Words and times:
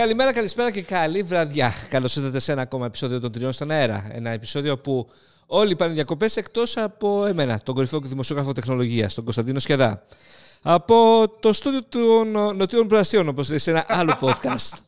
Καλημέρα, 0.00 0.32
καλησπέρα 0.32 0.70
και 0.70 0.82
καλή 0.82 1.22
βραδιά. 1.22 1.72
Καλώς 1.88 2.16
ήρθατε 2.16 2.38
σε 2.38 2.52
ένα 2.52 2.62
ακόμα 2.62 2.86
επεισόδιο 2.86 3.20
των 3.20 3.32
Τριών 3.32 3.52
στον 3.52 3.70
Αέρα. 3.70 4.08
Ένα 4.12 4.30
επεισόδιο 4.30 4.78
που 4.78 5.10
όλοι 5.46 5.76
πάνε 5.76 5.92
διακοπές 5.92 6.36
εκτός 6.36 6.76
από 6.76 7.26
εμένα, 7.26 7.60
τον 7.64 7.74
κορυφαίο 7.74 8.00
και 8.00 8.08
δημοσιογράφο 8.08 8.52
τεχνολογίας, 8.52 9.14
τον 9.14 9.24
Κωνσταντίνο 9.24 9.58
Σκεδά. 9.58 10.06
Από 10.62 11.24
το 11.40 11.52
στούντιο 11.52 11.84
των 11.88 12.56
Νοτιών 12.56 12.88
Πρασιών, 12.88 13.28
όπως 13.28 13.48
λέει 13.48 13.58
σε 13.58 13.70
ένα 13.70 13.84
άλλο 13.88 14.18
podcast, 14.20 14.78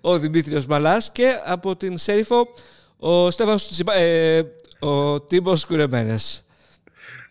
ο 0.00 0.18
Δημήτριος 0.18 0.66
Μαλάς 0.66 1.12
και 1.12 1.40
από 1.44 1.76
την 1.76 1.98
Σέριφο, 1.98 2.48
ο 2.96 3.30
Στέφανος 3.30 3.80
ε, 3.80 4.42
ο 4.78 5.20
Τίμος 5.20 5.66
Κουρεμένες. 5.66 6.44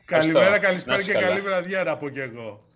Καλημέρα, 0.06 0.60
καλησπέρα 0.60 1.02
και 1.02 1.12
καλή 1.12 1.42
βραδιά 1.42 1.84
να 1.84 1.98
πω 1.98 2.10
και 2.10 2.22
εγώ. 2.22 2.67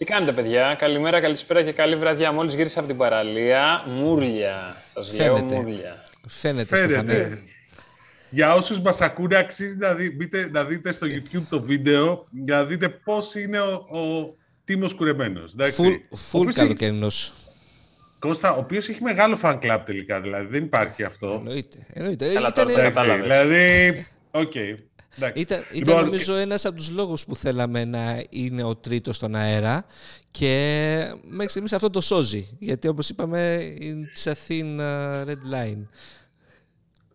Τι 0.00 0.06
κάνετε, 0.06 0.32
παιδιά; 0.32 0.76
Καλημέρα, 0.78 1.20
καλησπέρα 1.20 1.62
και 1.62 1.72
καλή 1.72 1.96
βραδιά. 1.96 2.32
Μόλις 2.32 2.54
γύρισα 2.54 2.78
από 2.78 2.88
την 2.88 2.96
παραλία, 2.96 3.84
μούρλια. 3.86 4.76
Σας 4.94 5.16
λέω 5.18 5.44
μούρλια. 5.44 6.02
Φαίνεται, 6.28 6.76
Φαίνεται. 6.76 7.42
Για 8.30 8.52
όσους 8.52 8.80
μας 8.80 9.00
ακούνε, 9.00 9.36
αξίζει 9.36 9.76
να, 9.76 9.94
δει, 9.94 10.16
να 10.50 10.64
δείτε 10.64 10.92
στο 10.92 11.06
YouTube 11.06 11.42
το 11.48 11.62
βίντεο 11.62 12.26
για 12.30 12.56
να 12.56 12.64
δείτε 12.64 12.88
πώς 12.88 13.34
είναι 13.34 13.60
ο, 13.60 13.72
ο 13.72 14.34
Τίμος 14.64 14.94
Κουρεμένος. 14.94 15.54
Φουλ 16.12 16.50
καλοκαιρινός. 16.52 17.32
Κώστα, 18.18 18.52
ο 18.52 18.58
οποίος 18.58 18.88
έχει 18.88 19.02
μεγάλο 19.02 19.38
fan 19.42 19.58
club 19.62 19.80
τελικά, 19.86 20.20
δηλαδή 20.20 20.46
δεν 20.46 20.64
υπάρχει 20.64 21.04
αυτό. 21.04 21.32
Εννοείται. 21.32 21.86
εννοείται. 21.92 22.26
Ήταν... 22.26 23.22
Δηλαδή, 23.22 24.06
ok. 24.30 24.52
Okay. 24.54 24.78
Ήταν, 25.16 25.32
ήταν 25.34 25.64
λοιπόν, 25.72 26.04
νομίζω 26.04 26.34
ένας 26.34 26.64
από 26.64 26.76
τους 26.76 26.90
λόγους 26.90 27.24
που 27.24 27.36
θέλαμε 27.36 27.84
να 27.84 28.24
είναι 28.30 28.62
ο 28.62 28.76
τρίτος 28.76 29.16
στον 29.16 29.34
αέρα 29.34 29.84
και 30.30 31.14
μέχρι 31.22 31.48
στιγμής 31.48 31.72
αυτό 31.72 31.90
το 31.90 32.00
σώζει. 32.00 32.56
Γιατί 32.58 32.88
όπως 32.88 33.08
είπαμε, 33.08 33.72
it's 33.80 34.30
a 34.30 34.34
thin 34.48 34.80
uh, 34.80 35.28
red 35.28 35.54
line. 35.54 35.86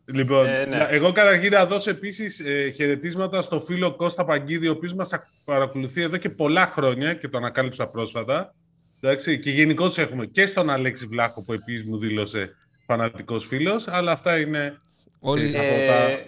Λοιπόν, 0.06 0.48
ε, 0.48 0.66
ναι. 0.66 0.88
εγώ 0.90 1.12
καταρχήν 1.12 1.52
να 1.52 1.66
δώσω 1.66 1.90
επίσης 1.90 2.40
ε, 2.40 2.70
χαιρετίσματα 2.70 3.42
στο 3.42 3.60
φίλο 3.60 3.96
Κώστα 3.96 4.26
Παγκίδη, 4.26 4.68
ο 4.68 4.72
οποίος 4.72 4.94
μας 4.94 5.12
παρακολουθεί 5.44 6.02
εδώ 6.02 6.18
και 6.18 6.30
πολλά 6.30 6.66
χρόνια 6.66 7.14
και 7.14 7.28
το 7.28 7.38
ανακάλυψα 7.38 7.88
πρόσφατα. 7.88 8.54
Εντάξει, 9.00 9.40
και 9.40 9.52
γενικώς 9.52 9.98
έχουμε 9.98 10.26
και 10.26 10.46
στον 10.46 10.70
Αλέξη 10.70 11.06
Βλάχο 11.06 11.44
που 11.44 11.54
επίσης 11.54 11.84
μου 11.84 11.98
δήλωσε 11.98 12.56
φανατικός 12.86 13.46
φίλος, 13.46 13.88
αλλά 13.88 14.12
αυτά 14.12 14.40
είναι 14.40 14.82
Όλοι... 15.20 15.58
από 15.58 15.76
τα... 15.88 16.20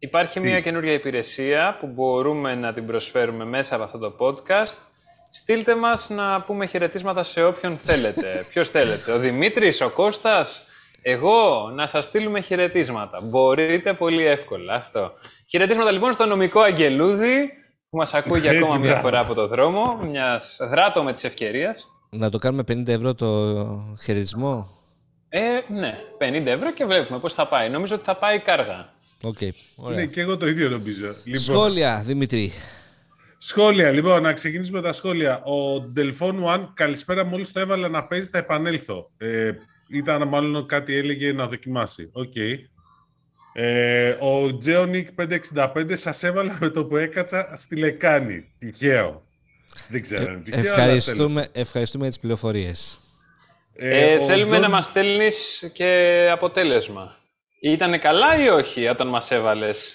Ναι. 0.00 0.08
Υπάρχει 0.08 0.40
μια 0.40 0.60
καινούργια 0.60 0.92
υπηρεσία 0.92 1.76
που 1.80 1.86
μπορούμε 1.86 2.54
να 2.54 2.72
την 2.72 2.86
προσφέρουμε 2.86 3.44
μέσα 3.44 3.74
από 3.74 3.84
αυτό 3.84 3.98
το 3.98 4.16
podcast. 4.18 4.76
Στείλτε 5.30 5.74
μας 5.74 6.08
να 6.08 6.40
πούμε 6.40 6.66
χαιρετίσματα 6.66 7.22
σε 7.22 7.44
όποιον 7.44 7.76
θέλετε. 7.76 8.44
Ποιος 8.50 8.68
θέλετε, 8.68 9.12
ο 9.12 9.18
Δημήτρης, 9.18 9.80
ο 9.80 9.90
Κώστας, 9.90 10.64
εγώ, 11.02 11.70
να 11.74 11.86
σας 11.86 12.04
στείλουμε 12.04 12.40
χαιρετίσματα. 12.40 13.20
Μπορείτε 13.22 13.94
πολύ 13.94 14.26
εύκολα 14.26 14.74
αυτό. 14.74 15.12
Χαιρετίσματα 15.48 15.90
λοιπόν 15.90 16.12
στο 16.12 16.26
νομικό 16.26 16.60
Αγγελούδη, 16.60 17.50
που 17.90 17.96
μας 17.96 18.14
ακούει 18.14 18.40
για 18.40 18.50
ακόμα 18.50 18.76
μια 18.76 18.96
φορά 18.96 19.20
από 19.20 19.34
το 19.34 19.46
δρόμο, 19.46 19.98
μιας 20.02 20.56
δράτω 20.60 21.02
με 21.02 21.12
της 21.12 21.24
ευκαιρίας. 21.24 21.86
Να 22.10 22.30
το 22.30 22.38
κάνουμε 22.38 22.62
50 22.72 22.88
ευρώ 22.88 23.14
το 23.14 23.26
χαιρετισμό; 24.02 24.68
Ε, 25.28 25.40
ναι, 25.68 25.98
50 26.18 26.46
ευρώ 26.46 26.72
και 26.72 26.84
βλέπουμε 26.84 27.18
πώς 27.18 27.34
θα 27.34 27.46
πάει. 27.46 27.68
Νομίζω 27.68 27.94
ότι 27.94 28.04
θα 28.04 28.16
πάει 28.16 28.38
κάργα. 28.38 28.98
Okay, 29.22 29.50
Ναι, 29.94 30.06
και 30.06 30.20
εγώ 30.20 30.36
το 30.36 30.46
ίδιο 30.46 30.68
νομίζω. 30.68 31.14
Λοιπόν, 31.24 31.42
σχόλια, 31.42 32.02
Δημήτρη. 32.06 32.52
Σχόλια, 33.38 33.90
λοιπόν, 33.90 34.22
να 34.22 34.32
ξεκινήσουμε 34.32 34.80
τα 34.80 34.92
σχόλια. 34.92 35.42
Ο 35.42 35.90
Delphone 35.96 36.44
One, 36.44 36.68
καλησπέρα, 36.74 37.24
μόλις 37.24 37.52
το 37.52 37.60
έβαλα 37.60 37.88
να 37.88 38.04
παίζει, 38.04 38.28
θα 38.28 38.38
επανέλθω. 38.38 39.10
Ε, 39.16 39.50
ήταν 39.88 40.28
μάλλον 40.28 40.66
κάτι 40.66 40.94
έλεγε 40.94 41.32
να 41.32 41.46
δοκιμάσει. 41.46 42.08
Ok. 42.12 42.32
Okay. 42.36 42.54
Ε, 43.52 44.10
ο 44.10 44.58
Geonic 44.64 45.04
565 45.54 45.92
σας 45.92 46.22
έβαλα 46.22 46.58
με 46.60 46.68
το 46.68 46.86
που 46.86 46.96
έκατσα 46.96 47.52
στη 47.56 47.76
λεκάνη. 47.76 48.52
Τυχαίο. 48.58 49.26
Δεν 49.88 50.02
ξέρω 50.02 50.32
αν 50.32 50.42
τυχαίο, 50.44 50.60
ευχαριστούμε, 50.60 51.48
ευχαριστούμε 51.52 52.02
για 52.02 52.12
τις 52.12 52.20
πληροφορίες. 52.20 53.00
Ε, 53.74 54.12
ε, 54.12 54.26
θέλουμε 54.26 54.56
George... 54.56 54.60
να 54.60 54.68
μας 54.68 54.86
στέλνεις 54.86 55.70
και 55.72 56.28
αποτέλεσμα. 56.32 57.19
Ήτανε 57.60 57.98
καλά 57.98 58.42
ή 58.42 58.48
όχι 58.48 58.86
όταν 58.86 59.08
μας 59.08 59.30
έβαλες; 59.30 59.94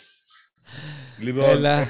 Λοιπόν, 1.19 1.65
ε, 1.65 1.87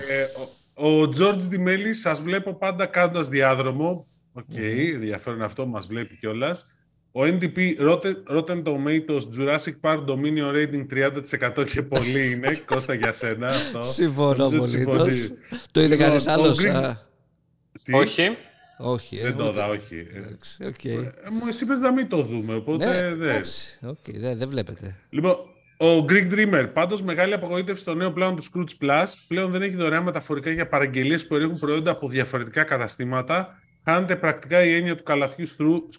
ο 0.73 1.09
Τζορτζ 1.09 1.45
Δημέλη 1.45 1.93
σας 1.93 2.19
βλέπω 2.21 2.53
πάντα 2.53 2.85
κάνοντας 2.85 3.27
διάδρομο. 3.27 4.07
Οκέι, 4.33 4.43
okay, 4.51 4.59
mm-hmm. 4.59 4.93
ενδιαφέρον 4.93 5.41
αυτό, 5.41 5.65
μας 5.65 5.87
βλέπει 5.87 6.17
κιόλας. 6.17 6.67
Ο 7.11 7.21
NDP 7.23 7.57
Rotten 8.29 8.63
Tomatoes 8.63 9.23
Jurassic 9.37 9.73
Park 9.81 10.05
Dominion 10.05 10.53
Rating 10.53 10.85
30% 11.59 11.65
και 11.73 11.81
πολύ 11.81 12.31
είναι. 12.31 12.61
Κώστα 12.71 12.93
για 12.93 13.11
σένα 13.11 13.47
αυτό. 13.47 13.81
Συμφωνώ 13.81 14.49
πολύ. 14.85 15.37
Το 15.71 15.81
είδε 15.81 15.89
λοιπόν, 15.89 16.07
κανείς 16.07 16.27
άλλος. 16.27 16.59
Όχι. 17.91 18.37
Όχι. 18.77 19.21
Δεν 19.21 19.37
το 19.37 19.45
είδα, 19.45 19.69
όχι. 19.69 20.07
Okay. 20.61 21.11
Μου 21.31 21.47
εσύ 21.47 21.65
πες 21.65 21.79
να 21.79 21.91
μην 21.91 22.07
το 22.07 22.21
δούμε, 22.23 22.55
οπότε 22.55 22.85
ναι, 22.85 23.15
δεν. 23.15 23.29
Εντάξει, 23.29 23.79
δεν, 24.05 24.37
δεν 24.37 24.49
βλέπετε. 24.49 24.95
Λοιπόν, 25.09 25.37
ο 25.77 26.05
Greek 26.09 26.31
Dreamer. 26.31 26.69
Πάντως, 26.73 27.01
μεγάλη 27.01 27.33
απογοήτευση 27.33 27.81
στο 27.81 27.93
νέο 27.93 28.11
πλάνο 28.11 28.35
του 28.35 28.43
Scrooge 28.43 28.85
Plus. 28.85 29.05
Πλέον 29.27 29.51
δεν 29.51 29.61
έχει 29.61 29.75
δωρεάν 29.75 30.03
μεταφορικά 30.03 30.51
για 30.51 30.67
παραγγελίες 30.67 31.21
που 31.21 31.27
περιέχουν 31.27 31.59
προϊόντα 31.59 31.91
από 31.91 32.09
διαφορετικά 32.09 32.63
καταστήματα. 32.63 33.59
Χάνεται 33.83 34.15
πρακτικά 34.15 34.63
η 34.63 34.73
έννοια 34.73 34.95
του 34.95 35.03
καλαθιού 35.03 35.47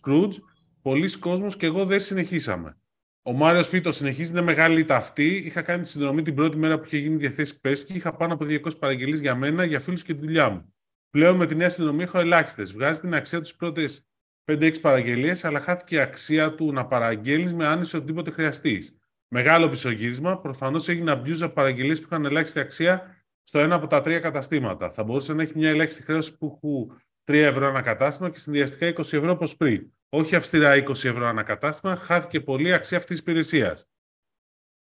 Scrooge. 0.03 0.35
Πολλοί 0.83 1.19
κόσμοι 1.19 1.53
και 1.53 1.67
εγώ 1.67 1.85
δεν 1.85 2.01
συνεχίσαμε. 2.01 2.77
Ο 3.23 3.33
Μάριος 3.33 3.69
Πίτος 3.69 3.97
συνεχίζει, 3.97 4.31
είναι 4.31 4.41
μεγάλη 4.41 4.85
ταυτή. 4.85 5.37
Είχα 5.37 5.63
κάνει 5.63 5.83
τη 5.83 5.89
συνδρομή 5.89 6.23
την 6.23 6.35
πρώτη 6.35 6.57
μέρα 6.57 6.79
που 6.79 6.85
είχε 6.87 6.97
γίνει 6.97 7.17
διαθέσεις 7.17 7.61
πέσκη. 7.61 7.93
Είχα 7.95 8.17
πάνω 8.17 8.35
από 8.35 8.45
200 8.45 8.79
παραγγελίες 8.79 9.21
για 9.21 9.35
μένα, 9.35 9.65
για 9.65 9.81
φίλους 9.81 10.03
και 10.03 10.15
τη 10.15 10.21
δουλειά 10.21 10.51
μου. 10.51 10.75
Πλέον 11.11 11.37
με 11.37 11.47
τη 11.47 11.55
νέα 11.55 11.69
συνδρομή 11.69 12.03
έχω 12.03 12.19
ελάχιστες. 12.19 12.73
Βγάζει 12.73 13.01
την 13.01 13.15
αξία 13.15 13.41
τους 13.41 13.55
πρώτες 13.55 14.07
5-6 14.45 14.81
παραγγελίες, 14.81 15.45
αλλά 15.45 15.61
χάθηκε 15.61 15.95
η 15.95 15.99
αξία 15.99 16.55
του 16.55 16.73
να 16.73 16.87
παραγγέλνεις 16.87 17.55
με 17.55 17.67
άνεση 17.67 17.97
οτιδήποτε 17.97 18.31
χρειαστείς. 18.31 18.96
Μεγάλο 19.29 19.69
πισωγύρισμα. 19.69 20.41
Προφανώς 20.41 20.89
έγινε 20.89 21.13
abuse 21.13 21.41
από 21.41 21.53
παραγγελίες 21.53 22.01
που 22.01 22.07
είχαν 22.11 22.25
ελάχιστη 22.25 22.61
αξία 22.61 23.25
στο 23.43 23.59
ένα 23.59 23.75
από 23.75 23.87
τα 23.87 24.01
τρία 24.01 24.21
καταστήματα. 24.21 24.91
Θα 24.91 25.05
μπορούσε 25.05 25.33
να 25.33 25.43
έχει 25.43 25.53
μια 25.57 25.69
ελάχιστη 25.69 26.03
χρέωση 26.03 26.39
που 26.39 26.47
έχουν 26.47 27.01
3 27.25 27.35
ευρώ 27.35 27.67
ένα 27.67 27.83
κατάστημα 27.83 28.31
και 28.31 28.39
συνδυαστικά 28.39 28.89
20 28.89 28.99
ευρώ 28.99 29.31
όπως 29.31 29.57
πριν. 29.57 29.91
Όχι 30.09 30.37
αυστηρά 30.37 30.77
20 30.77 30.89
ευρώ 30.89 31.27
ένα 31.27 31.43
κατάστημα, 31.43 31.97
χάθηκε 31.97 32.41
πολύ 32.41 32.73
αξία 32.73 32.97
αυτής 32.97 33.11
της 33.11 33.19
υπηρεσίας. 33.19 33.89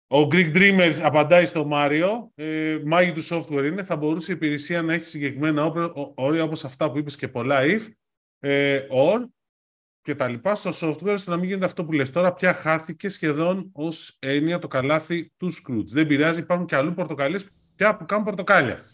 Ο 0.07 0.21
Greek 0.31 0.57
Dreamers 0.57 0.99
απαντάει 1.03 1.47
στο 1.47 1.65
Μάριο. 1.65 2.33
Ε, 2.35 2.81
μάγι 2.85 3.13
του 3.13 3.25
software 3.25 3.65
είναι. 3.65 3.83
Θα 3.83 3.97
μπορούσε 3.97 4.33
η 4.33 4.35
υπηρεσία 4.35 4.83
να 4.83 4.93
έχει 4.93 5.05
συγκεκριμένα 5.05 5.73
όρια 6.15 6.43
όπως 6.43 6.65
αυτά 6.65 6.91
που 6.91 6.99
είπες 6.99 7.17
και 7.17 7.29
πολλά 7.29 7.61
if, 7.63 7.89
ε, 8.39 8.87
or, 8.91 9.25
και 10.03 10.15
τα 10.15 10.29
λοιπά 10.29 10.55
στο 10.55 10.71
software, 10.81 11.13
ώστε 11.13 11.31
να 11.31 11.37
μην 11.37 11.45
γίνεται 11.45 11.65
αυτό 11.65 11.85
που 11.85 11.93
λες 11.93 12.11
τώρα, 12.11 12.33
πια 12.33 12.55
χάθηκε 12.55 13.09
σχεδόν 13.09 13.71
ως 13.73 14.17
έννοια 14.19 14.59
το 14.59 14.69
καλάθι 14.69 15.33
του 15.37 15.53
Scrooge. 15.53 15.87
Δεν 15.87 16.07
πειράζει, 16.07 16.39
υπάρχουν 16.39 16.67
και 16.67 16.77
αλλού 16.77 16.95
πορτοκαλίες 16.95 17.45
πια 17.77 17.97
που 17.97 18.07
κάνουν 18.07 18.25
πορτοκάλια. 18.25 18.85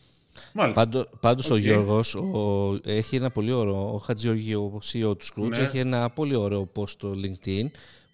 Μάλιστα. 0.52 0.80
Πάντω, 0.82 1.06
πάντως 1.20 1.50
ο 1.50 1.56
Γιώργος 1.56 2.14
ο, 2.14 2.78
έχει 2.84 3.16
ένα 3.16 3.30
πολύ 3.30 3.52
ωραίο, 3.52 3.94
ο 3.94 3.98
Χατζιώργη, 3.98 4.54
ο 4.54 4.80
CEO 4.92 5.19
του 5.19 5.26
Scrooge, 5.26 5.48
ναι. 5.48 5.56
έχει 5.56 5.78
ένα 5.78 6.10
πολύ 6.10 6.36
ωραίο 6.36 6.72
post 6.76 6.88
στο 6.88 7.14
LinkedIn 7.14 7.66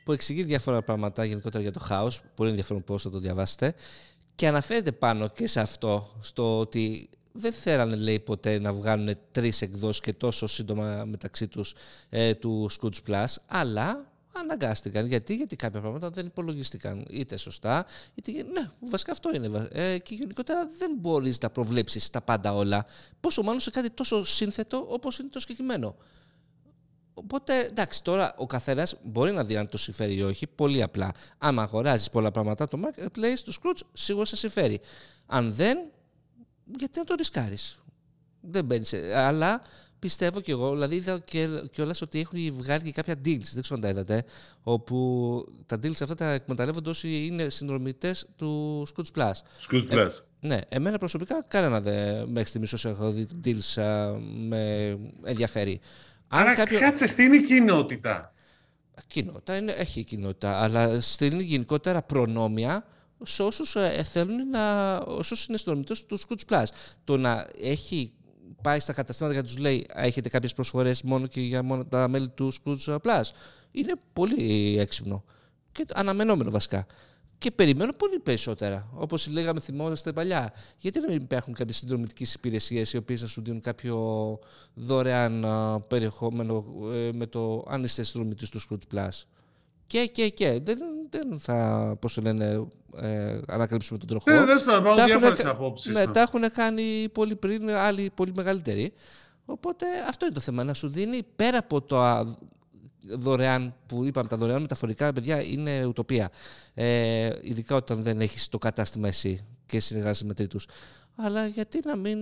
που 0.05 0.13
εξηγεί 0.13 0.43
διάφορα 0.43 0.83
πράγματα 0.83 1.25
γενικότερα 1.25 1.63
για 1.63 1.73
το 1.73 1.81
χάος, 1.81 2.23
πολύ 2.35 2.49
ενδιαφέρον 2.51 2.85
πώς 2.85 3.03
θα 3.03 3.11
το 3.11 3.19
διαβάσετε 3.19 3.75
και 4.35 4.47
αναφέρεται 4.47 4.93
πάνω 4.93 5.29
και 5.29 5.47
σε 5.47 5.61
αυτό, 5.61 6.17
στο 6.21 6.59
ότι 6.59 7.09
δεν 7.37 7.53
θέλανε 7.53 7.97
λέει 7.97 8.21
ποτέ 8.21 8.59
να 8.59 8.73
βγάλουν 8.73 9.15
τρεις 9.31 9.63
εκδόσεις 9.63 10.01
και 10.01 10.13
τόσο 10.13 10.47
σύντομα 10.47 11.05
μεταξύ 11.05 11.49
τους 11.49 11.75
ε, 12.09 12.35
του 12.35 12.71
Scrooge 12.71 13.11
Plus, 13.11 13.25
αλλά 13.47 14.13
αναγκάστηκαν. 14.33 15.07
Γιατί, 15.07 15.35
γιατί 15.35 15.57
κάποια 15.57 15.81
πράγματα 15.81 16.11
δεν 16.11 16.27
υπολογίστηκαν 16.27 17.07
είτε 17.11 17.37
σωστά, 17.37 17.87
είτε. 18.15 18.33
Ναι, 18.33 18.71
βασικά 18.81 19.13
αυτό 19.13 19.31
είναι. 19.35 19.69
Ε, 19.73 19.99
και 19.99 20.15
γενικότερα 20.15 20.69
δεν 20.79 20.91
μπορείς 21.01 21.41
να 21.41 21.51
προβλέψεις 21.51 22.11
τα 22.11 22.21
πάντα 22.21 22.55
όλα. 22.55 22.87
Πόσο 23.21 23.43
μάλλον 23.43 23.61
σε 23.61 23.71
κάτι 23.71 23.91
τόσο 23.91 24.25
σύνθετο 24.25 24.87
όπως 24.89 25.19
είναι 25.19 25.29
το 25.29 25.41
συγκεκριμένο. 25.41 25.97
Οπότε, 27.15 27.59
εντάξει, 27.65 28.03
τώρα 28.03 28.35
ο 28.39 28.47
καθένας 28.47 28.97
μπορεί 29.03 29.33
να 29.33 29.45
δει 29.45 29.57
αν 29.57 29.69
το 29.69 29.79
συμφέρει 29.79 30.15
ή 30.15 30.23
όχι. 30.23 30.47
Πολύ 30.47 30.83
απλά. 30.83 31.13
Αν 31.39 31.59
αγοράζεις 31.59 32.11
πολλά 32.11 32.31
πράγματα 32.31 32.69
το 32.69 32.79
marketplace 32.85 33.39
του 33.45 33.53
Scrooge, 33.53 33.81
σίγουρα 33.93 34.25
σε 34.25 34.37
συμφέρει. 34.37 34.81
Αν 35.27 35.53
δεν, 35.53 35.79
γιατί 36.79 36.99
να 36.99 37.05
το 37.05 37.15
ρισκάρεις. 37.15 37.79
Δεν 38.41 38.65
μπαίνεις. 38.65 38.95
Αλλά 39.15 39.63
πιστεύω 39.99 40.41
κι 40.41 40.51
εγώ, 40.51 40.71
δηλαδή 40.71 40.97
είδα 40.97 41.19
και 41.71 41.83
όλα 41.83 41.95
ότι 42.03 42.21
έχουν 42.21 42.55
βγάλει 42.55 42.83
και 42.83 42.93
κάποια 42.93 43.15
deals, 43.15 43.49
δεν 43.53 43.63
ξέρω 43.63 43.75
αν 43.75 43.81
τα 43.81 43.89
είδατε, 43.89 44.25
όπου 44.63 45.47
τα 45.67 45.77
deals 45.77 46.03
αυτά 46.03 46.15
τα 46.15 46.31
εκμεταλλεύονται 46.31 46.91
όσοι 46.91 47.27
είναι 47.27 47.49
συνδρομητές 47.49 48.27
του 48.37 48.83
Scrooge 48.89 49.19
Plus. 49.19 49.33
Scrooge 49.69 49.91
Plus. 49.91 50.09
Ε, 50.41 50.47
ναι, 50.47 50.61
εμένα 50.69 50.99
προσωπικά 50.99 51.45
κανένα 51.49 51.81
δεν 51.81 52.29
μέχρι 52.29 52.49
στιγμής 52.49 52.73
όσο 52.73 52.89
έχω 52.89 53.11
δει 53.11 53.27
deals 53.45 53.83
α, 53.83 54.19
με 54.49 54.97
ενδιαφέρει. 55.25 55.81
Αν 56.29 56.55
κάποιο... 56.55 56.79
κάτσε, 56.79 57.07
στην 57.07 57.25
είναι 57.25 57.37
η 57.37 57.43
κοινότητα. 57.43 58.33
Κοινότητα 59.07 59.57
είναι, 59.57 59.73
έχει 59.73 60.05
κοινότητα, 60.05 60.63
αλλά 60.63 61.01
στέλνει 61.01 61.43
γενικότερα 61.43 62.03
προνόμια 62.03 62.85
σε 63.23 63.43
όσους 63.43 63.77
ε, 63.77 64.03
θέλουν 64.03 64.49
να, 64.49 64.97
όσους 64.97 65.47
είναι 65.47 65.57
συνδρομητές 65.57 66.07
του 66.07 66.19
Scrooge 66.21 66.53
Plus. 66.53 66.65
Το 67.05 67.17
να 67.17 67.47
έχει 67.61 68.13
πάει 68.63 68.81
στα 68.81 68.93
καταστήματα 68.93 69.35
και 69.35 69.43
τους 69.43 69.59
λέει 69.59 69.87
έχετε 69.95 70.29
κάποιες 70.29 70.53
προσφορές 70.53 71.03
μόνο 71.03 71.27
και 71.27 71.41
για 71.41 71.63
μόνο 71.63 71.85
τα 71.85 72.09
μέλη 72.09 72.29
του 72.29 72.53
Scrooge 72.53 72.97
Plus. 72.97 73.23
Είναι 73.71 73.93
πολύ 74.13 74.77
έξυπνο 74.79 75.25
και 75.73 75.85
αναμενόμενο 75.95 76.51
βασικά. 76.51 76.87
Και 77.39 77.51
περιμένω 77.51 77.93
πολύ 77.93 78.19
περισσότερα. 78.19 78.89
Όπως 78.95 79.27
λέγαμε, 79.29 79.61
θυμόμαστε 79.61 80.13
παλιά. 80.13 80.53
Γιατί 80.79 81.01
δεν 81.01 81.13
υπάρχουν 81.13 81.55
κάποιες 81.55 81.77
συνδρομητικές 81.77 82.35
υπηρεσίες 82.35 82.93
οι 82.93 82.97
οποίες 82.97 83.23
να 83.23 83.27
σου 83.27 83.43
δίνουν 83.43 83.61
κάποιο 83.61 84.39
δωρεάν 84.75 85.47
περιεχόμενο 85.89 86.65
ε, 86.93 87.11
με 87.13 87.27
το 87.27 87.65
αν 87.69 87.85
είστε 87.85 88.03
συνδρομητής 88.03 88.49
του 88.49 88.61
Scrooge 88.61 88.97
Plus; 88.97 89.23
Και, 89.87 90.07
και, 90.07 90.29
και. 90.29 90.61
Δεν, 90.63 90.79
δεν 91.11 91.39
θα, 91.39 91.97
πώς 92.01 92.15
το 92.15 92.21
λένε, 92.21 92.67
ε, 92.97 93.41
ανακαλύψουμε 93.47 93.99
τον 93.99 94.09
τροχό. 94.09 94.31
Ναι, 94.31 94.45
δεν 94.45 94.59
θα 94.59 94.77
υπάρχουν 94.77 95.05
διάφορες 95.05 95.45
απόψεις. 95.45 95.95
Ναι, 95.95 96.07
τα 96.07 96.21
έχουν 96.21 96.51
κάνει 96.53 97.09
πολύ 97.13 97.37
πριν, 97.37 97.71
άλλοι 97.71 98.11
πολύ 98.15 98.33
μεγαλύτεροι. 98.35 98.93
Οπότε 99.45 99.87
αυτό 100.09 100.25
είναι 100.25 100.35
το 100.35 100.41
θέμα, 100.41 100.65
να 100.65 100.75
σου 100.75 100.89
δίνει 100.89 101.23
πέρα 101.37 101.59
από 101.59 101.83
το 101.83 102.27
δωρεάν 103.09 103.75
που 103.87 104.05
είπαμε, 104.05 104.29
τα 104.29 104.37
δωρεάν 104.37 104.61
μεταφορικά, 104.61 105.13
παιδιά, 105.13 105.43
είναι 105.43 105.85
ουτοπία. 105.85 106.31
Ε, 106.75 107.31
ειδικά 107.41 107.77
όταν 107.77 108.03
δεν 108.03 108.21
έχεις 108.21 108.49
το 108.49 108.59
κατάστημα 108.59 109.09
εσύ 109.09 109.47
και 109.67 109.81
συνεργάζεσαι 109.81 110.25
με 110.25 110.35
τρίτους. 110.35 110.67
Αλλά 111.17 111.47
γιατί 111.47 111.81
να 111.85 111.97
μην 111.97 112.19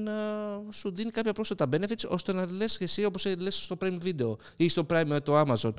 σου 0.70 0.92
δίνει 0.92 1.10
κάποια 1.10 1.32
πρόσθετα 1.32 1.68
benefits 1.72 2.08
ώστε 2.08 2.32
να 2.32 2.46
λες 2.50 2.78
και 2.78 2.84
εσύ 2.84 3.04
όπως 3.04 3.26
λες 3.38 3.56
στο 3.56 3.76
Prime 3.80 3.98
Video 4.04 4.36
ή 4.56 4.68
στο 4.68 4.86
Prime 4.90 5.04
με 5.06 5.20
το 5.20 5.40
Amazon. 5.40 5.72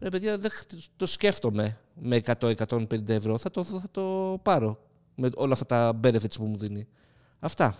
Ρε 0.00 0.08
παιδιά, 0.08 0.38
δεν 0.38 0.50
το 0.96 1.06
σκέφτομαι 1.06 1.78
με 1.94 2.20
100-150 2.40 3.08
ευρώ. 3.08 3.38
Θα 3.38 3.50
το, 3.50 3.64
θα 3.64 3.88
το 3.90 4.38
πάρω 4.42 4.86
με 5.14 5.30
όλα 5.34 5.52
αυτά 5.52 5.66
τα 5.66 6.00
benefits 6.02 6.34
που 6.36 6.44
μου 6.44 6.58
δίνει. 6.58 6.88
Αυτά. 7.38 7.78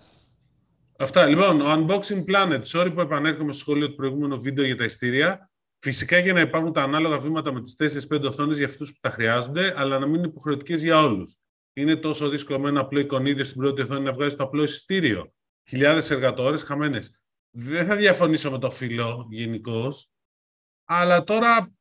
Αυτά. 0.99 1.27
Λοιπόν, 1.27 1.61
ο 1.61 1.73
Unboxing 1.73 2.25
Planet. 2.25 2.61
Sorry 2.63 2.91
που 2.95 3.01
επανέρχομαι 3.01 3.53
στο 3.53 3.61
σχόλιο 3.61 3.89
του 3.89 3.95
προηγούμενου 3.95 4.41
βίντεο 4.41 4.65
για 4.65 4.77
τα 4.77 4.85
ειστήρια. 4.85 5.51
Φυσικά 5.79 6.19
για 6.19 6.33
να 6.33 6.41
υπάρχουν 6.41 6.73
τα 6.73 6.83
ανάλογα 6.83 7.19
βήματα 7.19 7.53
με 7.53 7.63
τις 7.63 7.77
4-5 8.11 8.23
οθόνες 8.23 8.57
για 8.57 8.67
αυτούς 8.67 8.93
που 8.93 8.99
τα 9.01 9.11
χρειάζονται, 9.11 9.75
αλλά 9.77 9.99
να 9.99 10.07
μην 10.07 10.15
είναι 10.15 10.27
υποχρεωτικές 10.27 10.83
για 10.83 11.03
όλους. 11.03 11.37
Είναι 11.73 11.97
τόσο 11.97 12.29
δύσκολο 12.29 12.59
με 12.59 12.69
ένα 12.69 12.81
απλό 12.81 13.01
εικονίδιο 13.01 13.45
στην 13.45 13.61
πρώτη 13.61 13.83
οθόνη 13.83 14.05
να 14.05 14.13
βγάζει 14.13 14.37
το 14.37 14.43
απλό 14.43 14.63
εισιτήριο. 14.63 15.33
Χιλιάδες 15.69 16.11
εργατόρες 16.11 16.63
χαμένες. 16.63 17.21
Δεν 17.51 17.87
θα 17.87 17.97
διαφωνήσω 17.97 18.51
με 18.51 18.59
το 18.59 18.71
φίλο 18.71 19.27
γενικώς, 19.31 20.11
αλλά 20.85 21.25
τώρα 21.25 21.76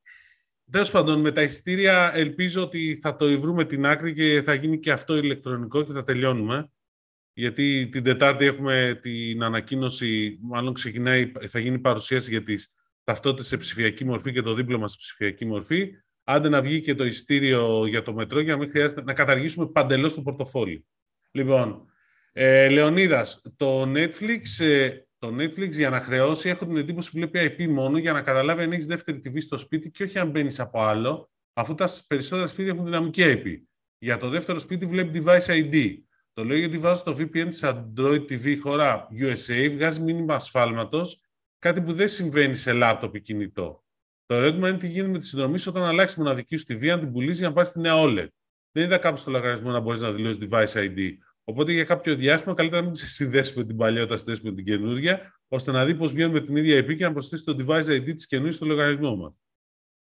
Τέλος 0.72 0.92
πάντων, 0.92 1.20
με 1.20 1.32
τα 1.32 1.42
εισιτήρια 1.42 2.12
ελπίζω 2.16 2.64
ότι 2.64 3.00
θα 3.02 3.16
το 3.16 3.40
βρούμε 3.40 3.66
την 3.66 3.86
άκρη 3.86 4.14
και 4.14 4.42
θα 4.46 4.54
γίνει 4.54 4.80
και 4.80 4.92
αυτό 4.92 5.18
ηλεκτρονικό 5.18 5.84
και 5.84 5.92
θα 5.92 6.04
τελειώνουμε. 6.04 6.70
Γιατί 7.34 7.90
την 7.92 8.04
Τετάρτη 8.04 8.46
έχουμε 8.46 9.00
την 9.02 9.44
ανακοίνωση, 9.44 10.40
μάλλον 10.42 10.74
ξεκινάει, 10.74 11.32
θα 11.48 11.60
γίνει 11.60 11.80
παρουσίαση 11.80 12.32
για 12.32 12.44
τις 12.44 12.74
ταυτότητες 13.04 13.48
σε 13.48 13.58
ψηφιακή 13.58 14.06
μορφή 14.06 14.32
και 14.32 14.42
το 14.42 14.54
δίπλωμα 14.54 14.88
σε 14.88 14.96
ψηφιακή 15.00 15.46
μορφή. 15.46 15.90
Άντε 16.24 16.50
να 16.50 16.62
βγει 16.62 16.82
και 16.82 16.96
το 16.96 17.06
εισιτήριο 17.06 17.86
για 17.88 18.02
το 18.02 18.14
μετρό 18.14 18.40
για 18.40 18.54
να 18.54 18.60
μην 18.60 18.70
χρειάζεται 18.70 19.04
να 19.04 19.14
καταργήσουμε 19.14 19.68
παντελώς 19.68 20.14
το 20.14 20.22
πορτοφόλι. 20.22 20.86
Λοιπόν, 21.32 21.86
ε, 22.32 22.70
Λεωνίδας, 22.70 23.42
το 23.58 23.92
Netflix 23.96 24.66
ε, 24.66 24.90
το 25.26 25.36
Netflix 25.40 25.70
για 25.70 25.90
να 25.90 26.00
χρεώσει, 26.00 26.50
έχω 26.50 26.66
την 26.66 26.78
εντύπωση 26.78 27.10
βλέπει 27.14 27.56
IP 27.58 27.68
μόνο 27.68 27.98
για 27.98 28.14
να 28.14 28.22
καταλάβει 28.22 28.64
αν 28.64 28.72
έχεις 28.72 28.86
δεύτερη 28.86 29.22
TV 29.26 29.42
στο 29.42 29.58
σπίτι 29.58 29.92
και 29.92 30.04
όχι 30.04 30.20
αν 30.20 30.30
μπαίνεις 30.30 30.60
από 30.60 30.82
άλλο, 30.82 31.30
αφού 31.54 31.76
τα 31.76 31.90
περισσότερα 32.08 32.48
σπίτια 32.48 32.72
έχουν 32.72 32.86
δυναμική 32.86 33.22
IP. 33.26 33.62
Για 33.98 34.18
το 34.18 34.30
δεύτερο 34.30 34.60
σπίτι 34.60 34.86
βλέπει 34.86 35.24
device 35.26 35.46
ID. 35.46 35.98
Το 36.34 36.44
λέω 36.44 36.58
γιατί 36.58 36.78
βάζω 36.78 37.04
το 37.04 37.16
VPN 37.20 37.48
της 37.50 37.64
Android 37.64 38.26
TV 38.30 38.58
χώρα 38.62 39.08
USA, 39.20 39.70
βγάζει 39.72 40.02
μήνυμα 40.02 40.36
ασφάλματος, 40.36 41.22
κάτι 41.60 41.82
που 41.82 41.94
δεν 41.94 42.08
συμβαίνει 42.08 42.56
σε 42.56 42.74
λάπτοπ 42.74 43.16
ή 43.16 43.22
κινητό. 43.22 43.84
Το 44.26 44.36
ερώτημα 44.36 44.70
είναι 44.70 44.78
τι 44.78 44.88
γίνεται 44.88 45.12
με 45.12 45.20
τη 45.20 45.26
συνδρομή 45.26 45.58
όταν 45.68 45.84
αλλάξει 45.84 46.20
μοναδική 46.20 46.58
σου 46.58 46.66
TV, 46.70 46.88
αν 46.88 47.00
την 47.00 47.12
πουλήσεις 47.12 47.40
για 47.40 47.48
να 47.48 47.54
πάρεις 47.54 47.72
τη 47.72 47.80
νέα 47.80 47.94
OLED. 47.96 48.28
Δεν 48.72 48.84
είδα 48.84 48.98
κάπου 48.98 49.18
στο 49.18 49.32
λογαριασμό 49.32 49.72
να 49.72 49.80
μπορείς 49.80 50.02
να 50.02 50.12
δηλώσεις 50.12 50.48
device 50.50 50.74
ID. 50.74 51.12
Οπότε 51.48 51.72
για 51.72 51.84
κάποιο 51.84 52.16
διάστημα 52.16 52.54
καλύτερα 52.54 52.82
να 52.82 52.88
μην 52.88 52.96
σε 52.96 53.08
συνδέσει 53.08 53.58
με 53.58 53.66
την 53.66 53.78
παλιά 53.78 54.04
όταν 54.04 54.18
συνδέσει 54.18 54.42
με 54.44 54.52
την 54.52 54.66
καινούργια, 54.66 55.40
ώστε 55.48 55.72
να 55.72 55.86
δει 55.86 55.96
πώς 55.96 56.12
βγαίνουν 56.12 56.34
με 56.34 56.42
την 56.42 56.56
ίδια 56.56 56.80
IP 56.80 56.96
και 56.96 57.04
να 57.04 57.12
προσθέσει 57.12 57.44
το 57.44 57.56
device 57.60 57.86
ID 57.86 58.14
της 58.14 58.28
καινούργια 58.28 58.56
στο 58.56 58.66
λογαριασμό 58.66 59.16
μας. 59.16 59.40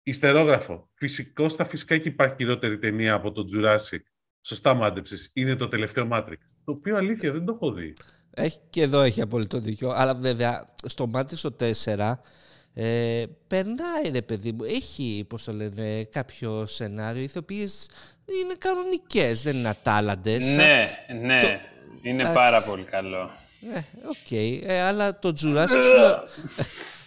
Ιστερόγραφο. 0.02 0.90
Φυσικό 0.94 1.48
στα 1.48 1.64
φυσικά 1.64 1.98
και 1.98 2.08
υπάρχει 2.08 2.34
χειρότερη 2.38 2.78
ταινία 2.78 3.14
από 3.14 3.32
το 3.32 3.44
Jurassic. 3.54 4.00
Σωστά 4.40 4.74
μάντεψε. 4.74 5.30
Είναι 5.32 5.56
το 5.56 5.68
τελευταίο 5.68 6.08
Matrix. 6.12 6.36
Το 6.64 6.72
οποίο 6.72 6.96
αλήθεια 6.96 7.32
δεν 7.32 7.44
το 7.44 7.52
έχω 7.52 7.72
δει. 7.72 7.92
Έχει, 8.30 8.58
και 8.70 8.82
εδώ 8.82 9.00
έχει 9.00 9.20
απόλυτο 9.20 9.60
δίκιο. 9.60 9.90
Αλλά 9.90 10.14
βέβαια 10.14 10.74
στο 10.86 11.10
Matrix 11.14 11.34
το 11.34 11.56
4 11.84 12.14
ε, 12.74 13.24
περνάει 13.46 14.10
ρε 14.12 14.22
παιδί 14.22 14.52
μου. 14.52 14.64
Έχει, 14.64 15.24
πώς 15.28 15.44
το 15.44 15.52
λένε, 15.52 16.04
κάποιο 16.04 16.66
σενάριο. 16.66 17.20
Οι 17.20 17.24
ηθοποιοί 17.24 17.66
είναι 18.42 18.54
κανονικές, 18.58 19.42
δεν 19.42 19.56
είναι 19.56 19.68
ατάλλαντες. 19.68 20.44
Ναι, 20.44 20.98
ναι. 21.20 21.40
Το... 21.40 21.48
Είναι 22.02 22.32
πάρα 22.34 22.62
πολύ 22.62 22.82
καλό. 22.82 23.30
Ναι, 23.60 23.84
οκ. 24.08 24.16
Okay. 24.30 24.60
Ε, 24.66 24.80
αλλά 24.80 25.18
το 25.18 25.28
Jurassic 25.28 25.82
σου 25.82 25.94
λέω... 26.00 26.24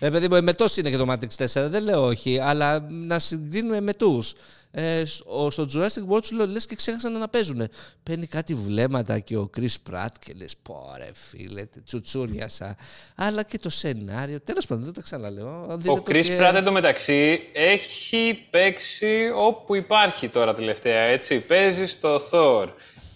Ε, 0.04 0.10
παιδί 0.10 0.28
μου, 0.30 0.44
με 0.44 0.54
είναι 0.78 0.90
και 0.90 0.98
το 0.98 1.06
Matrix 1.12 1.46
4, 1.46 1.68
δεν 1.70 1.84
λέω 1.84 2.06
όχι, 2.06 2.40
αλλά 2.40 2.88
να 2.90 3.20
συγκρίνουμε 3.20 3.82
με 3.82 3.94
τους 3.94 4.34
ε, 4.72 5.04
στο 5.06 5.66
Jurassic 5.74 6.14
World 6.14 6.24
σου 6.24 6.36
λέω 6.36 6.46
λες 6.46 6.66
και 6.66 6.76
ξέχασαν 6.76 7.18
να 7.18 7.28
παίζουν. 7.28 7.70
Παίρνει 8.04 8.28
κάτι 8.28 8.54
βλέμματα 8.54 9.20
και 9.20 9.38
ο 9.38 9.50
Chris 9.58 9.92
Pratt 9.92 10.10
και 10.26 10.34
λες 10.38 10.56
πόρε 10.62 11.10
φίλε, 11.14 11.66
τσουτσούριασα. 11.86 12.76
Αλλά 13.16 13.44
και 13.44 13.58
το 13.58 13.70
σενάριο, 13.70 14.42
τέλος 14.42 14.66
πάντων 14.66 14.84
δεν 14.84 14.94
το 14.94 15.02
ξαναλέω. 15.02 15.80
Ο 15.88 16.04
Chris 16.08 16.26
και... 16.26 16.38
Pratt 16.40 16.54
εντωμεταξύ 16.56 17.40
έχει 17.54 18.48
παίξει 18.50 19.32
όπου 19.36 19.76
υπάρχει 19.76 20.30
τώρα 20.30 20.56
τελευταία, 20.56 21.02
έτσι. 21.02 21.40
Παίζει 21.40 21.86
στο 21.86 22.22
Thor, 22.32 22.68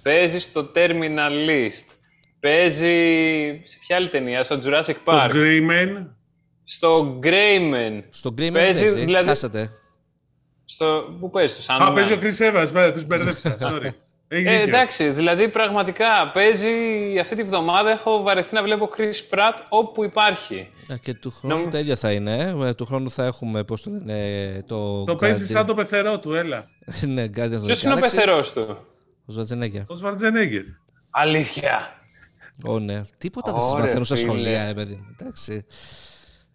παίζει 0.02 0.40
στο 0.40 0.72
Terminal 0.76 1.50
List, 1.50 1.96
παίζει 2.40 2.92
σε 3.64 3.78
ποια 3.80 3.95
άλλη 3.95 4.09
ταινία, 4.09 4.44
στο 4.44 4.59
Jurassic 4.64 4.95
Park. 5.06 5.30
Στο 5.30 5.40
Greyman. 5.40 6.06
Στο 6.66 7.19
Greyman. 7.24 8.04
Στο 8.10 8.34
Greyman 8.38 8.54
παίζει, 8.54 8.90
δηλαδή... 8.90 9.28
χάσατε. 9.28 9.69
Στο... 10.66 11.18
Πού 11.19 11.30
παίζει, 11.30 11.62
στο 11.62 11.74
Sandman. 11.74 11.88
Α, 11.90 11.94
παίζει 11.94 12.14
ο 12.14 12.19
Chris 12.22 12.52
Evans, 12.52 12.72
ναι, 12.74 12.92
τους 12.92 13.06
μπερδέψα, 13.06 13.57
sorry. 13.72 13.90
Ε, 14.28 14.62
εντάξει, 14.62 15.10
δηλαδή 15.10 15.50
πραγματικά 15.50 16.31
παίζει 16.34 16.69
αυτή 17.22 17.36
τη 17.36 17.44
βδομάδα 17.44 17.90
έχω 17.90 18.22
βαρεθεί 18.22 18.54
να 18.54 18.64
βλέπω 18.64 18.90
Chris 18.98 19.36
Pratt 19.36 19.64
όπου 19.69 20.04
υπάρχει. 20.04 20.69
Α, 20.92 20.98
και 20.98 21.14
του 21.14 21.31
χρόνου 21.31 21.62
Νομ... 21.62 21.69
τα 21.69 21.80
ίδια 21.80 21.95
θα 21.95 22.12
είναι. 22.12 22.56
Ε, 22.64 22.74
του 22.74 22.86
χρόνου 22.86 23.10
θα 23.10 23.26
έχουμε, 23.26 23.64
πώς 23.64 23.81
το 23.81 23.90
λένε, 23.90 24.64
το... 24.68 25.04
Το 25.04 25.16
παίζει 25.16 25.45
σαν 25.45 25.66
το 25.66 25.74
πεθερό 25.74 26.19
του, 26.19 26.34
έλα. 26.34 26.69
ναι, 27.14 27.24
Guardians 27.24 27.66
Ποιος 27.66 27.84
είναι 27.84 27.94
ο 27.94 28.00
πεθερός 28.00 28.54
του; 28.54 28.78
Ο 29.26 29.31
Σβαρτζενέγκερ. 29.31 29.81
Ο 29.88 29.95
Σβαρτζενέγκερ. 29.95 30.64
Αλήθεια. 31.10 32.00
Ω, 32.66 32.80
ναι. 32.80 33.02
Τίποτα 33.18 33.52
δεν 33.52 33.62
σας 33.62 33.74
μαθαίνω 33.74 34.04
στα 34.04 34.16
σχολεία, 34.16 34.66
ρε 34.66 34.74
παιδί. 34.74 35.06
Εντάξει. 35.12 35.66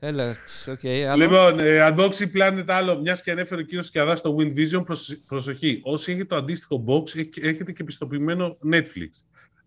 Έλα, 0.03 0.37
okay, 0.67 1.17
Λοιπόν, 1.17 1.59
ε, 1.59 1.89
unboxing 1.89 2.37
planet 2.37 2.65
άλλο, 2.67 3.01
μιας 3.01 3.23
και 3.23 3.31
ανέφερε 3.31 3.61
ο 3.61 3.65
κύριος 3.65 3.87
Σκιαδάς 3.87 4.19
στο 4.19 4.37
Wind 4.39 4.55
Vision, 4.57 4.83
προσοχή. 5.27 5.81
Όσοι 5.83 6.11
έχετε 6.11 6.27
το 6.27 6.37
αντίστοιχο 6.37 6.85
box, 6.87 7.17
έχετε 7.41 7.73
και 7.73 7.85
πιστοποιημένο 7.85 8.59
Netflix. 8.73 9.09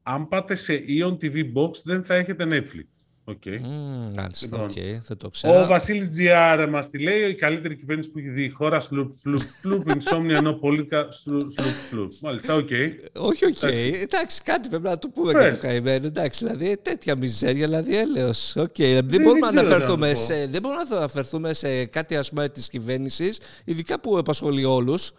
Αν 0.04 0.28
πάτε 0.28 0.56
σε 0.56 0.84
Ion 0.88 1.12
TV 1.12 1.54
Box, 1.54 1.72
δεν 1.84 2.04
θα 2.04 2.16
έχετε 2.16 2.46
Netflix. 2.50 3.03
Okay. 3.26 3.36
Mm, 3.36 4.30
λοιπόν, 4.42 4.70
okay, 4.70 5.00
θα 5.02 5.18
το 5.18 5.30
ξέρω. 5.30 5.62
Ο 5.62 5.66
Βασίλης 5.66 6.10
Τζιάρ 6.10 6.70
μας 6.70 6.90
τη 6.90 7.00
λέει: 7.00 7.30
Η 7.30 7.36
καλύτερη 7.36 7.76
κυβέρνηση 7.76 8.10
που 8.12 8.20
έχει 8.20 8.30
δει 8.30 8.44
η 8.44 8.50
χώρα. 8.50 8.80
Σλουπ, 8.80 9.12
σλουπ, 9.12 9.42
σλουπ, 9.62 9.88
insomnia, 9.88 10.30
ενώ 10.30 10.54
πολίκα. 10.54 11.08
Σλουπ, 11.12 11.50
σλουπ. 11.90 12.12
Μάλιστα, 12.22 12.56
οκ. 12.56 12.68
Okay. 12.72 12.92
Όχι, 13.14 13.46
οκ. 13.46 13.58
Okay. 13.62 13.94
Εντάξει. 14.02 14.42
κάτι 14.44 14.70
πρέπει 14.70 14.84
να 14.84 14.98
το 14.98 15.10
πούμε 15.10 15.32
για 15.32 15.52
το 15.52 15.58
καημένο. 15.62 16.06
Εντάξει, 16.06 16.46
δηλαδή 16.46 16.78
τέτοια 16.82 17.16
μιζέρια, 17.16 17.66
δηλαδή 17.66 17.98
έλεος. 17.98 18.54
Okay. 18.58 19.00
Δεν, 19.04 19.22
μπορούμε 19.22 19.40
να 19.40 19.48
αναφερθούμε 19.48 20.14
σε, 20.14 20.48
δεν 20.48 20.62
μπορούμε 20.62 20.84
να 20.90 20.98
αναφερθούμε 20.98 21.54
σε 21.54 21.86
κάτι 21.86 22.16
ας 22.16 22.30
πούμε 22.30 22.50
της 22.50 22.70
κυβέρνησης, 22.70 23.40
ειδικά 23.66 24.00
που 24.00 24.18
απασχολεί 24.18 24.66
όλους. 24.66 25.12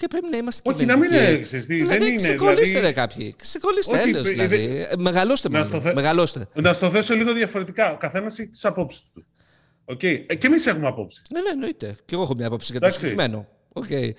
Και 0.00 0.06
πρέπει 0.06 0.26
να 0.30 0.36
είμαστε 0.36 0.70
Όχι, 0.70 0.84
να 0.84 0.96
μην 0.96 1.12
έξι. 1.12 1.58
Δηλαδή, 1.58 1.98
δεν 1.98 2.08
είναι. 2.08 2.16
Ξεκολλήστε 2.16 2.64
δηλαδή... 2.64 2.86
ρε 2.86 2.92
κάποιοι. 2.92 3.34
Ξεκολλήστε 3.36 4.00
έλεος, 4.00 4.28
δηλαδή. 4.28 4.86
Ε, 4.90 4.96
μεγαλώστε 4.98 5.48
να 5.48 5.62
στο 5.62 5.80
θε... 5.80 5.94
μεγαλώστε. 5.94 6.48
Να 6.54 6.72
στο 6.72 6.90
θέσω 6.90 7.14
λίγο 7.14 7.32
διαφορετικά. 7.32 7.92
Ο 7.92 7.96
καθένας 7.96 8.38
έχει 8.38 8.48
τις 8.48 8.64
απόψεις 8.64 9.02
του. 9.14 9.26
Okay. 9.84 10.24
Ε, 10.26 10.34
και 10.34 10.46
εμείς 10.46 10.66
έχουμε 10.66 10.86
απόψεις. 10.86 11.22
Ναι, 11.32 11.40
ναι, 11.40 11.48
εννοείται. 11.48 11.96
Και 12.04 12.14
εγώ 12.14 12.22
έχω 12.22 12.34
μια 12.34 12.46
απόψη 12.46 12.72
για 12.72 12.80
το 12.80 12.90
συγκεκριμένο. 12.90 13.48
Okay. 13.72 14.10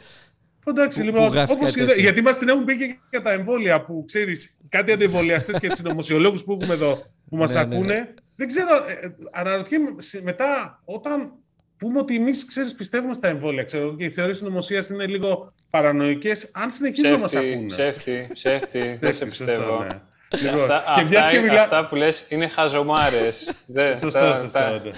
Εντάξει, 0.66 1.02
λοιπόν, 1.02 1.38
όπως, 1.50 1.76
γιατί 1.98 2.22
μας 2.22 2.38
την 2.38 2.50
έχουν 2.50 2.66
πει 2.66 2.78
και 2.78 2.96
για 3.10 3.22
τα 3.22 3.32
εμβόλια 3.32 3.86
που 3.86 4.04
ξέρεις, 4.08 4.58
κάτι 4.70 4.92
αντιεμβολιαστές 4.92 5.60
και 5.60 5.70
συνωμοσιολόγους 5.74 6.44
που 6.44 6.58
έχουμε 6.62 6.74
εδώ 6.74 7.04
που 7.30 7.38
μας 7.38 7.54
ναι, 7.54 7.64
ναι, 7.64 7.76
ακούνε. 7.76 7.94
Ναι. 7.94 8.14
Δεν 8.36 8.48
ξέρω, 8.48 8.70
ε, 8.88 9.06
ε, 9.06 9.16
αναρωτιέμαι 9.32 9.96
μετά, 10.24 10.82
όταν 10.86 11.32
πούμε 11.82 12.00
ότι 12.00 12.16
εμείς 12.16 12.46
πιστεύουμε 12.78 13.14
στα 13.14 13.28
εμβόλια. 13.28 13.64
Ξέρω, 13.64 13.96
και 13.96 14.04
οι 14.04 14.10
θεωρίες 14.10 14.38
συνωμοσίας 14.38 14.90
είναι 14.90 15.06
λίγο 15.06 15.54
παρανοϊκές. 15.70 16.50
Αν 16.52 16.72
συνεχίζουν 16.72 17.12
να 17.12 17.18
μας 17.18 17.36
ακούνε. 17.36 17.66
Ψεύτη, 17.68 18.30
ψεύτη. 18.34 18.98
δεν 19.02 19.14
σε 19.14 19.26
πιστεύω. 19.26 19.84
Ναι. 19.84 20.02
Λοιπόν, 20.42 20.72
αυτά, 20.72 21.06
και 21.10 21.18
αυτά, 21.18 21.32
και 21.32 21.40
μιλά... 21.40 21.62
αυτά 21.62 21.88
που 21.88 21.96
λες 21.96 22.26
είναι 22.28 22.48
χαζομάρες. 22.48 23.50
σωστό, 24.00 24.36
σωστό. 24.36 24.60
Ναι. 24.60 24.92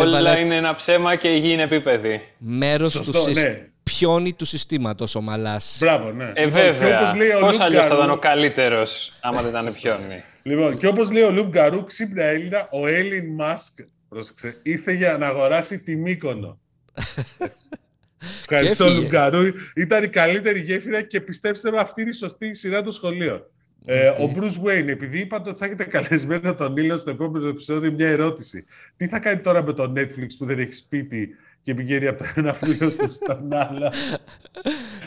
Όλα 0.00 0.38
είναι 0.38 0.54
ένα 0.54 0.74
ψέμα 0.74 1.16
και 1.16 1.28
η 1.34 1.38
γη 1.38 1.52
είναι 1.52 1.62
επίπεδη. 1.62 2.20
Μέρος 2.38 3.00
του 3.00 3.12
ναι. 3.34 3.66
πιόνι 3.82 4.32
του 4.32 4.44
συστήματος 4.44 5.14
ο 5.14 5.20
Μαλάς. 5.20 5.76
Μπράβο, 5.80 6.10
ναι. 6.10 6.32
Ε, 6.34 6.44
λοιπόν, 6.44 6.62
βέβαια. 6.62 7.14
Πώς 7.40 7.60
αλλιώς 7.60 7.86
θα 7.86 7.94
ήταν 7.94 8.10
ο 8.10 8.16
καλύτερος 8.16 9.12
άμα 9.20 9.42
δεν 9.42 9.50
ήταν 9.50 9.72
πιόνι. 9.72 10.22
Λοιπόν, 10.42 10.78
και 10.78 10.86
όπως 10.86 11.10
λέει 11.10 11.22
ο 11.22 11.30
Λουκ 11.30 11.48
Γκαρού, 11.48 11.84
ξύπνα 11.84 12.24
Έλληνα, 12.24 12.68
ο 12.70 12.86
Έλλην 12.86 13.34
Μάσκ, 13.34 13.72
πρόσεξε, 14.10 14.60
ήρθε 14.62 14.92
για 14.92 15.16
να 15.18 15.26
αγοράσει 15.26 15.78
τη 15.78 15.96
Μύκονο. 15.96 16.60
Ευχαριστώ, 18.40 18.88
Λουγκαρού. 18.88 19.46
Ήταν 19.74 20.02
η 20.02 20.08
καλύτερη 20.08 20.60
γέφυρα 20.60 21.02
και 21.02 21.20
πιστέψτε 21.20 21.70
με, 21.70 21.78
αυτή 21.78 22.00
είναι 22.00 22.10
η 22.10 22.12
σωστή 22.12 22.54
σειρά 22.54 22.82
των 22.82 22.92
σχολείων. 22.92 23.44
Ε, 23.84 24.08
ο 24.08 24.32
Bruce 24.36 24.66
Wayne, 24.66 24.88
επειδή 24.88 25.18
είπατε 25.18 25.50
ότι 25.50 25.58
θα 25.58 25.64
έχετε 25.64 25.84
καλεσμένο 25.84 26.54
τον 26.54 26.76
Ήλιο 26.76 26.98
στο 26.98 27.10
επόμενο 27.10 27.46
επεισόδιο, 27.46 27.92
μια 27.92 28.08
ερώτηση. 28.08 28.64
Τι 28.96 29.08
θα 29.08 29.18
κάνει 29.18 29.40
τώρα 29.40 29.62
με 29.62 29.72
το 29.72 29.92
Netflix 29.96 30.26
που 30.38 30.44
δεν 30.44 30.58
έχει 30.58 30.72
σπίτι 30.72 31.28
και 31.62 31.74
πηγαίνει 31.74 32.06
από 32.06 32.18
το 32.18 32.28
ένα 32.34 32.54
φίλο 32.54 32.90
του 32.90 33.12
στον 33.12 33.48
άλλο; 33.52 33.92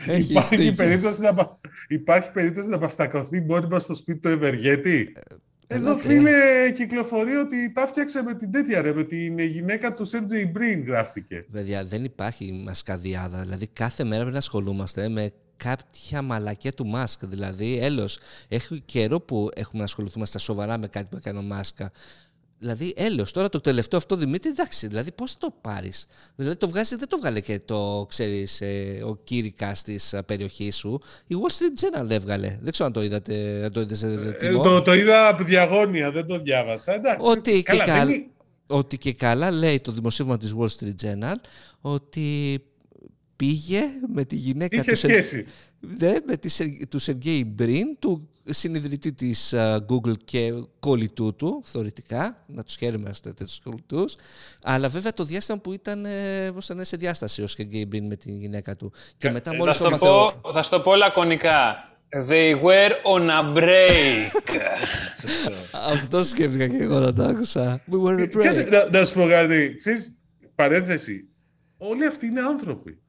υπάρχει, 0.29 0.73
περίπτωση 0.73 1.21
να, 1.21 1.57
υπάρχει 1.87 2.31
περίπτωση 2.31 2.69
να 2.69 2.77
παστακωθεί 2.77 3.41
μόνιμα 3.41 3.79
στο 3.79 3.95
σπίτι 3.95 4.19
του 4.19 4.27
Ευεργέτη; 4.27 5.15
Ε, 5.73 5.75
Εδώ, 5.75 5.97
φίλε, 5.97 6.71
κυκλοφορεί 6.71 7.35
ότι 7.35 7.71
τα 7.71 7.87
φτιάξε 7.87 8.23
με 8.23 8.33
την 8.33 8.51
τέτοια 8.51 8.81
ρε, 8.81 8.93
με 8.93 9.03
την 9.03 9.39
γυναίκα 9.39 9.93
του 9.93 10.05
Σέρτζεϊ 10.05 10.49
Μπριν 10.53 10.83
γράφτηκε. 10.85 11.45
Βέβαια, 11.49 11.83
δεν 11.85 12.03
υπάρχει 12.03 12.51
μασκαδιάδα. 12.65 13.41
Δηλαδή, 13.41 13.67
κάθε 13.67 14.03
μέρα 14.03 14.17
πρέπει 14.17 14.31
να 14.31 14.37
ασχολούμαστε 14.37 15.09
με 15.09 15.31
κάποια 15.57 16.21
μαλακία 16.21 16.73
του 16.73 16.85
Μάσκ. 16.85 17.25
Δηλαδή, 17.25 17.79
έλος, 17.81 18.19
έχει 18.47 18.81
καιρό 18.85 19.19
που 19.19 19.49
έχουμε 19.55 19.79
να 19.79 19.83
ασχοληθούμε 19.83 20.25
στα 20.25 20.39
σοβαρά 20.39 20.77
με 20.77 20.87
κάτι 20.87 21.07
που 21.09 21.17
έκανε 21.17 21.39
ο 21.39 21.41
Μάσκα. 21.41 21.91
Δηλαδή, 22.63 22.93
έλεος. 22.95 23.31
Τώρα 23.31 23.49
το 23.49 23.61
τελευταίο 23.61 23.99
αυτό 23.99 24.15
Δημήτρη, 24.15 24.49
εντάξει, 24.49 24.87
δηλαδή 24.87 25.11
πώς 25.11 25.31
θα 25.31 25.37
το 25.39 25.55
πάρεις; 25.61 26.07
Δηλαδή 26.35 26.57
το 26.57 26.69
βγάζει, 26.69 26.95
δεν 26.95 27.07
το 27.07 27.17
βγάλε 27.17 27.39
και 27.39 27.59
το, 27.65 28.05
ξέρεις, 28.09 28.61
ε, 28.61 29.01
ο 29.05 29.15
κήρυκας 29.23 29.83
της 29.83 30.15
περιοχής 30.25 30.75
σου. 30.75 30.99
Η 31.27 31.35
Wall 31.35 31.51
Street 31.51 32.01
Journal 32.01 32.09
έβγαλε. 32.09 32.59
Δεν 32.61 32.71
ξέρω 32.71 32.87
αν 32.87 32.93
το 32.93 33.03
είδατε, 33.03 33.61
αν 33.65 33.71
το 33.71 33.81
είδες 33.81 34.03
ε, 34.03 34.37
ε 34.39 34.51
το, 34.51 34.81
το 34.81 34.93
είδα 34.93 35.27
από 35.27 35.43
διαγώνια, 35.43 36.11
δεν 36.11 36.25
το 36.25 36.39
διάβασα. 36.39 36.93
Εντάξει, 36.93 37.27
ότι, 37.29 37.63
καλά, 37.63 37.83
και 37.83 37.91
καλά, 37.91 38.25
ότι 38.67 38.97
και 38.97 39.13
καλά 39.13 39.51
λέει 39.51 39.79
το 39.79 39.91
δημοσίευμα 39.91 40.37
της 40.37 40.55
Wall 40.59 40.67
Street 40.67 41.05
Journal 41.05 41.35
ότι 41.81 42.59
πήγε 43.35 43.81
με 44.13 44.25
τη 44.25 44.35
γυναίκα 44.35 44.75
Είχε 44.75 44.91
τους, 44.91 44.99
σχέση. 44.99 45.45
Ναι, 45.87 46.13
με 46.25 46.37
τη, 46.37 46.85
του 46.85 46.99
Σεργέη 46.99 47.43
Μπριν, 47.47 47.99
του 47.99 48.29
συνειδητή 48.45 49.13
της 49.13 49.53
Google 49.87 50.17
και 50.23 50.51
κολλητού 50.79 51.35
του, 51.35 51.61
θεωρητικά, 51.63 52.43
να 52.47 52.63
τους 52.63 52.75
χαίρεμαστε 52.75 53.33
τέτοιους 53.33 53.59
κολλητούς, 53.63 54.15
αλλά 54.63 54.89
βέβαια 54.89 55.13
το 55.13 55.23
διάστημα 55.23 55.57
που 55.57 55.73
ήταν, 55.73 56.05
ε, 56.05 56.45
ήταν 56.45 56.85
σε 56.85 56.97
διάσταση 56.97 57.41
ο 57.41 57.47
Σεργέη 57.47 57.85
Μπριν 57.87 58.05
με 58.05 58.15
τη 58.15 58.31
γυναίκα 58.31 58.75
του. 58.75 58.91
Και 59.17 59.31
μετά 59.31 59.51
ε, 59.53 59.57
μόλις 59.57 59.77
θα, 59.77 59.89
το 59.89 59.97
πω, 59.97 60.51
θα 60.51 60.61
στο 60.61 60.79
πω 60.79 60.95
λακωνικά. 60.95 61.87
They 62.29 62.53
were 62.63 62.91
on 63.15 63.29
a 63.29 63.57
break. 63.57 64.59
Αυτό 65.93 66.23
σκέφτηκα 66.23 66.67
και 66.67 66.83
εγώ 66.83 66.99
να 66.99 67.13
το 67.13 67.23
άκουσα. 67.23 67.83
We 67.91 68.07
were 68.07 68.19
on 68.19 68.19
a 68.19 68.37
break. 68.37 68.69
Να, 68.69 68.89
να 68.99 69.05
σου 69.05 69.13
πω 69.13 69.27
κάτι. 69.27 69.75
Ξέρεις, 69.77 70.17
παρένθεση. 70.55 71.27
Όλοι 71.77 72.05
αυτοί 72.05 72.25
είναι 72.25 72.41
άνθρωποι. 72.41 73.01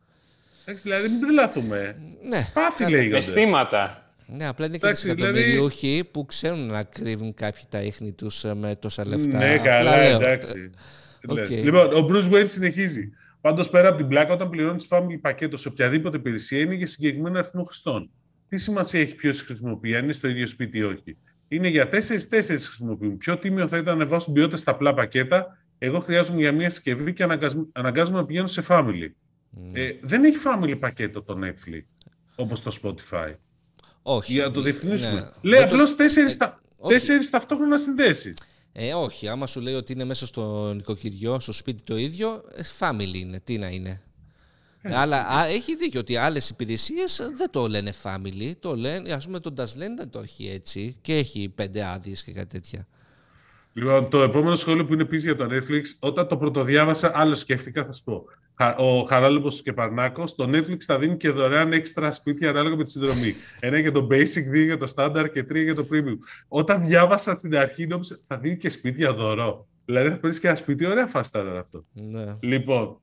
Εντάξει, 0.64 0.82
δηλαδή 0.82 1.08
μην 1.08 1.20
τρελαθούμε. 1.20 1.96
Ναι. 2.28 2.46
Πάθη 2.54 2.90
λέγονται. 2.90 3.16
Αισθήματα. 3.16 3.98
Ναι, 4.26 4.46
απλά 4.46 4.66
είναι 4.66 4.78
και 4.78 4.86
οι 4.86 5.10
εκατομμυριούχοι 5.10 5.86
δηλαδή... 5.86 6.04
που 6.04 6.26
ξέρουν 6.26 6.66
να 6.66 6.82
κρύβουν 6.82 7.34
κάποιοι 7.34 7.62
τα 7.68 7.82
ίχνη 7.82 8.14
τους 8.14 8.44
ε, 8.44 8.54
με 8.54 8.76
τόσα 8.76 9.06
λεφτά. 9.06 9.38
Ναι, 9.38 9.58
καλά, 9.58 9.96
εντάξει. 9.96 10.70
Okay. 11.28 11.48
Λοιπόν, 11.48 11.94
ο 11.94 12.06
Bruce 12.10 12.32
Wayne 12.32 12.46
συνεχίζει. 12.46 13.12
Πάντως, 13.40 13.70
πέρα 13.70 13.88
από 13.88 13.96
την 13.96 14.08
πλάκα, 14.08 14.32
όταν 14.32 14.50
πληρώνει 14.50 14.84
family 14.88 15.18
πακέτο 15.20 15.56
σε 15.56 15.68
οποιαδήποτε 15.68 16.16
υπηρεσία, 16.16 16.60
είναι 16.60 16.74
για 16.74 16.86
συγκεκριμένο 16.86 17.38
αριθμό 17.38 17.64
χρηστών. 17.64 18.10
Τι 18.48 18.58
σημασία 18.58 19.00
έχει 19.00 19.14
ποιος 19.14 19.42
χρησιμοποιεί, 19.42 19.96
αν 19.96 20.02
είναι 20.02 20.12
στο 20.12 20.28
ίδιο 20.28 20.46
σπίτι 20.46 20.78
ή 20.78 20.82
όχι; 20.82 21.16
Είναι 21.48 21.68
για 21.68 21.88
τέσσερι-τέσσερι 21.88 22.60
χρησιμοποιούν. 22.60 23.18
Πιο 23.18 23.36
τίμιο 23.38 23.68
θα 23.68 23.76
ήταν 23.76 23.98
να 23.98 24.06
βάζω 24.06 24.24
την 24.24 24.34
ποιότητα 24.34 24.56
στα 24.56 24.70
απλά 24.70 24.94
πακέτα. 24.94 25.58
Εγώ 25.78 26.00
χρειάζομαι 26.00 26.40
για 26.40 26.52
μια 26.52 26.70
συσκευή 26.70 27.12
και 27.12 27.22
αναγκάζομαι 27.72 28.18
να 28.18 28.24
πηγαίνω 28.24 28.46
σε 28.46 28.62
family. 28.68 29.08
Ε, 29.72 29.90
δεν 30.00 30.24
έχει 30.24 30.36
family 30.44 30.76
πακέτο 30.80 31.22
το 31.22 31.38
Netflix, 31.42 31.84
όπως 32.36 32.62
το 32.62 32.76
Spotify. 32.82 33.34
Όχι. 34.02 34.32
Για 34.32 34.44
να 34.44 34.50
το 34.50 34.60
διευκρινίσουμε. 34.60 35.12
Ναι. 35.12 35.50
Λέει 35.50 35.62
απλώ 35.62 35.74
απλώς 35.74 35.96
τέσσερις, 35.96 36.36
τα... 36.36 36.60
τέσσερις 36.88 37.30
ταυτόχρονα 37.30 37.78
συνδέσεις. 37.78 38.36
Ε, 38.72 38.94
όχι. 38.94 39.28
Άμα 39.28 39.46
σου 39.46 39.60
λέει 39.60 39.74
ότι 39.74 39.92
είναι 39.92 40.04
μέσα 40.04 40.26
στο 40.26 40.72
νοικοκυριό, 40.74 41.40
στο 41.40 41.52
σπίτι 41.52 41.82
το 41.82 41.96
ίδιο, 41.96 42.42
ε, 42.54 42.62
family 42.78 43.14
είναι. 43.14 43.40
Τι 43.40 43.58
να 43.58 43.66
είναι. 43.66 44.02
Ε. 44.80 44.94
Αλλά 44.94 45.26
α, 45.26 45.46
έχει 45.46 45.76
δίκιο 45.76 46.00
ότι 46.00 46.16
άλλες 46.16 46.48
υπηρεσίες 46.48 47.30
δεν 47.36 47.50
το 47.50 47.68
λένε 47.68 47.92
family. 48.02 48.52
Το 48.60 48.76
λένε, 48.76 49.12
ας 49.12 49.24
πούμε, 49.24 49.40
το 49.40 49.54
Daslen 49.56 49.94
δεν 49.96 50.10
το 50.10 50.18
έχει 50.18 50.48
έτσι 50.48 50.96
και 51.00 51.16
έχει 51.16 51.48
πέντε 51.48 51.84
άδειες 51.84 52.22
και 52.22 52.32
κάτι 52.32 52.48
τέτοια. 52.48 52.86
Λοιπόν, 53.72 54.10
το 54.10 54.22
επόμενο 54.22 54.56
σχόλιο 54.56 54.86
που 54.86 54.92
είναι 54.92 55.02
επίσης 55.02 55.24
για 55.24 55.36
το 55.36 55.44
Netflix, 55.50 55.82
όταν 55.98 56.28
το 56.28 56.36
πρωτοδιάβασα, 56.36 57.12
άλλο 57.14 57.34
σκέφτηκα, 57.34 57.84
θα 57.84 57.92
σου 57.92 58.04
πω. 58.04 58.24
Ο 58.76 59.02
Χαράλομπο 59.02 59.48
και 59.48 59.72
Παρνάκος, 59.72 60.34
το 60.34 60.44
Netflix 60.48 60.80
θα 60.80 60.98
δίνει 60.98 61.16
και 61.16 61.30
δωρεάν 61.30 61.72
έξτρα 61.72 62.12
σπίτια 62.12 62.50
ανάλογα 62.50 62.76
με 62.76 62.84
τη 62.84 62.90
συνδρομή. 62.90 63.34
Ένα 63.60 63.78
για 63.78 63.92
το 63.92 64.06
Basic, 64.10 64.44
δύο 64.50 64.64
για 64.64 64.76
το 64.76 64.92
Standard 64.96 65.26
και 65.32 65.42
τρία 65.42 65.62
για 65.62 65.74
το 65.74 65.86
Premium. 65.92 66.18
Όταν 66.48 66.86
διάβασα 66.86 67.34
στην 67.34 67.56
αρχή, 67.56 67.86
νόμιζα 67.86 68.18
θα 68.26 68.38
δίνει 68.38 68.56
και 68.56 68.70
σπίτια 68.70 69.12
δωρό. 69.12 69.68
Δηλαδή 69.84 70.10
θα 70.10 70.18
παίρνεις 70.18 70.40
και 70.40 70.46
ένα 70.46 70.56
σπίτι, 70.56 70.86
ωραία 70.86 71.06
φάστα 71.06 71.58
αυτό. 71.58 71.84
Ναι. 71.92 72.36
Λοιπόν, 72.40 73.00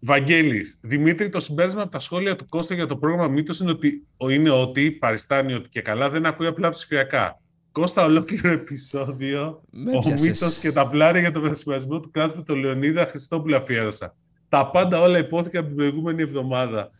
Βαγγέλης, 0.00 0.78
Δημήτρη, 0.80 1.28
το 1.28 1.40
συμπέρασμα 1.40 1.82
από 1.82 1.90
τα 1.90 1.98
σχόλια 1.98 2.36
του 2.36 2.46
Κώστα 2.48 2.74
για 2.74 2.86
το 2.86 2.96
πρόγραμμα 2.96 3.28
Μύτος 3.28 3.60
είναι 3.60 3.70
ότι, 3.70 4.06
είναι 4.30 4.50
ότι 4.50 4.90
παριστάνει 4.90 5.54
ότι 5.54 5.68
και 5.68 5.80
καλά 5.80 6.10
δεν 6.10 6.26
ακούει 6.26 6.46
απλά 6.46 6.70
ψηφιακά. 6.70 7.40
Κώστα 7.72 8.04
ολόκληρο 8.04 8.52
επεισόδιο, 8.52 9.62
ο 9.94 10.10
Μύτος 10.20 10.58
και 10.58 10.72
τα 10.72 10.88
πλάρια 10.88 11.20
για 11.20 11.32
το 11.32 11.40
μετασχηματισμό 11.40 12.00
του 12.00 12.10
κράτου 12.10 12.36
με 12.36 12.42
τον 12.42 12.56
Λεωνίδα 12.56 13.06
Χριστόπουλο 13.06 13.56
αφιέρωσα. 13.56 14.16
Τα 14.48 14.70
πάντα 14.70 15.00
όλα 15.00 15.18
υπόθηκαν 15.18 15.66
την 15.66 15.76
προηγούμενη 15.76 16.22
εβδομάδα. 16.22 16.90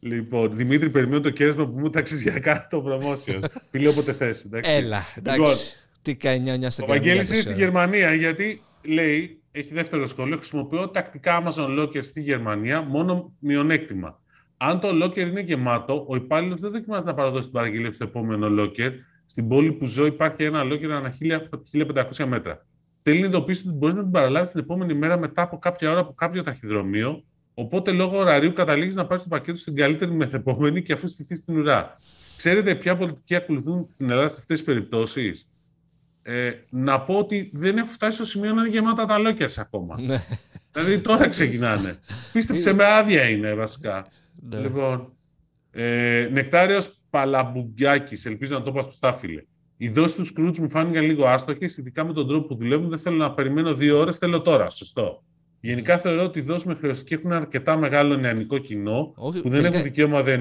Λοιπόν, 0.00 0.56
Δημήτρη, 0.56 0.90
περιμένω 0.90 1.20
το 1.20 1.30
κέρδισμα 1.30 1.68
που 1.68 1.78
μου 1.78 1.90
τάξεις 1.90 2.22
για 2.22 2.38
κάτω 2.38 2.80
το 2.80 2.84
promotion. 2.88 3.44
Φίλε, 3.70 3.88
όποτε 3.88 4.12
θες, 4.12 4.46
Έλα, 4.50 5.02
εντάξει. 5.16 5.40
Λοιπόν, 5.40 5.54
Τι 6.02 6.16
κάνει 6.16 6.50
Ο 6.82 6.86
Βαγγέλης 6.86 7.28
είναι 7.28 7.40
στη 7.40 7.54
Γερμανία, 7.54 8.14
γιατί 8.14 8.60
λέει, 8.82 9.40
έχει 9.52 9.74
δεύτερο 9.74 10.06
σχόλιο, 10.06 10.36
χρησιμοποιώ 10.36 10.88
τακτικά 10.88 11.42
Amazon 11.44 11.80
Locker 11.80 12.04
στη 12.04 12.20
Γερμανία, 12.20 12.80
μόνο 12.80 13.32
μειονέκτημα. 13.38 14.20
Αν 14.56 14.80
το 14.80 15.04
locker 15.04 15.16
είναι 15.16 15.40
γεμάτο, 15.40 16.04
ο 16.08 16.16
υπάλληλος 16.16 16.60
δεν 16.60 16.70
δοκιμάζει 16.70 17.04
να 17.04 17.14
παραδώσει 17.14 17.42
την 17.42 17.52
παραγγελία 17.52 17.92
στο 17.92 18.04
επόμενο 18.04 18.62
locker, 18.62 18.90
στην 19.26 19.48
πόλη 19.48 19.72
που 19.72 19.86
ζω 19.86 20.06
υπάρχει 20.06 20.44
ένα 20.44 20.62
λόγκερ 20.62 20.92
ανά 20.92 21.14
1500 22.16 22.24
μέτρα. 22.26 22.66
Θέλει 23.08 23.20
να 23.20 23.26
ειδοποιήσει 23.26 23.62
ότι 23.68 23.76
μπορείς 23.76 23.94
να 23.94 24.02
την 24.02 24.10
παραλάβεις 24.10 24.50
την 24.50 24.60
επόμενη 24.60 24.94
μέρα 24.94 25.18
μετά 25.18 25.42
από 25.42 25.58
κάποια 25.58 25.90
ώρα 25.90 26.00
από 26.00 26.12
κάποιο 26.12 26.42
ταχυδρομείο. 26.42 27.24
Οπότε 27.54 27.90
λόγω 27.90 28.18
ωραρίου 28.18 28.52
καταλήγεις 28.52 28.94
να 28.94 29.06
πάρεις 29.06 29.22
το 29.22 29.28
πακέτο 29.28 29.58
στην 29.58 29.76
καλύτερη 29.76 30.10
μεθεπόμενη 30.10 30.82
και 30.82 30.92
αφού 30.92 31.08
στηθείς 31.08 31.38
στην 31.38 31.58
ουρά. 31.58 31.96
Ξέρετε 32.36 32.74
ποια 32.74 32.96
πολιτική 32.96 33.34
ακολουθούν 33.34 33.88
στην 33.92 34.10
Ελλάδα 34.10 34.28
σε 34.28 34.36
αυτές 34.38 34.58
τις 34.58 34.64
περιπτώσεις; 34.64 35.48
Ε, 36.22 36.52
να 36.70 37.00
πω 37.00 37.14
ότι 37.14 37.50
δεν 37.52 37.76
έχω 37.76 37.88
φτάσει 37.88 38.16
στο 38.16 38.24
σημείο 38.24 38.52
να 38.52 38.60
είναι 38.60 38.70
γεμάτα 38.70 39.06
τα 39.06 39.18
λόγκερ 39.18 39.48
ακόμα. 39.58 40.00
Ναι. 40.00 40.24
δηλαδή 40.72 41.00
τώρα 41.00 41.28
ξεκινάνε. 41.28 41.98
Πίστεψε 42.32 42.72
με 42.72 42.84
άδεια 42.84 43.28
είναι 43.28 43.54
βασικά. 43.54 44.06
Ναι. 44.48 44.58
Λοιπόν, 44.58 45.12
ε, 45.70 46.28
Νεκτάριος 46.32 46.98
Παλαμπουγκιάκης, 47.10 48.26
ελπίζω 48.26 48.58
να 48.58 48.62
το 48.64 48.72
πω 48.72 48.82
σωστά 48.82 49.12
φίλε. 49.12 49.42
Οι 49.80 49.88
δόσεις 49.88 50.14
του 50.14 50.26
Σκρούτ 50.26 50.58
μου 50.58 50.68
φάνηκαν 50.68 51.04
λίγο 51.04 51.26
άστοχες, 51.26 51.76
ειδικά 51.76 52.04
με 52.04 52.12
τον 52.12 52.28
τρόπο 52.28 52.46
που 52.46 52.54
δουλεύουν. 52.54 52.88
Δεν 52.88 52.98
θέλω 52.98 53.16
να 53.16 53.32
περιμένω 53.32 53.74
δύο 53.74 53.98
ώρες, 53.98 54.16
θέλω 54.16 54.40
τώρα. 54.40 54.70
Σωστό. 54.70 55.22
Γενικά 55.60 55.98
θεωρώ 55.98 56.22
ότι 56.22 56.38
οι 56.38 56.42
δόσεις 56.42 56.64
με 56.64 56.74
χρεωστική 56.74 57.14
έχουν 57.14 57.32
αρκετά 57.32 57.76
μεγάλο 57.76 58.16
νεανικό 58.16 58.58
κοινό 58.58 59.12
Όχι, 59.16 59.40
που 59.40 59.48
δεν 59.48 59.58
τελικά... 59.58 59.68
έχουν 59.68 59.82
δικαίωμα. 59.82 60.22
Δεν... 60.22 60.40